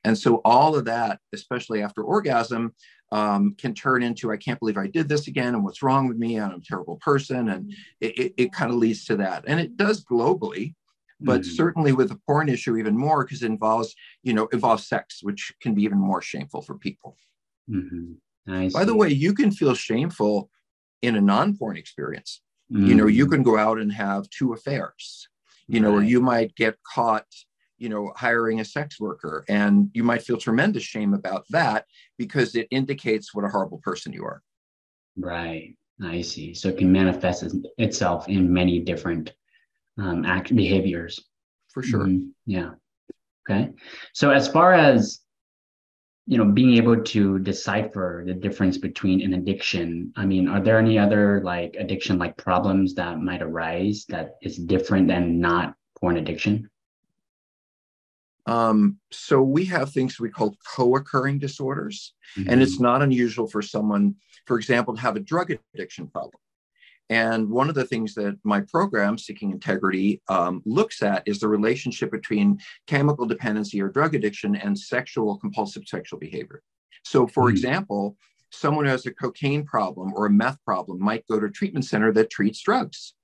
And 0.04 0.16
so 0.16 0.36
all 0.44 0.76
of 0.76 0.84
that, 0.84 1.20
especially 1.32 1.82
after 1.82 2.02
orgasm, 2.02 2.74
um, 3.12 3.54
can 3.58 3.74
turn 3.74 4.02
into 4.02 4.32
I 4.32 4.36
can't 4.36 4.58
believe 4.58 4.76
I 4.76 4.86
did 4.86 5.08
this 5.08 5.28
again, 5.28 5.54
and 5.54 5.64
what's 5.64 5.82
wrong 5.82 6.08
with 6.08 6.16
me? 6.16 6.36
And 6.36 6.52
I'm 6.52 6.58
a 6.58 6.64
terrible 6.64 6.96
person, 6.96 7.48
and 7.48 7.72
it, 8.00 8.18
it, 8.18 8.34
it 8.36 8.52
kind 8.52 8.70
of 8.70 8.76
leads 8.76 9.04
to 9.06 9.16
that, 9.16 9.44
and 9.46 9.60
it 9.60 9.76
does 9.76 10.04
globally, 10.04 10.74
but 11.20 11.42
mm-hmm. 11.42 11.50
certainly 11.50 11.92
with 11.92 12.08
the 12.08 12.18
porn 12.26 12.48
issue 12.48 12.76
even 12.76 12.96
more 12.96 13.24
because 13.24 13.42
it 13.42 13.46
involves 13.46 13.94
you 14.22 14.34
know 14.34 14.46
involves 14.52 14.86
sex, 14.86 15.20
which 15.22 15.52
can 15.60 15.74
be 15.74 15.82
even 15.82 15.98
more 15.98 16.22
shameful 16.22 16.60
for 16.60 16.76
people. 16.76 17.16
Mm-hmm. 17.70 18.68
By 18.72 18.84
the 18.84 18.96
way, 18.96 19.08
you 19.08 19.32
can 19.32 19.50
feel 19.50 19.74
shameful 19.74 20.50
in 21.00 21.16
a 21.16 21.20
non-porn 21.20 21.76
experience. 21.76 22.42
Mm-hmm. 22.72 22.86
You 22.86 22.94
know, 22.94 23.06
you 23.06 23.26
mm. 23.26 23.30
can 23.30 23.42
go 23.42 23.58
out 23.58 23.78
and 23.78 23.92
have 23.92 24.28
two 24.30 24.52
affairs. 24.52 25.28
You 25.66 25.80
right. 25.80 25.88
know, 25.88 25.96
or 25.96 26.02
you 26.02 26.20
might 26.20 26.54
get 26.56 26.76
caught 26.82 27.26
you 27.78 27.88
know 27.88 28.12
hiring 28.16 28.60
a 28.60 28.64
sex 28.64 29.00
worker 29.00 29.44
and 29.48 29.90
you 29.94 30.02
might 30.02 30.22
feel 30.22 30.36
tremendous 30.36 30.82
shame 30.82 31.14
about 31.14 31.44
that 31.50 31.84
because 32.18 32.54
it 32.54 32.68
indicates 32.70 33.34
what 33.34 33.44
a 33.44 33.48
horrible 33.48 33.78
person 33.78 34.12
you 34.12 34.24
are 34.24 34.42
right 35.18 35.76
i 36.02 36.20
see 36.20 36.54
so 36.54 36.68
it 36.68 36.78
can 36.78 36.90
manifest 36.90 37.44
itself 37.78 38.28
in 38.28 38.52
many 38.52 38.78
different 38.78 39.32
um, 39.98 40.24
act 40.24 40.54
behaviors 40.54 41.20
for 41.68 41.82
sure 41.82 42.06
mm-hmm. 42.06 42.28
yeah 42.46 42.70
okay 43.48 43.70
so 44.12 44.30
as 44.30 44.48
far 44.48 44.72
as 44.72 45.20
you 46.26 46.38
know 46.38 46.44
being 46.44 46.74
able 46.74 47.02
to 47.02 47.38
decipher 47.40 48.22
the 48.26 48.32
difference 48.32 48.78
between 48.78 49.20
an 49.20 49.34
addiction 49.34 50.12
i 50.16 50.24
mean 50.24 50.48
are 50.48 50.60
there 50.60 50.78
any 50.78 50.98
other 50.98 51.40
like 51.44 51.76
addiction 51.78 52.18
like 52.18 52.36
problems 52.36 52.94
that 52.94 53.20
might 53.20 53.42
arise 53.42 54.06
that 54.08 54.36
is 54.42 54.56
different 54.56 55.06
than 55.06 55.38
not 55.40 55.74
porn 56.00 56.16
addiction 56.16 56.68
um, 58.46 58.98
so 59.10 59.42
we 59.42 59.64
have 59.66 59.90
things 59.90 60.20
we 60.20 60.28
call 60.28 60.56
co-occurring 60.76 61.38
disorders, 61.38 62.12
mm-hmm. 62.36 62.50
and 62.50 62.62
it's 62.62 62.78
not 62.78 63.02
unusual 63.02 63.46
for 63.46 63.62
someone, 63.62 64.16
for 64.46 64.58
example, 64.58 64.94
to 64.94 65.00
have 65.00 65.16
a 65.16 65.20
drug 65.20 65.56
addiction 65.74 66.08
problem. 66.08 66.34
And 67.10 67.50
one 67.50 67.68
of 67.68 67.74
the 67.74 67.84
things 67.84 68.14
that 68.14 68.38
my 68.44 68.62
program, 68.62 69.18
Seeking 69.18 69.50
Integrity, 69.50 70.22
um, 70.28 70.62
looks 70.64 71.02
at 71.02 71.22
is 71.26 71.38
the 71.38 71.48
relationship 71.48 72.10
between 72.10 72.58
chemical 72.86 73.26
dependency 73.26 73.80
or 73.82 73.88
drug 73.88 74.14
addiction 74.14 74.56
and 74.56 74.78
sexual 74.78 75.36
compulsive 75.38 75.86
sexual 75.86 76.18
behavior. 76.18 76.62
So, 77.04 77.26
for 77.26 77.44
mm-hmm. 77.44 77.50
example, 77.50 78.16
someone 78.50 78.84
who 78.86 78.90
has 78.90 79.04
a 79.06 79.12
cocaine 79.12 79.64
problem 79.64 80.12
or 80.14 80.26
a 80.26 80.30
meth 80.30 80.58
problem 80.64 81.02
might 81.02 81.26
go 81.26 81.38
to 81.38 81.46
a 81.46 81.50
treatment 81.50 81.84
center 81.84 82.12
that 82.12 82.30
treats 82.30 82.62
drugs. 82.62 83.14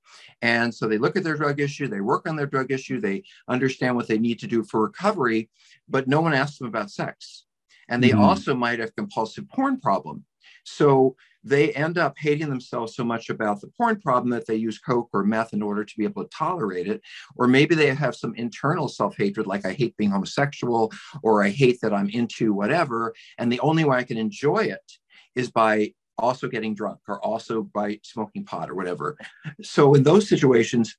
And 0.43 0.75
so 0.75 0.89
they 0.89 0.99
look 0.99 1.17
at 1.17 1.25
their 1.25 1.37
drug 1.37 1.61
issue, 1.61 1.87
they 1.87 2.01
work 2.01 2.29
on 2.29 2.37
their 2.37 2.47
drug 2.47 2.73
issue, 2.73 3.01
they 3.01 3.23
understand 3.49 3.95
what 3.97 4.09
they 4.09 4.19
need 4.19 4.41
to 4.41 4.47
do 4.47 4.65
for 4.65 4.83
recovery, 4.83 5.51
but 5.89 6.09
no 6.09 6.21
one 6.21 6.35
asks 6.35 6.59
them 6.59 6.67
about 6.67 6.91
sex. 6.91 7.45
And 7.89 8.03
they 8.03 8.11
mm-hmm. 8.11 8.21
also 8.21 8.55
might 8.55 8.81
have 8.81 8.95
compulsive 8.97 9.49
porn 9.49 9.81
problem. 9.81 10.25
So 10.65 11.17
they 11.43 11.73
end 11.73 11.97
up 11.97 12.15
hating 12.19 12.49
themselves 12.49 12.95
so 12.95 13.03
much 13.03 13.31
about 13.31 13.61
the 13.61 13.69
porn 13.69 13.99
problem 14.01 14.31
that 14.31 14.47
they 14.47 14.57
use 14.57 14.79
coke 14.79 15.09
or 15.13 15.25
meth 15.25 15.53
in 15.53 15.63
order 15.63 15.85
to 15.85 15.95
be 15.97 16.05
able 16.05 16.23
to 16.23 16.31
tolerate 16.37 16.87
it 16.87 17.01
or 17.37 17.47
maybe 17.47 17.75
they 17.75 17.95
have 17.95 18.15
some 18.15 18.35
internal 18.35 18.89
self-hatred 18.89 19.47
like 19.47 19.65
i 19.65 19.73
hate 19.73 19.97
being 19.97 20.11
homosexual 20.11 20.93
or 21.23 21.43
i 21.43 21.49
hate 21.49 21.79
that 21.81 21.95
i'm 21.95 22.11
into 22.11 22.53
whatever 22.53 23.15
and 23.39 23.51
the 23.51 23.61
only 23.61 23.85
way 23.85 23.97
i 23.97 24.05
can 24.05 24.19
enjoy 24.19 24.59
it 24.59 24.93
is 25.35 25.51
by 25.51 25.91
also 26.21 26.49
getting 26.49 26.75
drunk 26.75 26.99
or 27.09 27.25
also 27.25 27.63
by 27.63 27.99
smoking 28.03 28.45
pot 28.45 28.71
or 28.71 28.75
whatever. 28.75 29.17
So 29.63 29.95
in 29.95 30.03
those 30.03 30.29
situations, 30.29 30.97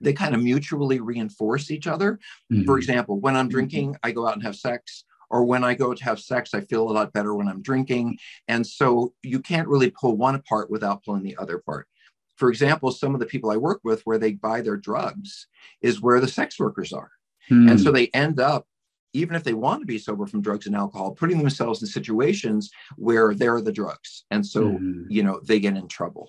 they 0.00 0.12
kind 0.12 0.34
of 0.34 0.42
mutually 0.42 1.00
reinforce 1.00 1.70
each 1.70 1.86
other. 1.86 2.18
Mm-hmm. 2.52 2.64
For 2.64 2.76
example, 2.76 3.20
when 3.20 3.36
I'm 3.36 3.46
mm-hmm. 3.46 3.52
drinking, 3.52 3.96
I 4.02 4.10
go 4.10 4.26
out 4.26 4.34
and 4.34 4.42
have 4.42 4.56
sex. 4.56 5.04
Or 5.30 5.44
when 5.44 5.64
I 5.64 5.74
go 5.74 5.94
to 5.94 6.04
have 6.04 6.20
sex, 6.20 6.54
I 6.54 6.60
feel 6.60 6.88
a 6.88 6.92
lot 6.92 7.12
better 7.12 7.34
when 7.34 7.48
I'm 7.48 7.62
drinking. 7.62 8.18
And 8.48 8.66
so 8.66 9.14
you 9.22 9.40
can't 9.40 9.68
really 9.68 9.90
pull 9.90 10.16
one 10.16 10.34
apart 10.34 10.70
without 10.70 11.04
pulling 11.04 11.22
the 11.22 11.36
other 11.36 11.58
part. 11.58 11.88
For 12.36 12.50
example, 12.50 12.90
some 12.90 13.14
of 13.14 13.20
the 13.20 13.26
people 13.26 13.50
I 13.50 13.56
work 13.56 13.80
with 13.84 14.02
where 14.04 14.18
they 14.18 14.32
buy 14.32 14.60
their 14.60 14.76
drugs 14.76 15.46
is 15.80 16.00
where 16.00 16.20
the 16.20 16.28
sex 16.28 16.58
workers 16.58 16.92
are. 16.92 17.10
Mm-hmm. 17.50 17.68
And 17.68 17.80
so 17.80 17.92
they 17.92 18.08
end 18.08 18.40
up 18.40 18.66
even 19.14 19.36
if 19.36 19.44
they 19.44 19.54
want 19.54 19.80
to 19.80 19.86
be 19.86 19.96
sober 19.96 20.26
from 20.26 20.42
drugs 20.42 20.66
and 20.66 20.74
alcohol, 20.74 21.12
putting 21.12 21.38
themselves 21.38 21.80
in 21.80 21.86
situations 21.86 22.70
where 22.96 23.32
they're 23.32 23.60
the 23.60 23.72
drugs. 23.72 24.24
And 24.30 24.44
so, 24.44 24.62
mm-hmm. 24.62 25.04
you 25.08 25.22
know, 25.22 25.40
they 25.42 25.60
get 25.60 25.76
in 25.76 25.86
trouble. 25.88 26.28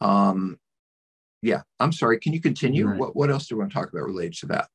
Um, 0.00 0.58
yeah, 1.42 1.62
I'm 1.78 1.92
sorry. 1.92 2.18
Can 2.18 2.32
you 2.32 2.40
continue? 2.40 2.86
Right. 2.86 2.98
What, 2.98 3.14
what 3.14 3.30
else 3.30 3.46
do 3.46 3.54
we 3.54 3.60
want 3.60 3.72
to 3.72 3.78
talk 3.78 3.92
about 3.92 4.04
related 4.04 4.34
to 4.38 4.46
that? 4.46 4.68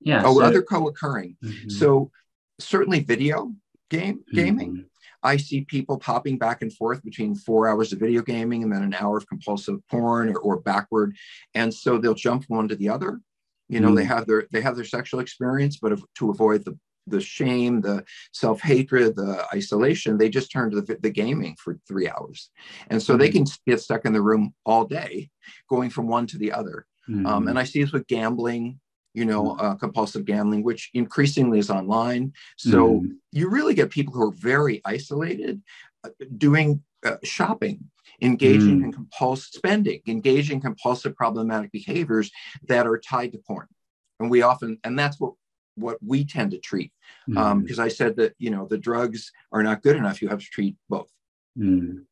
Yeah. 0.00 0.22
Oh, 0.24 0.38
so, 0.38 0.44
other 0.44 0.62
co-occurring. 0.62 1.36
Mm-hmm. 1.44 1.68
So 1.68 2.10
certainly 2.58 3.00
video 3.00 3.52
game 3.90 4.20
gaming. 4.34 4.72
Mm-hmm. 4.72 4.82
I 5.22 5.36
see 5.36 5.62
people 5.62 5.98
popping 5.98 6.38
back 6.38 6.62
and 6.62 6.72
forth 6.72 7.02
between 7.02 7.34
four 7.34 7.68
hours 7.68 7.92
of 7.92 7.98
video 7.98 8.22
gaming 8.22 8.62
and 8.62 8.72
then 8.72 8.82
an 8.82 8.94
hour 8.94 9.16
of 9.16 9.26
compulsive 9.26 9.78
porn 9.88 10.28
or, 10.28 10.38
or 10.38 10.60
backward. 10.60 11.16
And 11.54 11.72
so 11.72 11.98
they'll 11.98 12.14
jump 12.14 12.44
from 12.44 12.56
one 12.58 12.68
to 12.68 12.76
the 12.76 12.88
other. 12.88 13.20
You 13.68 13.80
know, 13.80 13.90
Mm. 13.90 13.96
they 13.96 14.04
have 14.04 14.26
their 14.26 14.46
they 14.52 14.60
have 14.60 14.76
their 14.76 14.84
sexual 14.84 15.20
experience, 15.20 15.78
but 15.78 15.92
if, 15.92 16.00
to 16.18 16.30
avoid 16.30 16.64
the 16.64 16.78
the 17.08 17.20
shame, 17.20 17.80
the 17.80 18.04
self 18.32 18.60
hatred, 18.60 19.14
the 19.14 19.46
isolation, 19.54 20.18
they 20.18 20.28
just 20.28 20.50
turn 20.50 20.70
to 20.72 20.80
the, 20.80 20.96
the 21.00 21.10
gaming 21.10 21.56
for 21.62 21.78
three 21.86 22.08
hours, 22.08 22.50
and 22.88 23.00
so 23.02 23.16
they 23.16 23.28
Mhm. 23.28 23.32
can 23.32 23.44
get 23.66 23.80
stuck 23.80 24.04
in 24.04 24.12
the 24.12 24.20
room 24.22 24.52
all 24.64 24.84
day, 24.84 25.30
going 25.68 25.88
from 25.90 26.08
one 26.08 26.26
to 26.28 26.38
the 26.38 26.50
other. 26.52 26.86
Um, 27.08 27.24
Mhm. 27.24 27.50
and 27.50 27.58
I 27.60 27.64
see 27.64 27.80
this 27.82 27.92
with 27.92 28.08
gambling, 28.08 28.80
you 29.16 29.24
know, 29.24 29.56
uh, 29.56 29.74
compulsive 29.74 30.26
gambling, 30.26 30.62
which 30.62 30.90
increasingly 30.92 31.58
is 31.58 31.70
online. 31.70 32.34
So 32.58 33.00
Mhm. 33.00 33.16
you 33.32 33.48
really 33.48 33.72
get 33.72 33.88
people 33.90 34.12
who 34.12 34.22
are 34.28 34.30
very 34.52 34.82
isolated 34.84 35.62
uh, 36.04 36.10
doing 36.36 36.82
uh, 37.02 37.16
shopping, 37.24 37.90
engaging 38.20 38.80
Mm. 38.80 38.84
in 38.84 38.92
compulsive 38.92 39.54
spending, 39.54 40.02
engaging 40.06 40.60
compulsive 40.60 41.16
problematic 41.16 41.72
behaviors 41.72 42.30
that 42.68 42.86
are 42.86 42.98
tied 42.98 43.32
to 43.32 43.38
porn. 43.38 43.68
And 44.20 44.30
we 44.30 44.42
often, 44.42 44.78
and 44.84 44.98
that's 44.98 45.18
what 45.18 45.32
what 45.76 45.98
we 46.02 46.24
tend 46.24 46.50
to 46.52 46.58
treat. 46.58 46.92
Um, 47.36 47.36
Mhm. 47.36 47.62
because 47.62 47.78
I 47.78 47.88
said 47.88 48.16
that, 48.16 48.34
you 48.38 48.50
know, 48.50 48.66
the 48.66 48.78
drugs 48.78 49.30
are 49.52 49.62
not 49.62 49.82
good 49.82 49.96
enough. 49.96 50.20
You 50.20 50.28
have 50.28 50.40
to 50.40 50.50
treat 50.56 50.76
both. 50.88 51.10
Mm. 51.58 52.04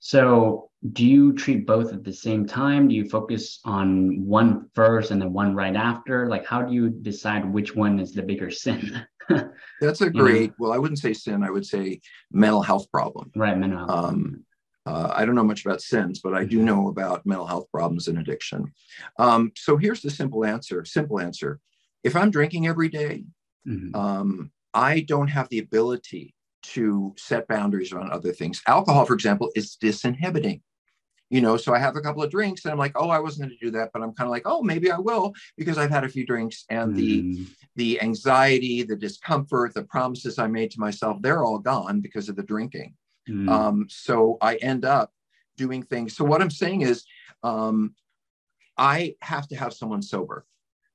So, 0.00 0.70
do 0.92 1.06
you 1.06 1.32
treat 1.32 1.66
both 1.66 1.92
at 1.92 2.04
the 2.04 2.12
same 2.12 2.46
time? 2.46 2.88
Do 2.88 2.94
you 2.94 3.08
focus 3.08 3.60
on 3.64 4.24
one 4.26 4.68
first 4.74 5.10
and 5.10 5.20
then 5.20 5.32
one 5.32 5.54
right 5.54 5.74
after? 5.74 6.28
Like, 6.28 6.44
how 6.46 6.62
do 6.62 6.74
you 6.74 6.90
decide 6.90 7.50
which 7.50 7.74
one 7.74 7.98
is 7.98 8.12
the 8.12 8.22
bigger 8.22 8.50
sin? 8.50 9.02
That's 9.80 10.02
a 10.02 10.10
know. 10.10 10.12
great, 10.12 10.52
well, 10.58 10.72
I 10.72 10.78
wouldn't 10.78 10.98
say 10.98 11.14
sin, 11.14 11.42
I 11.42 11.50
would 11.50 11.64
say 11.66 12.00
mental 12.30 12.62
health 12.62 12.90
problem. 12.90 13.30
right, 13.34 13.56
mental 13.56 13.78
health. 13.78 13.90
Um, 13.90 14.44
uh, 14.86 15.10
I 15.14 15.24
don't 15.24 15.34
know 15.34 15.44
much 15.44 15.64
about 15.64 15.80
sins, 15.80 16.20
but 16.22 16.34
I 16.34 16.44
do 16.44 16.60
know 16.62 16.88
about 16.88 17.24
mental 17.24 17.46
health 17.46 17.70
problems 17.72 18.06
and 18.08 18.18
addiction. 18.18 18.70
Um, 19.18 19.52
so 19.56 19.78
here's 19.78 20.02
the 20.02 20.10
simple 20.10 20.44
answer. 20.44 20.84
Simple 20.84 21.18
answer. 21.18 21.58
If 22.02 22.14
I'm 22.14 22.30
drinking 22.30 22.66
every 22.66 22.90
day, 22.90 23.24
Mhm. 23.66 23.96
um, 23.96 24.50
I 24.74 25.00
don't 25.00 25.28
have 25.28 25.48
the 25.48 25.60
ability 25.60 26.34
to 26.64 27.14
set 27.16 27.48
boundaries 27.48 27.94
on 27.94 28.10
other 28.12 28.32
things. 28.32 28.60
Alcohol, 28.66 29.06
for 29.06 29.14
example, 29.14 29.50
is 29.54 29.78
disinhibiting. 29.82 30.60
You 31.30 31.40
know, 31.40 31.56
so 31.56 31.74
I 31.74 31.78
have 31.78 31.96
a 31.96 32.00
couple 32.00 32.22
of 32.22 32.30
drinks 32.30 32.64
and 32.64 32.72
I'm 32.72 32.78
like, 32.78 32.92
oh, 32.94 33.08
I 33.08 33.18
wasn't 33.18 33.48
going 33.48 33.58
to 33.58 33.64
do 33.64 33.70
that, 33.72 33.90
but 33.92 34.02
I'm 34.02 34.12
kind 34.12 34.26
of 34.26 34.30
like, 34.30 34.42
oh, 34.44 34.62
maybe 34.62 34.90
I 34.90 34.98
will 34.98 35.34
because 35.56 35.78
I've 35.78 35.90
had 35.90 36.04
a 36.04 36.08
few 36.08 36.24
drinks 36.26 36.64
and 36.68 36.94
the 36.94 37.22
Mhm. 37.22 37.46
the 37.76 38.00
anxiety, 38.00 38.84
the 38.84 38.94
discomfort, 38.94 39.74
the 39.74 39.82
promises 39.82 40.38
I 40.38 40.46
made 40.46 40.70
to 40.72 40.80
myself, 40.80 41.20
they're 41.20 41.44
all 41.44 41.58
gone 41.58 42.00
because 42.00 42.28
of 42.28 42.36
the 42.36 42.42
drinking. 42.44 42.94
Mhm. 43.28 43.48
Um, 43.48 43.86
so 43.88 44.38
I 44.40 44.56
end 44.56 44.84
up 44.84 45.12
doing 45.56 45.82
things. 45.82 46.14
So 46.16 46.24
what 46.24 46.40
I'm 46.40 46.50
saying 46.50 46.82
is, 46.82 47.04
um, 47.42 47.96
I 48.76 49.16
have 49.22 49.48
to 49.48 49.56
have 49.56 49.72
someone 49.72 50.02
sober 50.02 50.46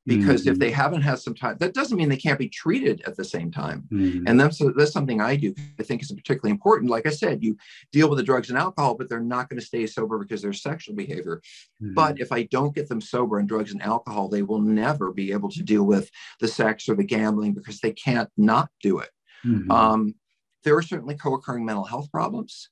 because 0.10 0.46
if 0.48 0.56
Mhm. 0.56 0.60
they 0.60 0.72
haven't 0.72 1.02
had 1.02 1.20
some 1.20 1.34
time, 1.34 1.56
that 1.60 1.74
doesn't 1.74 1.98
mean 1.98 2.10
they 2.10 2.18
can't 2.18 2.38
be 2.40 2.50
treated 2.50 3.02
at 3.08 3.16
the 3.16 3.24
same 3.24 3.52
time. 3.52 3.88
Mhm. 3.92 4.24
And 4.28 4.40
that's 4.40 4.60
that's 4.76 4.92
something 4.92 5.22
I 5.22 5.36
do. 5.36 5.54
I 5.80 5.84
think 5.84 6.02
is 6.02 6.12
particularly 6.12 6.52
important. 6.52 6.92
Like 6.92 7.08
I 7.08 7.12
said, 7.12 7.44
you 7.44 7.56
deal 7.92 8.10
with 8.10 8.18
the 8.18 8.24
drugs 8.24 8.50
and 8.50 8.58
alcohol, 8.58 8.96
but 8.96 9.08
they're 9.08 9.22
not 9.22 9.50
going 9.50 9.60
to 9.60 9.66
stay 9.66 9.86
sober 9.88 10.18
because 10.20 10.42
their 10.42 10.54
sexual 10.54 10.96
behavior. 10.96 11.42
Mhm. 11.82 11.94
But 11.94 12.20
if 12.20 12.32
I 12.32 12.44
don't 12.44 12.76
get 12.76 12.90
them 12.90 13.02
sober 13.02 13.40
on 13.40 13.48
drugs 13.48 13.72
and 13.72 13.82
alcohol, 13.82 14.28
they 14.28 14.44
will 14.44 14.62
never 14.62 15.12
be 15.14 15.32
able 15.32 15.50
to 15.52 15.64
deal 15.64 15.84
with 15.84 16.10
the 16.40 16.48
sex 16.48 16.90
or 16.90 16.96
the 16.96 17.04
gambling 17.04 17.54
because 17.54 17.80
they 17.80 17.92
can't 17.94 18.30
not 18.38 18.70
do 18.82 19.00
it. 19.00 19.10
Mhm. 19.46 19.72
Um, 19.72 20.16
there 20.64 20.76
are 20.76 20.82
certainly 20.82 21.16
co-occurring 21.16 21.64
mental 21.66 21.86
health 21.86 22.12
problems 22.12 22.70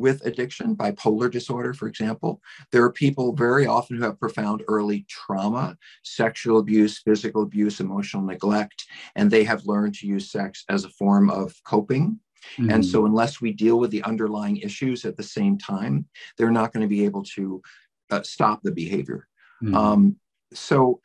with 0.00 0.24
addiction, 0.26 0.74
bipolar 0.76 1.30
disorder, 1.30 1.74
for 1.74 1.86
example. 1.88 2.40
There 2.72 2.84
are 2.84 2.92
people 2.92 3.34
very 3.34 3.66
often 3.66 3.96
who 3.98 4.04
have 4.04 4.18
profound 4.18 4.62
early 4.68 5.06
trauma, 5.08 5.76
sexual 6.02 6.58
abuse, 6.58 6.98
physical 6.98 7.42
abuse, 7.42 7.80
emotional 7.80 8.24
neglect, 8.24 8.86
and 9.16 9.30
they 9.30 9.44
have 9.44 9.66
learned 9.66 9.94
to 9.96 10.06
use 10.06 10.30
sex 10.30 10.64
as 10.68 10.84
a 10.84 10.90
form 10.90 11.30
of 11.30 11.54
coping. 11.64 12.20
And 12.58 12.82
Mhm. 12.82 12.90
so, 12.90 13.06
unless 13.06 13.40
we 13.40 13.52
deal 13.52 13.78
with 13.78 13.90
the 13.90 14.02
underlying 14.04 14.56
issues 14.58 15.04
at 15.04 15.16
the 15.16 15.22
same 15.22 15.58
time, 15.58 16.08
they're 16.36 16.50
not 16.50 16.72
going 16.72 16.82
to 16.82 16.88
be 16.88 17.04
able 17.04 17.22
to 17.36 17.62
uh, 18.10 18.22
stop 18.22 18.62
the 18.62 18.72
behavior. 18.72 19.28
Mhm. 19.62 19.76
Um, 19.76 20.16
so 20.52 21.00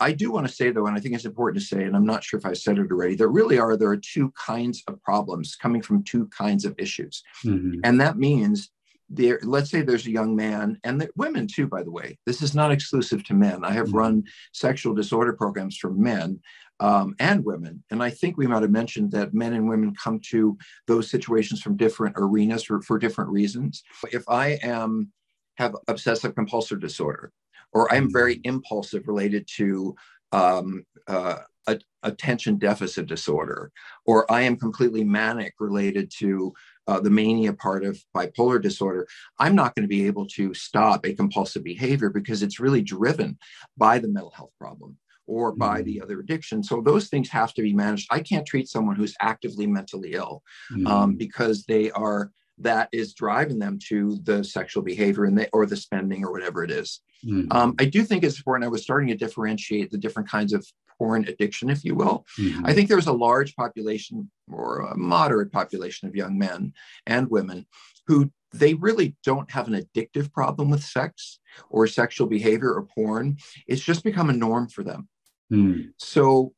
I 0.00 0.12
do 0.12 0.30
want 0.30 0.46
to 0.46 0.52
say 0.52 0.70
though, 0.70 0.86
and 0.86 0.96
I 0.96 1.00
think 1.00 1.14
it's 1.14 1.24
important 1.24 1.60
to 1.62 1.66
say, 1.66 1.84
and 1.84 1.96
I'm 1.96 2.06
not 2.06 2.24
sure 2.24 2.38
if 2.38 2.46
I 2.46 2.52
said 2.52 2.78
it 2.78 2.90
already, 2.90 3.14
there 3.14 3.28
really 3.28 3.58
are 3.58 3.76
there 3.76 3.90
are 3.90 3.96
two 3.96 4.32
kinds 4.32 4.82
of 4.88 5.02
problems 5.02 5.56
coming 5.56 5.82
from 5.82 6.04
two 6.04 6.26
kinds 6.28 6.64
of 6.64 6.74
issues. 6.78 7.22
Mhm. 7.44 7.80
And 7.84 8.00
that 8.00 8.18
means 8.18 8.70
there, 9.08 9.38
let's 9.42 9.70
say 9.70 9.82
there's 9.82 10.06
a 10.06 10.10
young 10.10 10.34
man, 10.34 10.78
and 10.84 11.00
the, 11.00 11.10
women 11.16 11.46
too, 11.46 11.66
by 11.66 11.82
the 11.82 11.90
way. 11.90 12.18
This 12.24 12.40
is 12.40 12.54
not 12.54 12.72
exclusive 12.72 13.22
to 13.24 13.34
men. 13.34 13.64
I 13.64 13.72
have 13.72 13.88
Mhm. 13.88 13.94
run 13.94 14.24
sexual 14.52 14.94
disorder 14.94 15.34
programs 15.34 15.76
for 15.76 15.90
men 15.90 16.40
um, 16.80 17.14
and 17.18 17.44
women. 17.44 17.84
And 17.90 18.02
I 18.02 18.10
think 18.10 18.36
we 18.36 18.46
might 18.46 18.62
have 18.62 18.70
mentioned 18.70 19.12
that 19.12 19.34
men 19.34 19.52
and 19.52 19.68
women 19.68 19.94
come 19.94 20.18
to 20.30 20.56
those 20.86 21.10
situations 21.10 21.60
from 21.60 21.76
different 21.76 22.14
arenas 22.18 22.64
for, 22.64 22.80
for 22.82 22.98
different 22.98 23.30
reasons. 23.30 23.82
If 24.12 24.28
I 24.28 24.58
am 24.62 25.12
have 25.58 25.76
obsessive 25.86 26.34
compulsive 26.34 26.80
disorder, 26.80 27.30
or 27.72 27.92
I'm 27.92 28.12
very 28.12 28.40
impulsive 28.44 29.08
related 29.08 29.48
to 29.56 29.94
um, 30.32 30.84
uh, 31.06 31.38
a, 31.66 31.78
attention 32.02 32.56
deficit 32.58 33.06
disorder, 33.06 33.70
or 34.06 34.30
I 34.30 34.42
am 34.42 34.56
completely 34.56 35.04
manic 35.04 35.54
related 35.60 36.10
to 36.18 36.52
uh, 36.88 37.00
the 37.00 37.10
mania 37.10 37.52
part 37.52 37.84
of 37.84 38.02
bipolar 38.16 38.60
disorder, 38.60 39.06
I'm 39.38 39.54
not 39.54 39.74
going 39.74 39.84
to 39.84 39.88
be 39.88 40.06
able 40.06 40.26
to 40.28 40.52
stop 40.54 41.06
a 41.06 41.14
compulsive 41.14 41.62
behavior 41.62 42.10
because 42.10 42.42
it's 42.42 42.58
really 42.58 42.82
driven 42.82 43.38
by 43.76 43.98
the 43.98 44.08
mental 44.08 44.32
health 44.32 44.52
problem 44.58 44.96
or 45.28 45.52
by 45.52 45.82
the 45.82 46.00
other 46.00 46.18
addiction. 46.18 46.64
So 46.64 46.80
those 46.80 47.08
things 47.08 47.28
have 47.28 47.54
to 47.54 47.62
be 47.62 47.72
managed. 47.72 48.08
I 48.10 48.20
can't 48.20 48.44
treat 48.44 48.68
someone 48.68 48.96
who's 48.96 49.14
actively 49.20 49.66
mentally 49.68 50.14
ill 50.14 50.42
um, 50.86 51.14
Mhm. 51.14 51.18
because 51.18 51.64
they 51.64 51.92
are 51.92 52.32
that 52.62 52.88
is 52.92 53.14
driving 53.14 53.58
them 53.58 53.78
to 53.88 54.18
the 54.22 54.42
sexual 54.42 54.82
behavior 54.82 55.24
and 55.24 55.38
they, 55.38 55.48
or 55.52 55.66
the 55.66 55.76
spending 55.76 56.24
or 56.24 56.32
whatever 56.32 56.64
it 56.64 56.70
is. 56.70 57.00
Mhm. 57.24 57.52
Um, 57.52 57.74
I 57.78 57.84
do 57.84 58.02
think 58.02 58.24
it's 58.24 58.38
important. 58.38 58.64
I 58.64 58.68
was 58.68 58.82
starting 58.82 59.08
to 59.08 59.16
differentiate 59.16 59.90
the 59.90 59.98
different 59.98 60.28
kinds 60.28 60.52
of 60.52 60.66
porn 60.98 61.26
addiction, 61.26 61.70
if 61.70 61.84
you 61.84 61.94
will. 61.94 62.26
Mhm. 62.38 62.62
I 62.64 62.72
think 62.74 62.88
there's 62.88 63.06
a 63.06 63.12
large 63.12 63.54
population 63.56 64.30
or 64.50 64.80
a 64.80 64.96
moderate 64.96 65.52
population 65.52 66.08
of 66.08 66.16
young 66.16 66.38
men 66.38 66.72
and 67.06 67.28
women 67.28 67.66
who 68.06 68.30
they 68.52 68.74
really 68.74 69.16
don't 69.24 69.50
have 69.50 69.66
an 69.66 69.74
addictive 69.74 70.30
problem 70.32 70.68
with 70.70 70.82
sex 70.82 71.40
or 71.70 71.86
sexual 71.86 72.26
behavior 72.26 72.72
or 72.72 72.82
porn. 72.82 73.38
It's 73.66 73.82
just 73.82 74.04
become 74.04 74.28
a 74.28 74.34
norm 74.34 74.68
for 74.68 74.82
them. 74.84 75.08
Mhm. 75.50 75.92
So, 75.96 76.54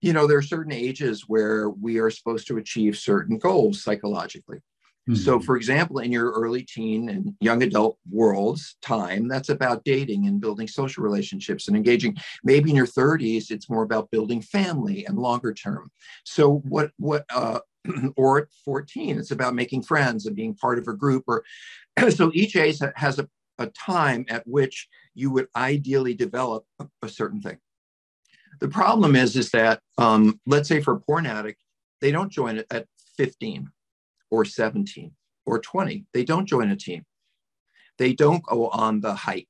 you 0.00 0.12
know, 0.12 0.26
there 0.26 0.38
are 0.38 0.42
certain 0.42 0.72
ages 0.72 1.28
where 1.28 1.70
we 1.70 1.98
are 1.98 2.10
supposed 2.10 2.46
to 2.48 2.56
achieve 2.58 2.96
certain 2.96 3.38
goals 3.38 3.82
psychologically. 3.82 4.58
So, 5.14 5.38
Mhm. 5.38 5.44
for 5.44 5.56
example, 5.56 6.00
in 6.00 6.10
your 6.10 6.32
early 6.32 6.64
teen 6.64 7.08
and 7.08 7.36
young 7.40 7.62
adult 7.62 7.96
worlds 8.10 8.76
time, 8.82 9.28
that's 9.28 9.48
about 9.48 9.84
dating 9.84 10.26
and 10.26 10.40
building 10.40 10.66
social 10.66 11.04
relationships 11.04 11.68
and 11.68 11.76
engaging. 11.76 12.16
Maybe 12.42 12.70
in 12.70 12.76
your 12.76 12.86
30s, 12.86 13.52
it's 13.52 13.70
more 13.70 13.84
about 13.84 14.10
building 14.10 14.42
family 14.42 15.06
and 15.06 15.16
longer 15.16 15.54
term. 15.54 15.92
So, 16.24 16.56
what, 16.68 16.90
what, 16.98 17.24
uh, 17.30 17.60
or 18.16 18.38
at 18.38 18.48
14, 18.64 19.16
it's 19.16 19.30
about 19.30 19.54
making 19.54 19.84
friends 19.84 20.26
and 20.26 20.34
being 20.34 20.54
part 20.54 20.78
of 20.78 20.88
a 20.88 20.92
group. 20.92 21.22
Or 21.28 21.44
so 22.10 22.32
each 22.34 22.56
age 22.56 22.80
has 22.96 23.20
a, 23.20 23.28
a 23.58 23.68
time 23.68 24.26
at 24.28 24.44
which 24.46 24.88
you 25.14 25.30
would 25.30 25.46
ideally 25.54 26.14
develop 26.14 26.64
a, 26.80 26.86
a 27.02 27.08
certain 27.08 27.40
thing. 27.40 27.58
The 28.58 28.68
problem 28.68 29.14
is, 29.14 29.36
is 29.36 29.50
that 29.50 29.80
um, 29.98 30.40
let's 30.46 30.68
say 30.68 30.80
for 30.80 30.94
a 30.94 31.00
porn 31.00 31.26
addict, 31.26 31.60
they 32.00 32.10
don't 32.10 32.32
join 32.32 32.58
it 32.58 32.66
at 32.72 32.86
15 33.16 33.70
or 34.30 34.44
17 34.44 35.12
or 35.44 35.58
20. 35.58 36.06
They 36.12 36.24
don't 36.24 36.46
join 36.46 36.70
a 36.70 36.76
team. 36.76 37.04
They 37.98 38.12
don't 38.12 38.42
go 38.42 38.68
on 38.68 39.00
the 39.00 39.14
hike. 39.14 39.48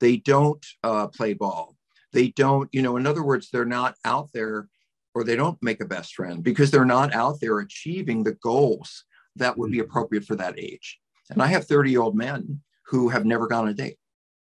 They 0.00 0.16
don't 0.18 0.64
uh, 0.82 1.08
play 1.08 1.32
ball. 1.34 1.76
They 2.12 2.28
don't, 2.28 2.68
you 2.72 2.82
know, 2.82 2.96
in 2.96 3.06
other 3.06 3.22
words, 3.22 3.48
they're 3.50 3.64
not 3.64 3.94
out 4.04 4.30
there 4.32 4.68
or 5.14 5.24
they 5.24 5.36
don't 5.36 5.62
make 5.62 5.80
a 5.80 5.86
best 5.86 6.14
friend 6.14 6.42
because 6.42 6.70
they're 6.70 6.84
not 6.84 7.14
out 7.14 7.40
there 7.40 7.58
achieving 7.58 8.22
the 8.22 8.34
goals 8.34 9.04
that 9.36 9.56
would 9.56 9.70
be 9.70 9.78
appropriate 9.80 10.24
for 10.24 10.36
that 10.36 10.58
age. 10.58 10.98
And 11.30 11.42
I 11.42 11.46
have 11.48 11.64
30 11.66 11.90
year 11.90 12.02
old 12.02 12.16
men 12.16 12.60
who 12.86 13.08
have 13.08 13.24
never 13.24 13.46
gone 13.46 13.64
on 13.64 13.70
a 13.70 13.74
date, 13.74 13.96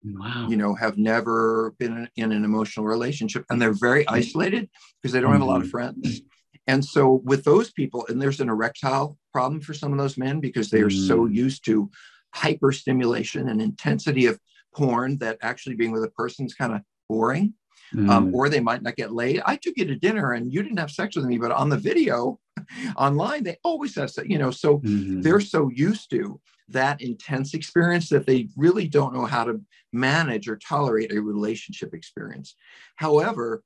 Wow. 0.03 0.47
you 0.49 0.57
know, 0.57 0.73
have 0.75 0.97
never 0.97 1.75
been 1.77 2.09
in, 2.15 2.31
an 2.31 2.43
emotional 2.43 2.85
relationship 2.85 3.45
and 3.49 3.61
they're 3.61 3.73
very 3.73 4.07
isolated 4.07 4.69
because 5.01 5.11
they 5.13 5.19
don't 5.21 5.33
have 5.33 5.41
a 5.41 5.45
lot 5.45 5.61
of 5.61 5.67
Mhm. 5.67 5.71
friends. 5.71 6.21
And 6.67 6.83
so 6.85 7.21
with 7.23 7.43
those 7.43 7.71
people, 7.71 8.05
and 8.07 8.21
there's 8.21 8.39
an 8.39 8.49
erectile 8.49 9.17
problem 9.31 9.61
for 9.61 9.73
some 9.73 9.91
of 9.91 9.97
those 9.97 10.17
men 10.17 10.39
because 10.39 10.69
they 10.69 10.81
are 10.81 10.89
so 10.89 11.27
Mm. 11.27 11.35
used 11.35 11.65
to 11.65 11.89
hyper 12.33 12.71
stimulation 12.71 13.49
and 13.49 13.61
intensity 13.61 14.25
of 14.25 14.39
porn 14.75 15.17
that 15.17 15.37
actually 15.41 15.75
being 15.75 15.91
with 15.91 16.03
a 16.03 16.09
person 16.09 16.45
is 16.45 16.53
kind 16.53 16.73
of 16.73 16.81
boring. 17.09 17.53
um, 17.93 18.05
mm. 18.05 18.09
um, 18.09 18.35
or 18.35 18.47
they 18.47 18.61
might 18.61 18.81
not 18.81 18.95
get 18.95 19.11
laid. 19.11 19.41
I 19.45 19.57
took 19.57 19.73
you 19.75 19.83
to 19.85 19.95
dinner 19.95 20.31
and 20.31 20.53
you 20.53 20.63
didn't 20.63 20.79
have 20.79 20.91
sex 20.91 21.17
with 21.17 21.25
me, 21.25 21.37
but 21.37 21.51
on 21.51 21.67
the 21.67 21.77
video 21.77 22.39
online, 22.95 23.43
they 23.43 23.57
always 23.65 23.95
have 23.95 24.11
sex, 24.11 24.29
you 24.29 24.37
know, 24.37 24.49
so 24.49 24.79
mm-hmm. 24.79 25.19
they're 25.19 25.41
so 25.41 25.69
used 25.73 26.09
to 26.11 26.39
that 26.69 27.01
intense 27.01 27.53
experience 27.53 28.07
that 28.09 28.25
they 28.25 28.47
really 28.55 28.87
don't 28.87 29.13
know 29.13 29.25
how 29.25 29.43
to 29.43 29.59
manage 29.91 30.47
or 30.47 30.55
tolerate 30.55 31.11
a 31.11 31.21
relationship 31.21 31.93
experience. 31.93 32.55
However, 32.95 33.61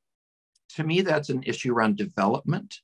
to 0.76 0.84
me, 0.84 1.02
that's 1.02 1.30
an 1.30 1.44
issue 1.44 1.74
around 1.74 1.98
development. 1.98 2.80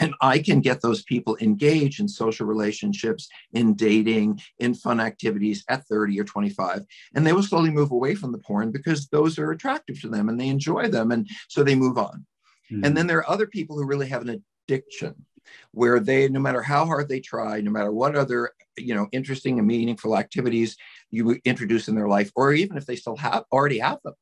And 0.00 0.14
I 0.20 0.38
can 0.38 0.60
get 0.60 0.80
those 0.80 1.02
people 1.02 1.36
engaged 1.40 2.00
in 2.00 2.08
social 2.08 2.46
relationships, 2.46 3.28
in 3.52 3.74
dating, 3.74 4.40
in 4.58 4.74
fun 4.74 4.98
activities 4.98 5.64
at 5.68 5.86
30 5.86 6.18
or 6.18 6.24
25. 6.24 6.84
And 7.14 7.26
they 7.26 7.32
will 7.32 7.42
slowly 7.42 7.70
move 7.70 7.92
away 7.92 8.14
from 8.14 8.32
the 8.32 8.38
porn 8.38 8.72
because 8.72 9.08
those 9.08 9.38
are 9.38 9.52
attractive 9.52 10.00
to 10.00 10.08
them 10.08 10.28
and 10.28 10.40
they 10.40 10.48
enjoy 10.48 10.88
them. 10.88 11.12
And 11.12 11.28
so 11.48 11.62
they 11.62 11.74
move 11.74 11.98
on. 11.98 12.26
Mm-hmm. 12.72 12.84
And 12.84 12.96
then 12.96 13.06
there 13.06 13.18
are 13.18 13.30
other 13.30 13.46
people 13.46 13.76
who 13.76 13.86
really 13.86 14.08
have 14.08 14.22
an 14.22 14.42
addiction 14.68 15.26
where 15.72 16.00
they, 16.00 16.28
no 16.28 16.40
matter 16.40 16.62
how 16.62 16.84
hard 16.84 17.08
they 17.08 17.20
try, 17.20 17.60
no 17.60 17.70
matter 17.70 17.92
what 17.92 18.16
other, 18.16 18.52
you 18.76 18.94
know, 18.94 19.08
interesting 19.12 19.58
and 19.58 19.66
meaningful 19.66 20.16
activities 20.16 20.76
you 21.10 21.38
introduce 21.44 21.88
in 21.88 21.94
their 21.94 22.08
life, 22.08 22.30
or 22.36 22.52
even 22.52 22.76
if 22.76 22.86
they 22.86 22.96
still 22.96 23.16
have 23.16 23.44
already 23.52 23.78
have 23.78 23.98
them, 24.04 24.14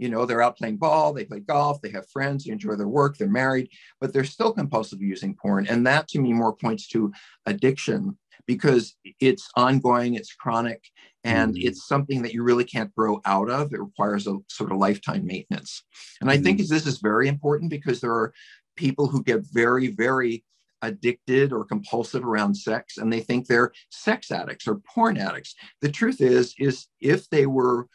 you 0.00 0.08
know 0.08 0.24
they're 0.24 0.42
out 0.42 0.56
playing 0.56 0.76
ball 0.76 1.12
they 1.12 1.24
play 1.24 1.40
golf 1.40 1.80
they 1.82 1.90
have 1.90 2.08
friends 2.08 2.44
they 2.44 2.52
enjoy 2.52 2.74
their 2.74 2.88
work 2.88 3.16
they're 3.16 3.28
married 3.28 3.68
but 4.00 4.12
they're 4.12 4.24
still 4.24 4.52
compulsive 4.52 5.02
using 5.02 5.34
porn 5.34 5.66
and 5.66 5.86
that 5.86 6.08
to 6.08 6.18
me 6.18 6.32
more 6.32 6.56
points 6.56 6.88
to 6.88 7.12
addiction 7.46 8.16
because 8.46 8.96
it's 9.20 9.48
ongoing 9.56 10.14
it's 10.14 10.34
chronic 10.34 10.82
and 11.22 11.54
mm-hmm. 11.54 11.68
it's 11.68 11.86
something 11.86 12.22
that 12.22 12.32
you 12.32 12.42
really 12.42 12.64
can't 12.64 12.94
grow 12.94 13.20
out 13.26 13.50
of 13.50 13.72
it 13.72 13.80
requires 13.80 14.26
a 14.26 14.38
sort 14.48 14.72
of 14.72 14.78
lifetime 14.78 15.24
maintenance 15.26 15.84
and 16.20 16.30
i 16.30 16.34
mm-hmm. 16.34 16.44
think 16.44 16.58
this 16.58 16.86
is 16.86 16.98
very 16.98 17.28
important 17.28 17.70
because 17.70 18.00
there 18.00 18.14
are 18.14 18.32
people 18.76 19.06
who 19.06 19.22
get 19.22 19.42
very 19.52 19.88
very 19.88 20.42
addicted 20.82 21.52
or 21.52 21.62
compulsive 21.66 22.24
around 22.24 22.54
sex 22.54 22.96
and 22.96 23.12
they 23.12 23.20
think 23.20 23.46
they're 23.46 23.70
sex 23.90 24.30
addicts 24.30 24.66
or 24.66 24.76
porn 24.76 25.18
addicts 25.18 25.54
the 25.82 25.90
truth 25.90 26.22
is 26.22 26.54
is 26.58 26.86
if 27.02 27.28
they 27.28 27.44
were 27.44 27.86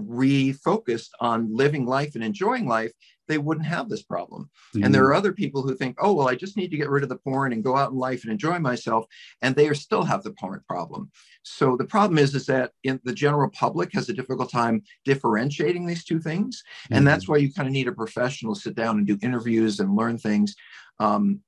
refocused 0.00 1.10
on 1.20 1.54
living 1.54 1.86
life 1.86 2.14
and 2.14 2.24
enjoying 2.24 2.66
life, 2.66 2.92
they 3.30 3.38
wouldn't 3.38 3.66
have 3.66 3.88
this 3.88 4.02
problem. 4.02 4.50
Mm-hmm. 4.74 4.84
And 4.84 4.94
there 4.94 5.04
are 5.04 5.14
other 5.14 5.32
people 5.32 5.62
who 5.62 5.76
think, 5.76 5.96
oh, 6.00 6.12
well, 6.12 6.28
I 6.28 6.34
just 6.34 6.56
need 6.56 6.72
to 6.72 6.76
get 6.76 6.90
rid 6.90 7.04
of 7.04 7.08
the 7.08 7.16
porn 7.16 7.52
and 7.52 7.62
go 7.62 7.76
out 7.76 7.92
in 7.92 7.96
life 7.96 8.24
and 8.24 8.32
enjoy 8.32 8.58
myself. 8.58 9.06
And 9.40 9.54
they 9.54 9.68
are 9.68 9.74
still 9.74 10.02
have 10.02 10.24
the 10.24 10.32
porn 10.32 10.60
problem. 10.68 11.10
So 11.44 11.76
the 11.76 11.84
problem 11.84 12.18
is, 12.18 12.34
is 12.34 12.46
that 12.46 12.72
in 12.82 13.00
the 13.04 13.12
general 13.12 13.48
public 13.50 13.92
has 13.94 14.08
a 14.08 14.12
difficult 14.12 14.50
time 14.50 14.82
differentiating 15.04 15.86
these 15.86 16.04
two 16.04 16.18
things. 16.18 16.62
Mm-hmm. 16.84 16.94
And 16.94 17.06
that's 17.06 17.28
why 17.28 17.36
you 17.36 17.52
kind 17.52 17.68
of 17.68 17.72
need 17.72 17.88
a 17.88 17.92
professional 17.92 18.54
to 18.54 18.60
sit 18.60 18.74
down 18.74 18.98
and 18.98 19.06
do 19.06 19.16
interviews 19.22 19.78
and 19.78 19.94
learn 19.94 20.18
things. 20.18 20.56
Um, 20.98 21.40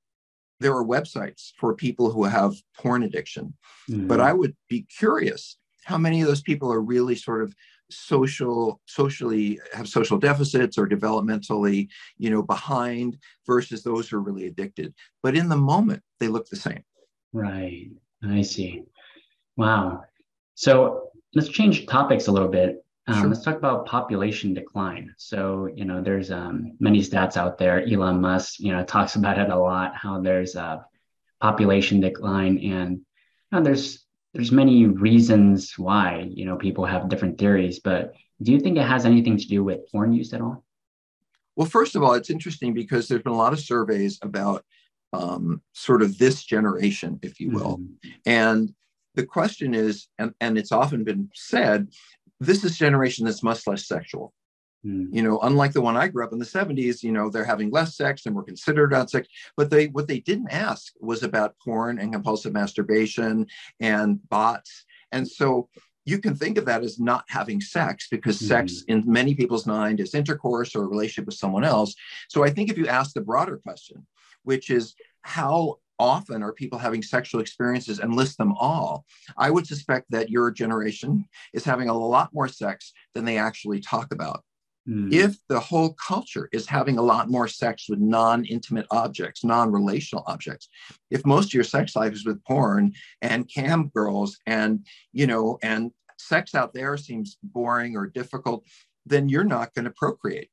there 0.60 0.74
are 0.74 0.84
websites 0.84 1.50
for 1.58 1.74
people 1.74 2.12
who 2.12 2.22
have 2.22 2.54
porn 2.78 3.02
addiction, 3.02 3.54
mm-hmm. 3.90 4.06
but 4.06 4.20
I 4.20 4.32
would 4.32 4.54
be 4.68 4.86
curious 4.96 5.56
how 5.84 5.98
many 5.98 6.20
of 6.20 6.28
those 6.28 6.42
people 6.42 6.72
are 6.72 6.80
really 6.80 7.16
sort 7.16 7.42
of 7.42 7.52
social 7.92 8.80
socially 8.86 9.60
have 9.72 9.88
social 9.88 10.18
deficits 10.18 10.78
or 10.78 10.88
developmentally 10.88 11.88
you 12.18 12.30
know 12.30 12.42
behind 12.42 13.18
versus 13.46 13.82
those 13.82 14.08
who 14.08 14.16
are 14.16 14.20
really 14.20 14.46
addicted. 14.46 14.94
But 15.22 15.36
in 15.36 15.48
the 15.48 15.56
moment 15.56 16.02
they 16.20 16.28
look 16.28 16.48
the 16.48 16.56
same. 16.56 16.82
Right. 17.32 17.90
I 18.24 18.42
see. 18.42 18.82
Wow. 19.56 20.04
So 20.54 21.08
let's 21.34 21.48
change 21.48 21.86
topics 21.86 22.26
a 22.26 22.32
little 22.32 22.48
bit. 22.48 22.84
Um, 23.08 23.20
sure. 23.20 23.28
let's 23.28 23.42
talk 23.42 23.56
about 23.56 23.86
population 23.86 24.54
decline. 24.54 25.14
So 25.18 25.68
you 25.74 25.84
know 25.84 26.00
there's 26.00 26.30
um, 26.30 26.76
many 26.78 27.00
stats 27.00 27.36
out 27.36 27.58
there. 27.58 27.84
Elon 27.86 28.20
musk 28.20 28.60
you 28.60 28.72
know 28.72 28.84
talks 28.84 29.16
about 29.16 29.38
it 29.38 29.50
a 29.50 29.56
lot 29.56 29.94
how 29.96 30.20
there's 30.20 30.54
a 30.54 30.86
population 31.40 32.00
decline 32.00 32.58
and 32.58 33.00
you 33.52 33.58
know, 33.58 33.62
there's 33.62 34.01
there's 34.34 34.52
many 34.52 34.86
reasons 34.86 35.74
why 35.76 36.28
you 36.30 36.44
know 36.44 36.56
people 36.56 36.84
have 36.84 37.08
different 37.08 37.38
theories 37.38 37.78
but 37.78 38.14
do 38.42 38.52
you 38.52 38.60
think 38.60 38.76
it 38.76 38.86
has 38.86 39.04
anything 39.04 39.36
to 39.36 39.46
do 39.46 39.62
with 39.62 39.90
porn 39.90 40.12
use 40.12 40.32
at 40.32 40.40
all 40.40 40.64
well 41.56 41.68
first 41.68 41.96
of 41.96 42.02
all 42.02 42.14
it's 42.14 42.30
interesting 42.30 42.72
because 42.72 43.08
there's 43.08 43.22
been 43.22 43.32
a 43.32 43.36
lot 43.36 43.52
of 43.52 43.60
surveys 43.60 44.18
about 44.22 44.64
um, 45.14 45.60
sort 45.72 46.00
of 46.00 46.16
this 46.16 46.42
generation 46.42 47.18
if 47.22 47.38
you 47.38 47.50
will 47.50 47.78
mm-hmm. 47.78 48.08
and 48.24 48.74
the 49.14 49.26
question 49.26 49.74
is 49.74 50.08
and, 50.18 50.32
and 50.40 50.56
it's 50.56 50.72
often 50.72 51.04
been 51.04 51.28
said 51.34 51.88
this 52.42 52.64
is 52.64 52.76
generation 52.76 53.24
that's 53.24 53.42
much 53.42 53.66
less 53.66 53.86
sexual. 53.86 54.34
You 55.14 55.22
know, 55.22 55.38
unlike 55.40 55.72
the 55.72 55.80
one 55.80 55.96
I 55.96 56.08
grew 56.08 56.24
up 56.24 56.32
in 56.32 56.38
the 56.38 56.44
70s, 56.44 57.02
you 57.02 57.12
know, 57.12 57.30
they're 57.30 57.44
having 57.44 57.70
less 57.70 57.96
sex 57.96 58.26
and 58.26 58.34
were 58.34 58.42
considered 58.42 58.92
on 58.92 59.08
sex. 59.08 59.28
But 59.56 59.70
they 59.70 59.86
what 59.86 60.08
they 60.08 60.20
didn't 60.20 60.52
ask 60.52 60.92
was 61.00 61.22
about 61.22 61.56
porn 61.64 61.98
and 61.98 62.12
compulsive 62.12 62.52
masturbation 62.52 63.46
and 63.80 64.18
bots. 64.28 64.84
And 65.12 65.28
so 65.28 65.68
you 66.04 66.18
can 66.18 66.34
think 66.34 66.58
of 66.58 66.64
that 66.64 66.82
as 66.82 66.98
not 66.98 67.24
having 67.28 67.60
sex 67.60 68.08
because 68.10 68.38
mm. 68.40 68.48
sex 68.48 68.82
in 68.88 69.04
many 69.06 69.34
people's 69.34 69.66
mind 69.66 70.00
is 70.00 70.14
intercourse 70.14 70.74
or 70.74 70.82
a 70.82 70.88
relationship 70.88 71.26
with 71.26 71.36
someone 71.36 71.64
else. 71.64 71.94
So 72.28 72.42
I 72.42 72.50
think 72.50 72.70
if 72.70 72.78
you 72.78 72.88
ask 72.88 73.14
the 73.14 73.20
broader 73.20 73.58
question, 73.58 74.06
which 74.42 74.70
is 74.70 74.94
how 75.22 75.76
often 75.98 76.42
are 76.42 76.52
people 76.52 76.78
having 76.78 77.02
sexual 77.02 77.40
experiences 77.40 78.00
and 78.00 78.16
list 78.16 78.36
them 78.36 78.52
all, 78.54 79.04
I 79.36 79.50
would 79.50 79.66
suspect 79.66 80.10
that 80.10 80.30
your 80.30 80.50
generation 80.50 81.28
is 81.52 81.64
having 81.64 81.88
a 81.88 81.96
lot 81.96 82.30
more 82.32 82.48
sex 82.48 82.92
than 83.14 83.24
they 83.24 83.38
actually 83.38 83.80
talk 83.80 84.12
about. 84.12 84.42
Mm. 84.88 85.12
If 85.12 85.36
the 85.48 85.60
whole 85.60 85.94
culture 85.94 86.48
is 86.52 86.66
having 86.66 86.98
a 86.98 87.02
lot 87.02 87.30
more 87.30 87.46
sex 87.46 87.88
with 87.88 88.00
non 88.00 88.44
intimate 88.44 88.86
objects, 88.90 89.44
non 89.44 89.70
relational 89.70 90.24
objects, 90.26 90.68
if 91.10 91.24
most 91.24 91.46
of 91.46 91.54
your 91.54 91.64
sex 91.64 91.94
life 91.94 92.12
is 92.12 92.26
with 92.26 92.44
porn 92.44 92.92
and 93.20 93.48
cam 93.48 93.90
girls 93.94 94.38
and, 94.46 94.84
you 95.12 95.26
know, 95.26 95.58
and 95.62 95.92
sex 96.18 96.54
out 96.54 96.74
there 96.74 96.96
seems 96.96 97.38
boring 97.42 97.96
or 97.96 98.06
difficult, 98.06 98.64
then 99.06 99.28
you're 99.28 99.44
not 99.44 99.72
going 99.74 99.84
to 99.84 99.90
procreate. 99.92 100.50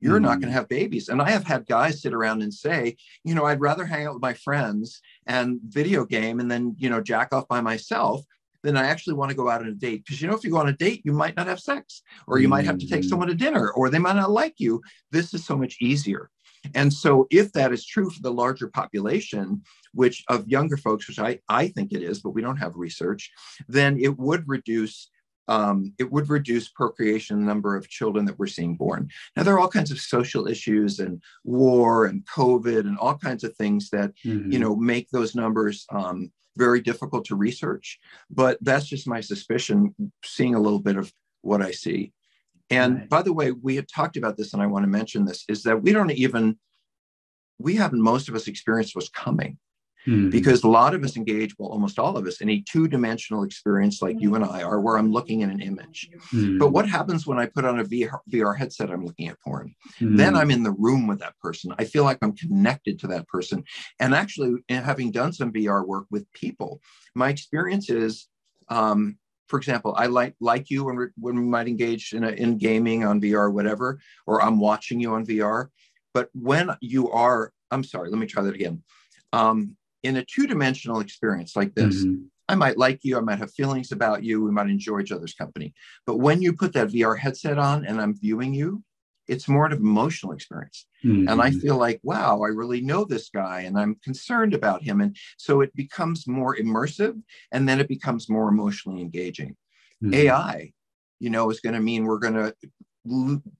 You're 0.00 0.18
mm. 0.18 0.22
not 0.22 0.40
going 0.40 0.52
to 0.52 0.58
have 0.58 0.68
babies. 0.68 1.08
And 1.08 1.20
I 1.20 1.30
have 1.30 1.44
had 1.44 1.66
guys 1.66 2.02
sit 2.02 2.14
around 2.14 2.42
and 2.42 2.54
say, 2.54 2.96
you 3.24 3.34
know, 3.34 3.46
I'd 3.46 3.60
rather 3.60 3.84
hang 3.84 4.06
out 4.06 4.14
with 4.14 4.22
my 4.22 4.34
friends 4.34 5.00
and 5.26 5.60
video 5.66 6.04
game 6.04 6.40
and 6.40 6.50
then, 6.50 6.76
you 6.78 6.90
know, 6.90 7.00
jack 7.00 7.32
off 7.32 7.48
by 7.48 7.60
myself 7.60 8.24
then 8.62 8.76
I 8.76 8.86
actually 8.86 9.14
want 9.14 9.30
to 9.30 9.36
go 9.36 9.48
out 9.48 9.62
on 9.62 9.68
a 9.68 9.72
date. 9.72 10.04
Because 10.04 10.20
you 10.20 10.28
know, 10.28 10.34
if 10.34 10.44
you 10.44 10.50
go 10.50 10.58
on 10.58 10.68
a 10.68 10.72
date, 10.72 11.02
you 11.04 11.12
might 11.12 11.36
not 11.36 11.46
have 11.46 11.60
sex, 11.60 12.02
or 12.26 12.38
you 12.38 12.46
mm 12.46 12.52
might 12.52 12.66
have 12.66 12.76
to 12.76 12.86
take 12.86 13.02
someone 13.02 13.28
to 13.28 13.34
dinner, 13.34 13.70
or 13.70 13.88
they 13.88 13.98
might 13.98 14.16
not 14.16 14.30
like 14.30 14.54
you. 14.58 14.82
This 15.10 15.32
is 15.32 15.44
so 15.46 15.56
much 15.56 15.78
easier. 15.80 16.28
And 16.74 16.92
so, 16.92 17.26
if 17.30 17.52
that 17.52 17.72
is 17.72 17.86
true 17.86 18.10
for 18.10 18.20
the 18.20 18.30
larger 18.30 18.68
population, 18.68 19.62
which 19.94 20.22
of 20.28 20.46
younger 20.48 20.76
folks, 20.76 21.08
which 21.08 21.18
I, 21.18 21.38
I 21.48 21.68
think 21.68 21.92
it 21.92 22.02
is, 22.02 22.20
but 22.20 22.30
we 22.30 22.42
don't 22.42 22.58
have 22.58 22.76
research, 22.76 23.30
then 23.68 23.98
it 23.98 24.18
would 24.18 24.44
reduce 24.46 25.08
um, 25.48 25.92
it 25.98 26.10
would 26.10 26.28
reduce 26.28 26.68
procreation 26.68 27.44
number 27.44 27.76
of 27.76 27.88
children 27.88 28.24
that 28.26 28.38
we're 28.38 28.46
seeing 28.46 28.76
born. 28.76 29.08
Now, 29.36 29.42
there 29.42 29.54
are 29.54 29.58
all 29.58 29.68
kinds 29.68 29.90
of 29.90 29.98
social 29.98 30.46
issues 30.46 31.00
and 31.00 31.20
war 31.44 32.06
and 32.06 32.24
COVID 32.26 32.80
and 32.80 32.98
all 32.98 33.18
kinds 33.18 33.44
of 33.44 33.54
things 33.56 33.90
that, 33.90 34.12
mm-hmm. 34.24 34.52
you 34.52 34.58
know, 34.58 34.76
make 34.76 35.10
those 35.10 35.34
numbers 35.34 35.84
um, 35.90 36.30
very 36.56 36.80
difficult 36.80 37.24
to 37.26 37.36
research, 37.36 37.98
but 38.30 38.58
that's 38.60 38.86
just 38.86 39.08
my 39.08 39.20
suspicion, 39.20 39.94
seeing 40.24 40.54
a 40.54 40.60
little 40.60 40.80
bit 40.80 40.96
of 40.96 41.12
what 41.40 41.62
I 41.62 41.70
see. 41.70 42.12
And 42.70 42.98
right. 42.98 43.08
by 43.08 43.22
the 43.22 43.32
way, 43.32 43.52
we 43.52 43.76
had 43.76 43.88
talked 43.88 44.16
about 44.16 44.36
this, 44.36 44.52
and 44.52 44.62
I 44.62 44.66
want 44.66 44.84
to 44.84 44.88
mention 44.88 45.24
this 45.24 45.44
is 45.48 45.62
that 45.64 45.82
we 45.82 45.92
don't 45.92 46.10
even, 46.10 46.58
we 47.58 47.76
haven't 47.76 48.00
most 48.00 48.28
of 48.28 48.34
us 48.34 48.48
experienced 48.48 48.94
what's 48.94 49.08
coming. 49.08 49.58
Mm-hmm. 50.06 50.30
Because 50.30 50.64
a 50.64 50.68
lot 50.68 50.94
of 50.94 51.04
us 51.04 51.16
engage, 51.16 51.54
well, 51.58 51.70
almost 51.70 51.98
all 51.98 52.16
of 52.16 52.26
us, 52.26 52.40
in 52.40 52.50
a 52.50 52.62
two 52.68 52.88
dimensional 52.88 53.44
experience 53.44 54.02
like 54.02 54.20
you 54.20 54.34
and 54.34 54.44
I 54.44 54.62
are, 54.62 54.80
where 54.80 54.96
I'm 54.96 55.12
looking 55.12 55.42
at 55.42 55.50
an 55.50 55.60
image. 55.60 56.10
Mm-hmm. 56.32 56.58
But 56.58 56.72
what 56.72 56.88
happens 56.88 57.26
when 57.26 57.38
I 57.38 57.46
put 57.46 57.64
on 57.64 57.78
a 57.78 57.84
VR, 57.84 58.18
VR 58.30 58.56
headset? 58.56 58.90
I'm 58.90 59.04
looking 59.04 59.28
at 59.28 59.40
porn. 59.40 59.74
Mm-hmm. 60.00 60.16
Then 60.16 60.34
I'm 60.34 60.50
in 60.50 60.64
the 60.64 60.72
room 60.72 61.06
with 61.06 61.20
that 61.20 61.38
person. 61.38 61.72
I 61.78 61.84
feel 61.84 62.04
like 62.04 62.18
I'm 62.22 62.34
connected 62.34 62.98
to 63.00 63.06
that 63.08 63.28
person. 63.28 63.64
And 64.00 64.14
actually, 64.14 64.54
having 64.68 65.12
done 65.12 65.32
some 65.32 65.52
VR 65.52 65.86
work 65.86 66.06
with 66.10 66.30
people, 66.32 66.80
my 67.14 67.28
experience 67.28 67.88
is, 67.88 68.28
um, 68.68 69.18
for 69.46 69.58
example, 69.58 69.94
I 69.96 70.06
like 70.06 70.34
like 70.40 70.70
you 70.70 70.84
when, 70.84 71.12
when 71.16 71.36
we 71.36 71.44
might 71.44 71.68
engage 71.68 72.12
in, 72.12 72.24
a, 72.24 72.30
in 72.30 72.58
gaming 72.58 73.04
on 73.04 73.20
VR, 73.20 73.52
whatever, 73.52 74.00
or 74.26 74.42
I'm 74.42 74.58
watching 74.58 74.98
you 74.98 75.14
on 75.14 75.26
VR. 75.26 75.68
But 76.14 76.30
when 76.32 76.70
you 76.80 77.10
are, 77.10 77.52
I'm 77.70 77.84
sorry, 77.84 78.10
let 78.10 78.18
me 78.18 78.26
try 78.26 78.42
that 78.42 78.54
again. 78.54 78.82
Um, 79.32 79.76
in 80.02 80.16
a 80.16 80.24
two-dimensional 80.24 81.00
experience 81.00 81.56
like 81.56 81.74
this 81.74 82.04
mm-hmm. 82.04 82.22
i 82.48 82.54
might 82.54 82.78
like 82.78 83.00
you 83.02 83.16
i 83.16 83.20
might 83.20 83.38
have 83.38 83.52
feelings 83.52 83.92
about 83.92 84.22
you 84.22 84.42
we 84.42 84.50
might 84.50 84.68
enjoy 84.68 85.00
each 85.00 85.12
other's 85.12 85.34
company 85.34 85.72
but 86.06 86.18
when 86.18 86.42
you 86.42 86.52
put 86.52 86.72
that 86.72 86.88
vr 86.88 87.18
headset 87.18 87.58
on 87.58 87.84
and 87.84 88.00
i'm 88.00 88.18
viewing 88.18 88.52
you 88.54 88.82
it's 89.28 89.48
more 89.48 89.66
of 89.66 89.72
an 89.72 89.78
emotional 89.78 90.32
experience 90.32 90.86
mm-hmm. 91.04 91.28
and 91.28 91.40
i 91.40 91.50
feel 91.50 91.76
like 91.76 92.00
wow 92.02 92.42
i 92.42 92.48
really 92.48 92.80
know 92.80 93.04
this 93.04 93.28
guy 93.30 93.60
and 93.60 93.78
i'm 93.78 93.94
concerned 94.02 94.54
about 94.54 94.82
him 94.82 95.00
and 95.00 95.16
so 95.36 95.60
it 95.60 95.74
becomes 95.74 96.26
more 96.26 96.56
immersive 96.56 97.20
and 97.52 97.68
then 97.68 97.80
it 97.80 97.88
becomes 97.88 98.28
more 98.28 98.48
emotionally 98.48 99.00
engaging 99.00 99.56
mm-hmm. 100.02 100.14
ai 100.14 100.72
you 101.20 101.30
know 101.30 101.50
is 101.50 101.60
going 101.60 101.74
to 101.74 101.80
mean 101.80 102.04
we're 102.04 102.18
going 102.18 102.34
to 102.34 102.54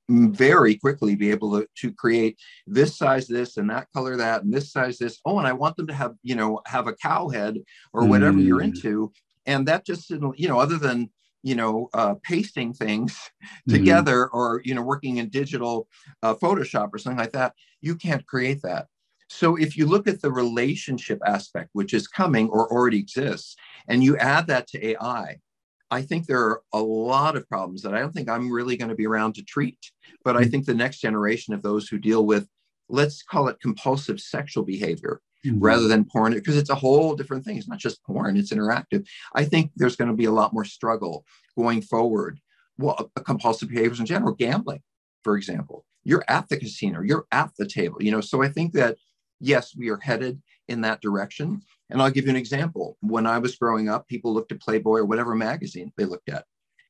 very 0.08 0.76
quickly 0.76 1.16
be 1.16 1.30
able 1.30 1.58
to, 1.58 1.66
to 1.76 1.92
create 1.92 2.38
this 2.66 2.96
size 2.96 3.26
this 3.26 3.56
and 3.56 3.68
that 3.68 3.88
color 3.92 4.16
that 4.16 4.44
and 4.44 4.52
this 4.54 4.70
size 4.70 4.98
this 4.98 5.18
oh 5.24 5.38
and 5.38 5.48
i 5.48 5.52
want 5.52 5.76
them 5.76 5.86
to 5.86 5.94
have 5.94 6.14
you 6.22 6.36
know 6.36 6.60
have 6.66 6.86
a 6.86 6.94
cow 6.94 7.28
head 7.28 7.58
or 7.92 8.04
whatever 8.04 8.38
mm. 8.38 8.44
you're 8.44 8.62
into 8.62 9.10
and 9.46 9.66
that 9.66 9.84
just 9.84 10.10
you 10.10 10.48
know 10.48 10.60
other 10.60 10.78
than 10.78 11.10
you 11.42 11.56
know 11.56 11.88
uh, 11.92 12.14
pasting 12.22 12.72
things 12.72 13.14
mm-hmm. 13.14 13.74
together 13.74 14.28
or 14.28 14.62
you 14.64 14.74
know 14.74 14.82
working 14.82 15.16
in 15.16 15.28
digital 15.28 15.88
uh, 16.22 16.34
photoshop 16.34 16.90
or 16.92 16.98
something 16.98 17.18
like 17.18 17.32
that 17.32 17.52
you 17.80 17.96
can't 17.96 18.26
create 18.26 18.62
that 18.62 18.86
so 19.28 19.56
if 19.56 19.76
you 19.76 19.86
look 19.86 20.06
at 20.06 20.22
the 20.22 20.30
relationship 20.30 21.18
aspect 21.26 21.70
which 21.72 21.92
is 21.92 22.06
coming 22.06 22.48
or 22.50 22.72
already 22.72 22.98
exists 22.98 23.56
and 23.88 24.04
you 24.04 24.16
add 24.18 24.46
that 24.46 24.68
to 24.68 24.86
ai 24.86 25.36
I 25.92 26.00
think 26.00 26.26
there 26.26 26.40
are 26.40 26.62
a 26.72 26.80
lot 26.80 27.36
of 27.36 27.46
problems 27.46 27.82
that 27.82 27.94
I 27.94 28.00
don't 28.00 28.14
think 28.14 28.28
I'm 28.28 28.50
really 28.50 28.78
going 28.78 28.88
to 28.88 28.94
be 28.94 29.06
around 29.06 29.34
to 29.34 29.44
treat. 29.44 29.78
But 30.24 30.38
I 30.38 30.44
mm. 30.44 30.50
think 30.50 30.64
the 30.64 30.74
next 30.74 31.00
generation 31.00 31.52
of 31.52 31.62
those 31.62 31.86
who 31.86 31.98
deal 31.98 32.24
with, 32.24 32.48
let's 32.88 33.22
call 33.22 33.48
it 33.48 33.60
compulsive 33.60 34.18
sexual 34.18 34.64
behavior 34.64 35.20
mm-hmm. 35.44 35.60
rather 35.60 35.88
than 35.88 36.06
porn, 36.06 36.32
because 36.32 36.56
it's 36.56 36.70
a 36.70 36.74
whole 36.74 37.14
different 37.14 37.44
thing. 37.44 37.58
It's 37.58 37.68
not 37.68 37.78
just 37.78 38.02
porn, 38.04 38.38
it's 38.38 38.54
interactive. 38.54 39.06
I 39.34 39.44
think 39.44 39.70
there's 39.76 39.96
going 39.96 40.10
to 40.10 40.16
be 40.16 40.24
a 40.24 40.32
lot 40.32 40.54
more 40.54 40.64
struggle 40.64 41.26
going 41.58 41.82
forward. 41.82 42.40
Well, 42.78 43.10
compulsive 43.26 43.68
behaviors 43.68 44.00
in 44.00 44.06
general, 44.06 44.34
gambling, 44.34 44.80
for 45.22 45.36
example. 45.36 45.84
You're 46.04 46.24
at 46.26 46.48
the 46.48 46.56
casino, 46.56 47.02
you're 47.02 47.26
at 47.30 47.50
the 47.58 47.66
table, 47.66 47.98
you 48.00 48.10
know. 48.10 48.22
So 48.22 48.42
I 48.42 48.48
think 48.48 48.72
that 48.72 48.96
yes, 49.40 49.76
we 49.76 49.90
are 49.90 49.98
headed 49.98 50.40
in 50.68 50.80
that 50.80 51.02
direction. 51.02 51.62
And 51.92 52.02
I'll 52.02 52.10
give 52.10 52.24
you 52.24 52.30
an 52.30 52.36
example. 52.36 52.96
When 53.00 53.26
I 53.26 53.38
was 53.38 53.56
growing 53.56 53.88
up, 53.88 54.08
people 54.08 54.32
looked 54.32 54.50
at 54.50 54.60
Playboy 54.60 54.98
or 54.98 55.04
whatever 55.04 55.34
magazine 55.34 55.92
they 55.96 56.04
looked 56.04 56.28
at. 56.28 56.44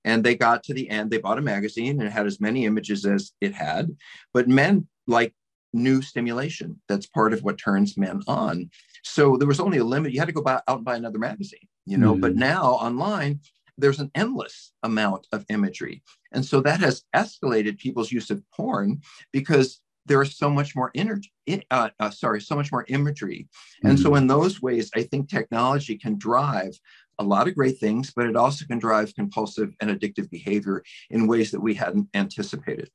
And 0.05 0.25
they 0.25 0.35
got 0.35 0.65
to 0.65 0.75
the 0.75 0.89
end, 0.89 1.11
they 1.11 1.19
bought 1.19 1.39
a 1.39 1.43
magazine 1.43 2.01
and 2.01 2.09
it 2.09 2.13
had 2.13 2.27
as 2.27 2.41
many 2.41 2.65
images 2.65 3.05
as 3.05 3.33
it 3.41 3.55
had. 3.55 3.97
But 4.33 4.49
men 4.49 4.89
like 5.07 5.35
new 5.73 6.03
stimulation. 6.03 6.81
That's 6.89 7.07
part 7.07 7.33
of 7.33 7.43
what 7.43 7.59
turns 7.59 7.97
men 7.97 8.23
on. 8.27 8.71
So 9.05 9.37
there 9.37 9.49
was 9.49 9.61
only 9.61 9.79
a 9.79 9.85
limit. 9.85 10.13
You 10.13 10.21
had 10.21 10.27
to 10.27 10.33
go 10.33 10.43
buy, 10.43 10.61
out 10.69 10.77
and 10.77 10.85
buy 10.85 10.97
another 10.97 11.19
magazine, 11.19 11.69
you 11.87 11.97
know. 11.97 12.13
Mm-hmm. 12.13 12.21
But 12.21 12.37
now 12.37 12.73
online, 12.73 13.41
there's 13.79 14.01
an 14.01 14.11
endless 14.15 14.73
amount 14.83 15.27
of 15.33 15.45
imagery. 15.49 16.03
And 16.33 16.45
so 16.45 16.61
that 16.61 16.81
has 16.81 17.05
escalated 17.15 17.79
people's 17.79 18.13
use 18.13 18.31
of 18.31 18.43
porn 18.55 19.01
because 19.33 19.81
there 20.07 20.23
is 20.23 20.37
so 20.37 20.51
much 20.51 20.75
more 20.75 20.91
energy 20.95 21.33
uh, 21.71 21.91
uh, 22.01 22.11
sorry 22.11 22.41
so 22.41 22.55
much 22.55 22.73
more 22.73 22.85
imagery 22.89 23.49
and 23.85 23.95
mm-hmm. 23.95 24.03
so 24.03 24.15
in 24.15 24.27
those 24.27 24.61
ways 24.61 24.91
i 24.95 25.03
think 25.03 25.29
technology 25.29 25.97
can 25.97 26.19
drive 26.19 26.73
a 27.19 27.25
lot 27.25 27.49
of 27.49 27.55
great 27.55 27.79
things 27.79 28.13
but 28.15 28.27
it 28.27 28.37
also 28.37 28.65
can 28.67 28.79
drive 28.79 29.15
compulsive 29.15 29.75
and 29.81 29.91
addictive 29.91 30.29
behavior 30.31 30.83
in 31.11 31.27
ways 31.27 31.51
that 31.51 31.61
we 31.61 31.75
hadn't 31.75 32.09
anticipated 32.15 32.91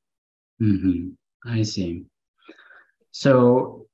mm-hmm. 0.61 1.09
i 1.49 1.61
see 1.63 2.03
so 3.11 3.87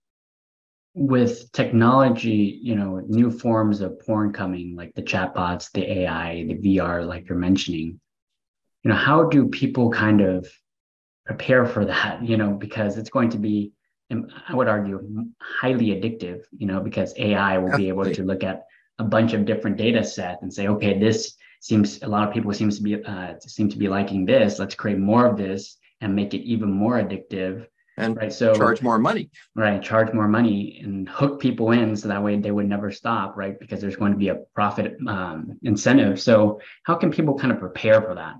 with 0.95 1.51
technology 1.51 2.59
you 2.61 2.75
know 2.75 3.01
new 3.07 3.31
forms 3.31 3.81
of 3.81 3.99
porn 4.05 4.31
coming 4.31 4.75
like 4.75 4.93
the 4.93 5.01
chatbots 5.01 5.71
the 5.71 5.99
ai 5.99 6.45
the 6.47 6.55
vr 6.55 7.05
like 7.05 7.27
you're 7.27 7.37
mentioning 7.37 7.99
you 8.83 8.89
know 8.91 8.95
how 8.95 9.23
do 9.23 9.47
people 9.47 9.89
kind 9.89 10.21
of 10.21 10.47
prepare 11.25 11.65
for 11.65 11.85
that, 11.85 12.23
you 12.23 12.37
know, 12.37 12.51
because 12.51 12.97
it's 12.97 13.09
going 13.09 13.29
to 13.29 13.37
be, 13.37 13.71
I 14.11 14.53
would 14.53 14.67
argue, 14.67 15.25
highly 15.39 15.87
addictive, 15.87 16.43
you 16.55 16.67
know, 16.67 16.79
because 16.79 17.13
AI 17.17 17.57
will 17.57 17.75
be 17.75 17.87
able 17.87 18.05
to 18.11 18.23
look 18.23 18.43
at 18.43 18.65
a 18.99 19.03
bunch 19.03 19.33
of 19.33 19.45
different 19.45 19.77
data 19.77 20.03
sets 20.03 20.43
and 20.43 20.53
say, 20.53 20.67
okay, 20.67 20.99
this 20.99 21.35
seems 21.61 22.03
a 22.03 22.07
lot 22.07 22.27
of 22.27 22.33
people 22.33 22.53
seems 22.53 22.77
to 22.77 22.83
be 22.83 23.03
uh, 23.03 23.33
seem 23.39 23.69
to 23.69 23.77
be 23.77 23.87
liking 23.87 24.25
this. 24.25 24.59
Let's 24.59 24.75
create 24.75 24.99
more 24.99 25.25
of 25.25 25.37
this 25.37 25.77
and 26.01 26.15
make 26.15 26.33
it 26.33 26.41
even 26.41 26.71
more 26.71 27.01
addictive. 27.01 27.65
And 27.97 28.17
right, 28.17 28.33
so 28.33 28.53
charge 28.53 28.81
more 28.81 28.99
money. 28.99 29.29
Right, 29.55 29.81
charge 29.81 30.13
more 30.13 30.27
money 30.27 30.81
and 30.83 31.07
hook 31.07 31.39
people 31.39 31.71
in 31.71 31.95
so 31.95 32.07
that 32.07 32.23
way 32.23 32.37
they 32.37 32.51
would 32.51 32.67
never 32.67 32.91
stop, 32.91 33.37
right? 33.37 33.59
Because 33.59 33.81
there's 33.81 33.95
going 33.95 34.11
to 34.11 34.17
be 34.17 34.29
a 34.29 34.39
profit 34.53 34.97
um, 35.07 35.59
incentive. 35.63 36.19
So 36.19 36.59
how 36.83 36.95
can 36.95 37.11
people 37.11 37.37
kind 37.37 37.51
of 37.51 37.59
prepare 37.59 38.01
for 38.01 38.15
that? 38.15 38.35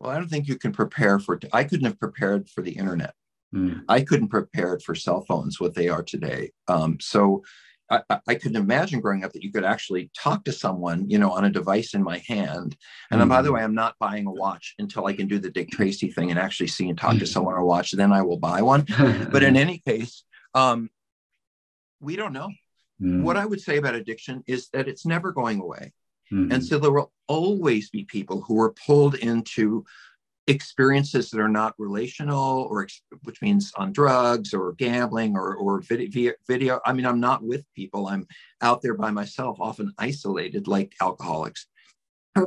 Well, 0.00 0.10
I 0.10 0.16
don't 0.16 0.28
think 0.28 0.48
you 0.48 0.56
can 0.56 0.72
prepare 0.72 1.18
for. 1.18 1.40
I 1.52 1.64
couldn't 1.64 1.86
have 1.86 1.98
prepared 1.98 2.48
for 2.48 2.62
the 2.62 2.72
internet. 2.72 3.14
Mm. 3.54 3.82
I 3.88 4.02
couldn't 4.02 4.28
prepare 4.28 4.78
for 4.78 4.94
cell 4.94 5.24
phones 5.26 5.58
what 5.58 5.74
they 5.74 5.88
are 5.88 6.02
today. 6.02 6.52
Um, 6.68 6.98
so 7.00 7.42
I, 7.90 8.02
I, 8.26 8.34
couldn't 8.34 8.62
imagine 8.62 9.00
growing 9.00 9.24
up 9.24 9.32
that 9.32 9.42
you 9.42 9.50
could 9.50 9.64
actually 9.64 10.10
talk 10.14 10.44
to 10.44 10.52
someone, 10.52 11.08
you 11.08 11.18
know, 11.18 11.30
on 11.30 11.46
a 11.46 11.50
device 11.50 11.94
in 11.94 12.02
my 12.02 12.22
hand. 12.28 12.76
And 13.10 13.22
mm. 13.22 13.28
by 13.28 13.40
the 13.40 13.48
hmm. 13.48 13.54
way, 13.54 13.62
I'm 13.62 13.74
not 13.74 13.94
buying 13.98 14.26
a 14.26 14.30
watch 14.30 14.74
until 14.78 15.06
I 15.06 15.14
can 15.14 15.26
do 15.26 15.38
the 15.38 15.50
Dick 15.50 15.70
Tracy 15.70 16.10
thing 16.10 16.30
and 16.30 16.38
actually 16.38 16.66
see 16.66 16.90
and 16.90 16.98
talk 16.98 17.14
to 17.14 17.20
hmm. 17.20 17.24
someone 17.24 17.54
on 17.54 17.62
a 17.62 17.64
watch. 17.64 17.92
Then 17.92 18.12
I 18.12 18.20
will 18.20 18.38
buy 18.38 18.60
one. 18.60 18.86
but 19.32 19.42
in 19.42 19.56
any 19.56 19.78
case, 19.78 20.24
um, 20.54 20.90
we 22.00 22.16
don't 22.16 22.34
know. 22.34 22.50
Mm. 23.00 23.22
What 23.22 23.36
I 23.36 23.46
would 23.46 23.60
say 23.60 23.76
about 23.76 23.94
addiction 23.94 24.42
is 24.46 24.68
that 24.72 24.88
it's 24.88 25.06
never 25.06 25.32
going 25.32 25.60
away. 25.60 25.92
Mm-hmm. 26.32 26.52
And 26.52 26.64
so 26.64 26.78
there 26.78 26.92
will 26.92 27.12
always 27.26 27.90
be 27.90 28.04
people 28.04 28.40
who 28.42 28.60
are 28.60 28.74
pulled 28.86 29.14
into 29.16 29.84
experiences 30.48 31.30
that 31.30 31.40
are 31.40 31.48
not 31.48 31.74
relational 31.78 32.66
or 32.70 32.88
which 33.24 33.42
means 33.42 33.70
on 33.76 33.92
drugs 33.92 34.54
or 34.54 34.72
gambling 34.72 35.36
or, 35.36 35.54
or 35.56 35.80
video, 35.82 36.32
video. 36.48 36.80
I 36.86 36.94
mean, 36.94 37.04
I'm 37.04 37.20
not 37.20 37.42
with 37.42 37.64
people. 37.76 38.06
I'm 38.08 38.26
out 38.62 38.80
there 38.80 38.94
by 38.94 39.10
myself, 39.10 39.58
often 39.60 39.92
isolated 39.98 40.66
like 40.66 40.94
alcoholics. 41.02 41.66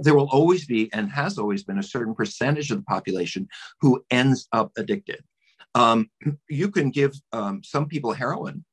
There 0.01 0.15
will 0.15 0.29
always 0.31 0.65
be 0.65 0.91
and 0.93 1.11
has 1.11 1.37
always 1.37 1.63
been 1.63 1.77
a 1.77 1.83
certain 1.83 2.15
percentage 2.15 2.71
of 2.71 2.77
the 2.77 2.83
population 2.83 3.47
who 3.81 4.03
ends 4.09 4.47
up 4.51 4.71
addicted. 4.77 5.23
Um, 5.75 6.09
you 6.49 6.71
can 6.71 6.89
give 6.89 7.13
um, 7.33 7.61
some 7.63 7.87
people 7.87 8.13
heroin 8.13 8.65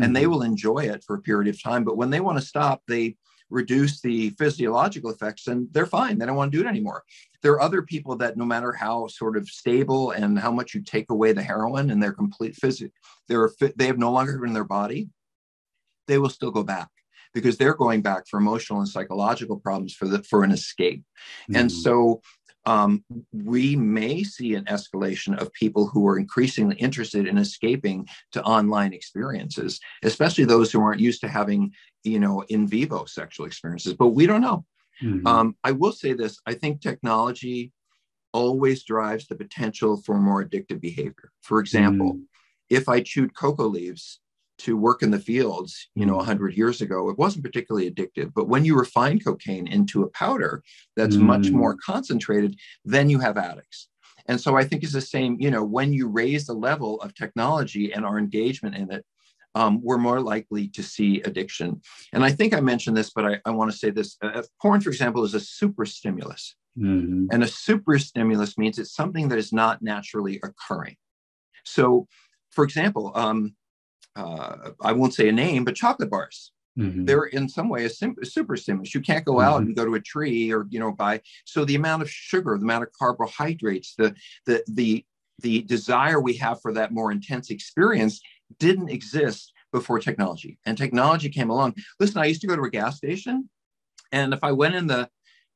and 0.00 0.14
they 0.14 0.22
mm-hmm. 0.22 0.30
will 0.30 0.42
enjoy 0.42 0.80
it 0.80 1.02
for 1.04 1.16
a 1.16 1.22
period 1.22 1.52
of 1.52 1.60
time, 1.60 1.82
but 1.82 1.96
when 1.96 2.10
they 2.10 2.20
want 2.20 2.38
to 2.38 2.44
stop, 2.44 2.82
they 2.86 3.16
reduce 3.50 4.00
the 4.00 4.30
physiological 4.30 5.10
effects 5.10 5.46
and 5.46 5.68
they're 5.72 5.86
fine. 5.86 6.18
They 6.18 6.26
don't 6.26 6.36
want 6.36 6.52
to 6.52 6.58
do 6.58 6.64
it 6.64 6.68
anymore. 6.68 7.04
There 7.42 7.52
are 7.52 7.60
other 7.60 7.82
people 7.82 8.16
that 8.16 8.36
no 8.36 8.44
matter 8.44 8.72
how 8.72 9.06
sort 9.06 9.36
of 9.36 9.48
stable 9.48 10.10
and 10.10 10.38
how 10.38 10.50
much 10.50 10.74
you 10.74 10.82
take 10.82 11.10
away 11.10 11.32
the 11.32 11.42
heroin 11.42 11.90
and 11.90 12.02
their 12.02 12.12
complete 12.12 12.56
physical, 12.56 12.92
they're 13.28 13.50
they 13.76 13.86
have 13.86 13.98
no 13.98 14.12
longer 14.12 14.44
in 14.44 14.52
their 14.52 14.64
body, 14.64 15.08
they 16.08 16.18
will 16.18 16.28
still 16.28 16.50
go 16.50 16.62
back 16.62 16.88
because 17.34 17.56
they're 17.56 17.74
going 17.74 18.02
back 18.02 18.26
for 18.26 18.38
emotional 18.38 18.80
and 18.80 18.88
psychological 18.88 19.58
problems 19.58 19.94
for 19.94 20.08
the 20.08 20.22
for 20.22 20.42
an 20.42 20.50
escape. 20.50 21.02
Mm-hmm. 21.42 21.56
And 21.56 21.72
so 21.72 22.22
um, 22.66 23.04
we 23.32 23.76
may 23.76 24.24
see 24.24 24.54
an 24.54 24.64
escalation 24.64 25.40
of 25.40 25.52
people 25.52 25.86
who 25.86 26.06
are 26.08 26.18
increasingly 26.18 26.76
interested 26.76 27.26
in 27.26 27.38
escaping 27.38 28.08
to 28.32 28.42
online 28.42 28.92
experiences, 28.92 29.80
especially 30.02 30.44
those 30.44 30.72
who 30.72 30.82
aren't 30.82 31.00
used 31.00 31.20
to 31.20 31.28
having, 31.28 31.72
you 32.02 32.18
know, 32.18 32.42
in 32.48 32.66
vivo 32.66 33.04
sexual 33.04 33.46
experiences. 33.46 33.94
But 33.94 34.08
we 34.08 34.26
don't 34.26 34.40
know. 34.40 34.64
Mm-hmm. 35.02 35.26
Um, 35.26 35.56
I 35.62 35.72
will 35.72 35.92
say 35.92 36.12
this: 36.12 36.38
I 36.44 36.54
think 36.54 36.80
technology 36.80 37.72
always 38.32 38.84
drives 38.84 39.26
the 39.26 39.36
potential 39.36 40.02
for 40.04 40.18
more 40.18 40.44
addictive 40.44 40.80
behavior. 40.80 41.30
For 41.42 41.60
example, 41.60 42.14
mm-hmm. 42.14 42.22
if 42.68 42.88
I 42.88 43.00
chewed 43.00 43.34
cocoa 43.34 43.66
leaves 43.66 44.20
to 44.58 44.76
work 44.76 45.02
in 45.02 45.10
the 45.10 45.18
fields, 45.18 45.88
you 45.94 46.06
know, 46.06 46.16
100 46.16 46.52
mm. 46.52 46.56
years 46.56 46.80
ago, 46.80 47.08
it 47.10 47.18
wasn't 47.18 47.44
particularly 47.44 47.90
addictive. 47.90 48.32
But 48.34 48.48
when 48.48 48.64
you 48.64 48.76
refine 48.76 49.20
cocaine 49.20 49.66
into 49.66 50.02
a 50.02 50.10
powder 50.10 50.62
that's 50.96 51.16
mm. 51.16 51.22
much 51.22 51.50
more 51.50 51.76
concentrated, 51.76 52.58
then 52.84 53.10
you 53.10 53.18
have 53.18 53.36
addicts. 53.36 53.88
And 54.28 54.40
so 54.40 54.56
I 54.56 54.64
think 54.64 54.82
it's 54.82 54.92
the 54.92 55.00
same, 55.00 55.36
you 55.38 55.50
know, 55.50 55.62
when 55.62 55.92
you 55.92 56.08
raise 56.08 56.46
the 56.46 56.54
level 56.54 57.00
of 57.00 57.14
technology 57.14 57.92
and 57.92 58.04
our 58.04 58.18
engagement 58.18 58.74
in 58.74 58.90
it, 58.90 59.04
um, 59.54 59.80
we're 59.82 59.98
more 59.98 60.20
likely 60.20 60.68
to 60.68 60.82
see 60.82 61.22
addiction. 61.22 61.80
And 62.12 62.22
I 62.24 62.30
think 62.30 62.52
I 62.52 62.60
mentioned 62.60 62.96
this, 62.96 63.10
but 63.10 63.24
I, 63.24 63.40
I 63.46 63.50
want 63.50 63.70
to 63.70 63.76
say 63.76 63.90
this. 63.90 64.16
Uh, 64.20 64.42
porn, 64.60 64.82
for 64.82 64.90
example, 64.90 65.24
is 65.24 65.34
a 65.34 65.40
super 65.40 65.86
stimulus. 65.86 66.54
Mm-hmm. 66.78 67.28
And 67.30 67.42
a 67.42 67.48
super 67.48 67.98
stimulus 67.98 68.58
means 68.58 68.78
it's 68.78 68.94
something 68.94 69.28
that 69.28 69.38
is 69.38 69.52
not 69.52 69.80
naturally 69.80 70.40
occurring. 70.42 70.96
So, 71.64 72.06
for 72.50 72.64
example, 72.64 73.12
um, 73.14 73.54
uh, 74.16 74.70
I 74.80 74.92
won't 74.92 75.14
say 75.14 75.28
a 75.28 75.32
name, 75.32 75.64
but 75.64 75.76
chocolate 75.76 76.10
bars. 76.10 76.52
Mm-hmm. 76.78 77.04
They're 77.04 77.24
in 77.24 77.48
some 77.48 77.68
way 77.68 77.84
a, 77.84 77.90
sim- 77.90 78.16
a 78.20 78.26
super 78.26 78.56
stimulus. 78.56 78.94
You 78.94 79.00
can't 79.00 79.24
go 79.24 79.34
mm-hmm. 79.34 79.48
out 79.48 79.62
and 79.62 79.76
go 79.76 79.84
to 79.84 79.94
a 79.94 80.00
tree 80.00 80.52
or 80.52 80.66
you 80.68 80.78
know 80.78 80.92
buy. 80.92 81.20
So 81.44 81.64
the 81.64 81.74
amount 81.74 82.02
of 82.02 82.10
sugar, 82.10 82.56
the 82.58 82.64
amount 82.64 82.84
of 82.84 82.92
carbohydrates, 82.98 83.94
the 83.96 84.14
the 84.44 84.62
the 84.68 85.04
the 85.40 85.62
desire 85.62 86.20
we 86.20 86.34
have 86.34 86.60
for 86.60 86.72
that 86.72 86.92
more 86.92 87.12
intense 87.12 87.50
experience 87.50 88.20
didn't 88.58 88.88
exist 88.88 89.52
before 89.72 89.98
technology. 89.98 90.58
And 90.64 90.76
technology 90.76 91.28
came 91.28 91.50
along. 91.50 91.74
Listen, 92.00 92.22
I 92.22 92.26
used 92.26 92.40
to 92.42 92.46
go 92.46 92.56
to 92.56 92.62
a 92.62 92.70
gas 92.70 92.96
station, 92.96 93.48
and 94.12 94.34
if 94.34 94.42
I 94.42 94.52
went 94.52 94.74
in 94.74 94.86
the 94.86 95.08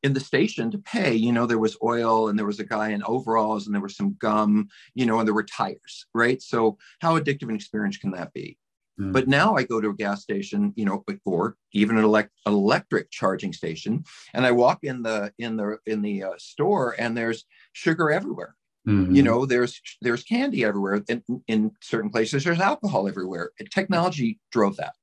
in 0.02 0.12
the 0.14 0.20
station 0.20 0.70
to 0.70 0.78
pay, 0.78 1.14
you 1.14 1.32
know, 1.32 1.46
there 1.46 1.58
was 1.58 1.76
oil 1.82 2.28
and 2.28 2.38
there 2.38 2.46
was 2.46 2.60
a 2.60 2.64
guy 2.64 2.90
in 2.90 3.02
overalls 3.04 3.66
and 3.66 3.74
there 3.74 3.82
was 3.82 3.96
some 3.96 4.16
gum, 4.18 4.68
you 4.94 5.06
know, 5.06 5.18
and 5.18 5.26
there 5.26 5.34
were 5.34 5.44
tires, 5.44 6.06
right? 6.14 6.40
So 6.40 6.78
how 7.00 7.18
addictive 7.18 7.48
an 7.48 7.54
experience 7.54 7.96
can 7.96 8.12
that 8.12 8.32
be? 8.32 8.56
Mm. 9.00 9.12
But 9.12 9.28
now 9.28 9.56
I 9.56 9.64
go 9.64 9.80
to 9.80 9.90
a 9.90 9.94
gas 9.94 10.22
station, 10.22 10.72
you 10.76 10.84
know, 10.84 11.04
or 11.24 11.56
even 11.72 11.98
an 11.98 12.04
elect- 12.04 12.32
electric 12.46 13.10
charging 13.10 13.52
station, 13.52 14.04
and 14.34 14.46
I 14.46 14.52
walk 14.52 14.80
in 14.82 15.02
the 15.02 15.32
in 15.38 15.56
the 15.56 15.78
in 15.86 16.02
the 16.02 16.24
uh, 16.24 16.32
store 16.38 16.94
and 16.98 17.16
there's 17.16 17.44
sugar 17.72 18.10
everywhere. 18.10 18.56
Mm-hmm. 18.86 19.14
You 19.14 19.22
know, 19.22 19.46
there's 19.46 19.80
there's 20.00 20.22
candy 20.22 20.64
everywhere. 20.64 21.02
In, 21.08 21.22
in 21.46 21.72
certain 21.82 22.10
places, 22.10 22.44
there's 22.44 22.60
alcohol 22.60 23.08
everywhere. 23.08 23.50
Technology 23.70 24.38
drove 24.50 24.76
that. 24.76 24.94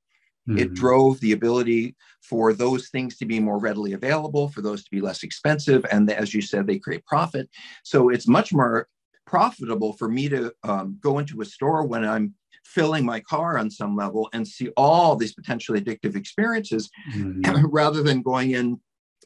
Mm-hmm. 0.47 0.59
It 0.59 0.73
drove 0.73 1.19
the 1.19 1.33
ability 1.33 1.95
for 2.21 2.53
those 2.53 2.89
things 2.89 3.17
to 3.17 3.25
be 3.25 3.39
more 3.39 3.59
readily 3.59 3.93
available, 3.93 4.49
for 4.49 4.61
those 4.61 4.83
to 4.83 4.91
be 4.91 5.01
less 5.01 5.23
expensive, 5.23 5.85
and 5.91 6.09
as 6.11 6.33
you 6.33 6.41
said, 6.41 6.67
they 6.67 6.79
create 6.79 7.05
profit. 7.05 7.49
So 7.83 8.09
it's 8.09 8.27
much 8.27 8.53
more 8.53 8.87
profitable 9.25 9.93
for 9.93 10.07
me 10.07 10.29
to 10.29 10.53
um, 10.63 10.97
go 11.01 11.19
into 11.19 11.41
a 11.41 11.45
store 11.45 11.85
when 11.85 12.05
I'm 12.05 12.33
filling 12.63 13.05
my 13.05 13.19
car 13.19 13.57
on 13.57 13.69
some 13.69 13.95
level 13.95 14.29
and 14.33 14.47
see 14.47 14.69
all 14.75 15.15
these 15.15 15.33
potentially 15.33 15.79
addictive 15.79 16.15
experiences 16.15 16.89
mm-hmm. 17.13 17.65
rather 17.71 18.03
than 18.03 18.21
going 18.21 18.51
in 18.51 18.79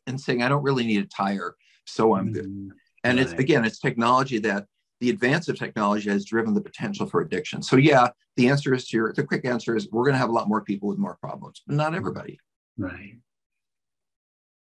and 0.08 0.20
saying, 0.20 0.42
I 0.42 0.50
don't 0.50 0.64
really 0.64 0.86
need 0.86 1.04
a 1.04 1.08
tire, 1.08 1.56
so 1.86 2.16
I'm 2.16 2.32
good. 2.32 2.46
Mm-hmm. 2.46 2.70
And 3.04 3.18
right. 3.18 3.28
it's 3.28 3.40
again, 3.40 3.66
it's 3.66 3.80
technology 3.80 4.40
that 4.40 4.66
the 5.02 5.10
advance 5.10 5.50
of 5.50 5.58
technology 5.58 6.10
has 6.10 6.24
driven 6.24 6.54
the 6.54 6.62
potential 6.62 7.08
for 7.08 7.22
addiction. 7.22 7.62
So 7.62 7.76
yeah, 7.76 8.10
the 8.38 8.48
answer 8.48 8.74
is 8.74 8.88
to 8.90 8.98
your 8.98 9.14
The 9.14 9.24
quick 9.24 9.46
answer 9.46 9.76
is 9.76 9.90
we're 9.92 10.04
going 10.04 10.14
to 10.14 10.20
have 10.20 10.30
a 10.30 10.34
lot 10.34 10.48
more 10.48 10.62
people 10.62 10.88
with 10.88 11.00
more 11.00 11.18
problems, 11.20 11.64
but 11.66 11.76
not 11.76 11.96
everybody. 11.96 12.40
Right. 12.78 13.18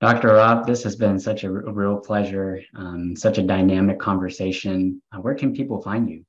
Dr. 0.00 0.34
Rob, 0.34 0.66
this 0.66 0.82
has 0.82 0.96
been 0.96 1.20
such 1.20 1.44
a 1.44 1.50
real 1.50 1.98
pleasure, 1.98 2.60
um, 2.74 3.14
such 3.14 3.38
a 3.38 3.42
dynamic 3.42 4.00
conversation. 4.00 5.00
Uh, 5.12 5.18
where 5.18 5.34
can 5.34 5.54
people 5.54 5.80
find 5.80 6.10
you? 6.10 6.24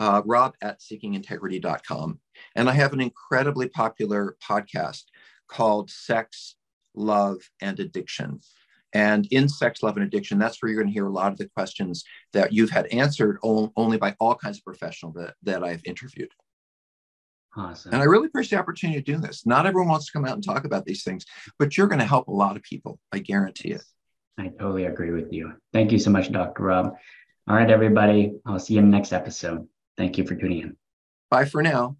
Uh, 0.00 0.22
rob 0.24 0.54
at 0.62 0.80
seekingintegrity.com. 0.80 2.18
And 2.56 2.70
I 2.70 2.72
have 2.72 2.92
an 2.92 3.00
incredibly 3.00 3.68
popular 3.68 4.36
podcast 4.42 5.04
called 5.52 5.90
Sex, 5.90 6.56
Love, 6.94 7.38
and 7.60 7.78
Addiction. 7.78 8.40
And 8.94 9.26
in 9.30 9.48
Sex, 9.48 9.82
Love, 9.82 9.96
and 9.96 10.06
Addiction, 10.06 10.38
that's 10.38 10.62
where 10.62 10.70
you're 10.70 10.80
going 10.80 10.92
to 10.92 10.92
hear 10.92 11.06
a 11.06 11.12
lot 11.12 11.32
of 11.32 11.38
the 11.38 11.48
questions 11.48 12.04
that 12.32 12.52
you've 12.52 12.70
had 12.70 12.86
answered 12.86 13.38
only 13.42 13.96
by 13.96 14.14
all 14.20 14.34
kinds 14.34 14.58
of 14.58 14.64
professionals 14.64 15.14
that, 15.14 15.34
that 15.42 15.64
I've 15.64 15.82
interviewed. 15.84 16.30
Awesome. 17.56 17.92
And 17.92 18.02
I 18.02 18.06
really 18.06 18.26
appreciate 18.26 18.56
the 18.56 18.62
opportunity 18.62 19.00
to 19.00 19.12
do 19.12 19.18
this. 19.18 19.46
Not 19.46 19.66
everyone 19.66 19.88
wants 19.88 20.06
to 20.06 20.12
come 20.12 20.24
out 20.24 20.34
and 20.34 20.44
talk 20.44 20.64
about 20.64 20.84
these 20.84 21.04
things, 21.04 21.24
but 21.58 21.76
you're 21.76 21.86
going 21.86 21.98
to 21.98 22.04
help 22.06 22.28
a 22.28 22.32
lot 22.32 22.56
of 22.56 22.62
people. 22.62 22.98
I 23.12 23.18
guarantee 23.18 23.72
it. 23.72 23.84
I 24.38 24.48
totally 24.48 24.86
agree 24.86 25.10
with 25.10 25.32
you. 25.32 25.52
Thank 25.72 25.92
you 25.92 25.98
so 25.98 26.10
much, 26.10 26.32
Dr. 26.32 26.62
Rob. 26.62 26.94
All 27.48 27.56
right, 27.56 27.70
everybody. 27.70 28.32
I'll 28.46 28.58
see 28.58 28.74
you 28.74 28.80
in 28.80 28.90
the 28.90 28.96
next 28.96 29.12
episode. 29.12 29.66
Thank 29.98 30.16
you 30.16 30.26
for 30.26 30.34
tuning 30.34 30.60
in. 30.60 30.76
Bye 31.30 31.44
for 31.44 31.62
now. 31.62 31.96